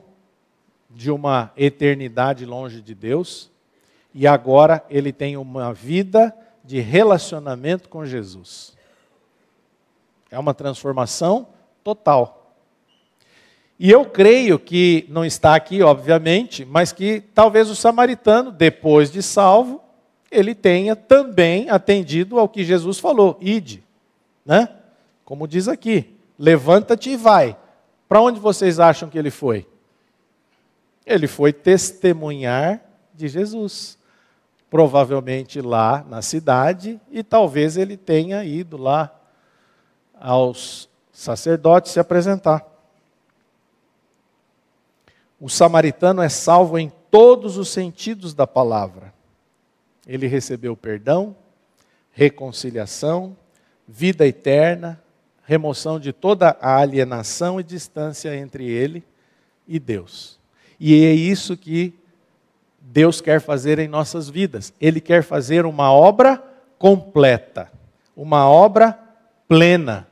de 0.91 1.09
uma 1.09 1.51
eternidade 1.57 2.45
longe 2.45 2.83
de 2.83 2.93
Deus, 2.93 3.49
e 4.13 4.27
agora 4.27 4.85
ele 4.91 5.11
tem 5.11 5.35
uma 5.35 5.73
vida 5.73 6.31
de 6.63 6.79
relacionamento 6.81 7.89
com 7.89 8.05
Jesus. 8.05 8.77
É 10.29 10.37
uma 10.37 10.53
transformação 10.53 11.47
total. 11.83 12.53
E 13.79 13.89
eu 13.89 14.05
creio 14.05 14.59
que, 14.59 15.07
não 15.09 15.25
está 15.25 15.55
aqui, 15.55 15.81
obviamente, 15.81 16.63
mas 16.63 16.91
que 16.91 17.23
talvez 17.33 17.71
o 17.71 17.75
samaritano, 17.75 18.51
depois 18.51 19.09
de 19.09 19.23
salvo, 19.23 19.81
ele 20.29 20.53
tenha 20.53 20.95
também 20.95 21.71
atendido 21.71 22.37
ao 22.37 22.47
que 22.47 22.63
Jesus 22.63 22.99
falou: 22.99 23.35
ide, 23.41 23.83
né? 24.45 24.69
Como 25.25 25.47
diz 25.47 25.67
aqui, 25.67 26.15
levanta-te 26.37 27.09
e 27.09 27.17
vai. 27.17 27.57
Para 28.10 28.22
onde 28.22 28.39
vocês 28.39 28.80
acham 28.80 29.07
que 29.07 29.20
ele 29.20 29.30
foi? 29.30 29.68
Ele 31.05 31.28
foi 31.28 31.53
testemunhar 31.53 32.82
de 33.14 33.28
Jesus. 33.28 33.99
Provavelmente 34.68 35.62
lá 35.62 36.03
na 36.07 36.22
cidade, 36.22 36.99
e 37.10 37.24
talvez 37.24 37.78
ele 37.78 37.95
tenha 37.97 38.43
ido 38.43 38.78
lá 38.78 39.16
aos 40.20 40.89
sacerdotes 41.12 41.91
se 41.91 41.99
apresentar. 41.99 42.66
O 45.39 45.49
samaritano 45.49 46.22
é 46.22 46.30
salvo 46.30 46.78
em 46.78 46.91
todos 47.10 47.57
os 47.57 47.70
sentidos 47.70 48.34
da 48.34 48.45
palavra. 48.45 49.14
Ele 50.05 50.28
recebeu 50.28 50.76
perdão, 50.76 51.36
reconciliação, 52.12 53.36
vida 53.88 54.28
eterna, 54.28 55.01
remoção 55.50 56.00
de 56.00 56.14
toda 56.14 56.56
a 56.62 56.78
alienação 56.78 57.60
e 57.60 57.64
distância 57.64 58.36
entre 58.36 58.70
ele 58.70 59.04
e 59.68 59.80
Deus. 59.80 60.38
E 60.80 61.04
é 61.04 61.12
isso 61.12 61.58
que 61.58 61.91
Deus 62.80 63.20
quer 63.20 63.41
fazer 63.41 63.80
em 63.80 63.88
nossas 63.88 64.30
vidas. 64.30 64.72
Ele 64.80 65.02
quer 65.02 65.24
fazer 65.24 65.66
uma 65.66 65.91
obra 65.91 66.39
completa, 66.78 67.72
uma 68.16 68.47
obra 68.47 68.95
plena. 69.47 70.08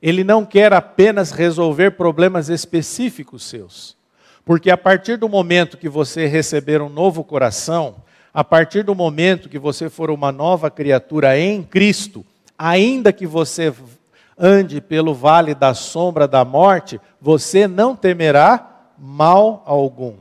Ele 0.00 0.24
não 0.24 0.46
quer 0.46 0.72
apenas 0.72 1.30
resolver 1.30 1.90
problemas 1.90 2.48
específicos 2.48 3.44
seus. 3.44 3.98
Porque 4.46 4.70
a 4.70 4.78
partir 4.78 5.18
do 5.18 5.28
momento 5.28 5.76
que 5.76 5.90
você 5.90 6.26
receber 6.26 6.80
um 6.80 6.88
novo 6.88 7.22
coração, 7.22 7.96
a 8.32 8.42
partir 8.42 8.82
do 8.82 8.94
momento 8.94 9.46
que 9.50 9.58
você 9.58 9.90
for 9.90 10.10
uma 10.10 10.32
nova 10.32 10.70
criatura 10.70 11.38
em 11.38 11.62
Cristo, 11.62 12.24
ainda 12.58 13.12
que 13.12 13.26
você 13.26 13.70
ande 14.38 14.80
pelo 14.80 15.14
vale 15.14 15.54
da 15.54 15.74
sombra 15.74 16.28
da 16.28 16.44
morte, 16.44 17.00
você 17.20 17.66
não 17.66 17.96
temerá 17.96 18.90
mal 18.98 19.62
algum. 19.66 20.14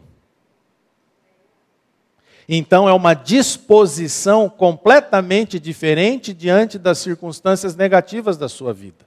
Então 2.50 2.88
é 2.88 2.94
uma 2.94 3.14
disposição 3.14 4.50
completamente 4.50 5.60
diferente 5.60 6.34
diante 6.34 6.80
das 6.80 6.98
circunstâncias 7.00 7.76
negativas 7.76 8.38
da 8.38 8.48
sua 8.48 8.74
vida. 8.74 9.06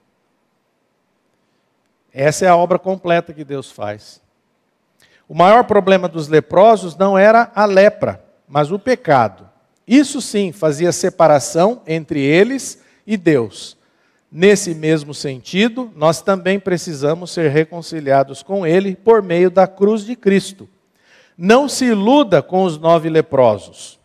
Essa 2.12 2.44
é 2.44 2.48
a 2.48 2.56
obra 2.56 2.78
completa 2.78 3.32
que 3.32 3.44
Deus 3.44 3.70
faz. 3.70 4.20
O 5.28 5.34
maior 5.34 5.64
problema 5.64 6.08
dos 6.08 6.28
leprosos 6.28 6.96
não 6.96 7.16
era 7.16 7.50
a 7.54 7.64
lepra 7.64 8.30
mas 8.50 8.72
o 8.72 8.78
pecado. 8.80 9.48
Isso 9.86 10.20
sim 10.20 10.50
fazia 10.50 10.90
separação 10.90 11.80
entre 11.86 12.20
eles 12.20 12.82
e 13.06 13.16
Deus. 13.16 13.76
Nesse 14.31 14.74
mesmo 14.74 15.12
sentido, 15.12 15.91
nós 15.97 16.22
também 16.22 16.61
precisamos 16.61 17.31
ser 17.33 17.51
reconciliados 17.51 18.43
com 18.43 18.66
Ele 18.66 18.95
por 18.95 19.22
meio 19.22 19.51
da 19.51 19.66
cruz 19.66 20.05
de 20.05 20.14
Cristo. 20.14 20.68
Não 21.37 21.68
se 21.68 21.87
iluda 21.87 22.43
com 22.43 22.64
os 22.64 22.78
nove 22.78 23.09
leprosos. 23.09 23.99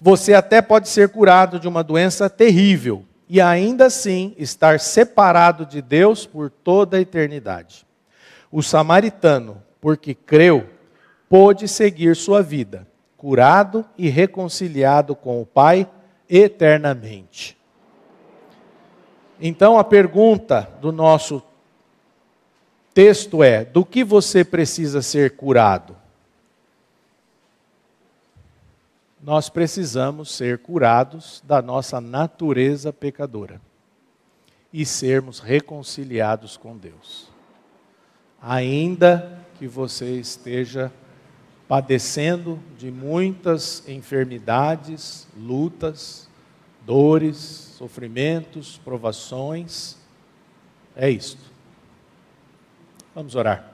Você 0.00 0.32
até 0.32 0.62
pode 0.62 0.88
ser 0.88 1.08
curado 1.10 1.58
de 1.58 1.68
uma 1.68 1.82
doença 1.82 2.30
terrível 2.30 3.04
e 3.28 3.40
ainda 3.40 3.86
assim 3.86 4.34
estar 4.38 4.80
separado 4.80 5.66
de 5.66 5.82
Deus 5.82 6.24
por 6.26 6.50
toda 6.50 6.96
a 6.96 7.00
eternidade. 7.00 7.86
O 8.50 8.62
samaritano, 8.62 9.62
porque 9.80 10.14
creu, 10.14 10.70
pôde 11.28 11.66
seguir 11.66 12.14
sua 12.14 12.42
vida 12.42 12.86
curado 13.16 13.84
e 13.96 14.08
reconciliado 14.08 15.16
com 15.16 15.40
o 15.40 15.46
Pai 15.46 15.88
eternamente. 16.28 17.56
Então 19.40 19.78
a 19.78 19.84
pergunta 19.84 20.70
do 20.80 20.90
nosso 20.90 21.42
texto 22.94 23.42
é: 23.42 23.64
do 23.64 23.84
que 23.84 24.02
você 24.02 24.44
precisa 24.44 25.02
ser 25.02 25.36
curado? 25.36 25.96
Nós 29.22 29.48
precisamos 29.48 30.30
ser 30.30 30.58
curados 30.58 31.42
da 31.44 31.60
nossa 31.60 32.00
natureza 32.00 32.92
pecadora 32.92 33.60
e 34.72 34.86
sermos 34.86 35.40
reconciliados 35.40 36.56
com 36.56 36.76
Deus. 36.76 37.28
Ainda 38.40 39.38
que 39.58 39.66
você 39.66 40.12
esteja 40.20 40.92
padecendo 41.66 42.60
de 42.78 42.90
muitas 42.90 43.86
enfermidades, 43.88 45.26
lutas, 45.36 46.28
dores, 46.84 47.65
sofrimentos, 47.76 48.80
provações. 48.84 49.96
É 50.96 51.10
isto. 51.10 51.40
Vamos 53.14 53.34
orar. 53.34 53.72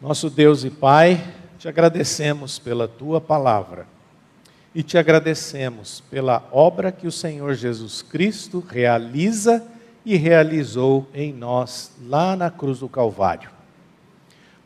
Nosso 0.00 0.30
Deus 0.30 0.64
e 0.64 0.70
Pai, 0.70 1.22
te 1.58 1.68
agradecemos 1.68 2.58
pela 2.58 2.86
tua 2.86 3.20
palavra 3.20 3.86
e 4.74 4.82
te 4.82 4.96
agradecemos 4.96 6.02
pela 6.10 6.48
obra 6.52 6.92
que 6.92 7.06
o 7.06 7.12
Senhor 7.12 7.54
Jesus 7.54 8.02
Cristo 8.02 8.64
realiza 8.66 9.66
e 10.04 10.16
realizou 10.16 11.08
em 11.12 11.32
nós 11.32 11.92
lá 12.06 12.34
na 12.36 12.50
cruz 12.50 12.78
do 12.78 12.88
Calvário. 12.88 13.50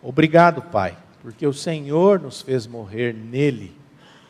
Obrigado, 0.03 0.63
Pai 0.63 0.97
porque 1.25 1.47
o 1.47 1.55
Senhor 1.55 2.21
nos 2.21 2.43
fez 2.43 2.67
morrer 2.67 3.15
nele 3.15 3.75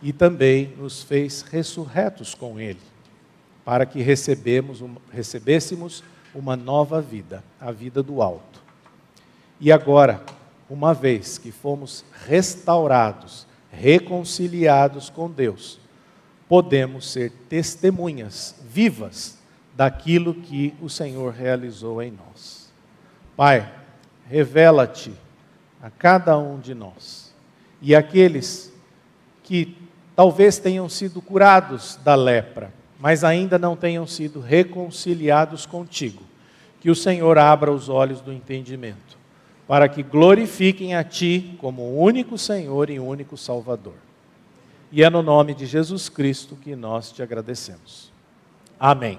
e 0.01 0.13
também 0.13 0.73
nos 0.79 1.03
fez 1.03 1.43
ressurretos 1.43 2.37
com 2.37 2.61
ele, 2.61 2.79
para 3.65 3.87
que 3.87 4.03
recebemos, 4.03 4.83
recebêssemos 5.11 6.05
uma 6.35 6.57
nova 6.57 7.01
vida, 7.01 7.43
a 7.61 7.71
vida 7.71 8.03
do 8.03 8.21
alto. 8.21 8.62
E 9.61 9.71
agora, 9.73 10.23
uma 10.69 10.93
vez 10.93 11.39
que 11.39 11.53
fomos 11.53 12.05
restaurados, 12.27 13.47
reconciliados 13.71 15.09
com 15.09 15.31
Deus, 15.31 15.81
podemos 16.49 17.11
ser 17.11 17.31
testemunhas 17.49 18.55
vivas 18.69 19.39
daquilo 19.77 20.35
que 20.35 20.75
o 20.81 20.89
Senhor 20.89 21.33
realizou 21.33 22.03
em 22.03 22.11
nós. 22.12 22.73
Pai, 23.37 23.73
revela-te 24.29 25.12
a 25.83 25.91
cada 25.91 26.39
um 26.39 26.59
de 26.59 26.75
nós. 26.75 27.35
E 27.81 27.95
aqueles 27.95 28.73
que 29.43 29.77
talvez 30.15 30.59
tenham 30.59 30.89
sido 30.89 31.21
curados 31.21 31.99
da 32.05 32.15
lepra, 32.15 32.73
mas 32.99 33.25
ainda 33.25 33.59
não 33.59 33.77
tenham 33.77 34.07
sido 34.07 34.41
reconciliados 34.41 35.67
contigo, 35.67 36.23
que 36.81 36.91
o 36.91 36.95
Senhor 36.95 37.39
abra 37.39 37.73
os 37.73 37.89
olhos 37.89 38.21
do 38.21 38.33
entendimento, 38.33 39.19
para 39.67 39.89
que 39.89 40.03
glorifiquem 40.03 40.95
a 40.95 41.03
Ti 41.03 41.57
como 41.59 41.99
único 41.99 42.37
Senhor 42.37 42.91
e 42.91 43.01
único 43.01 43.37
Salvador. 43.37 43.95
E 44.93 45.03
é 45.03 45.11
no 45.11 45.23
nome 45.23 45.55
de 45.55 45.67
Jesus 45.67 46.09
Cristo 46.09 46.57
que 46.57 46.77
nós 46.77 47.11
te 47.11 47.23
agradecemos. 47.23 48.13
Amém. 48.79 49.19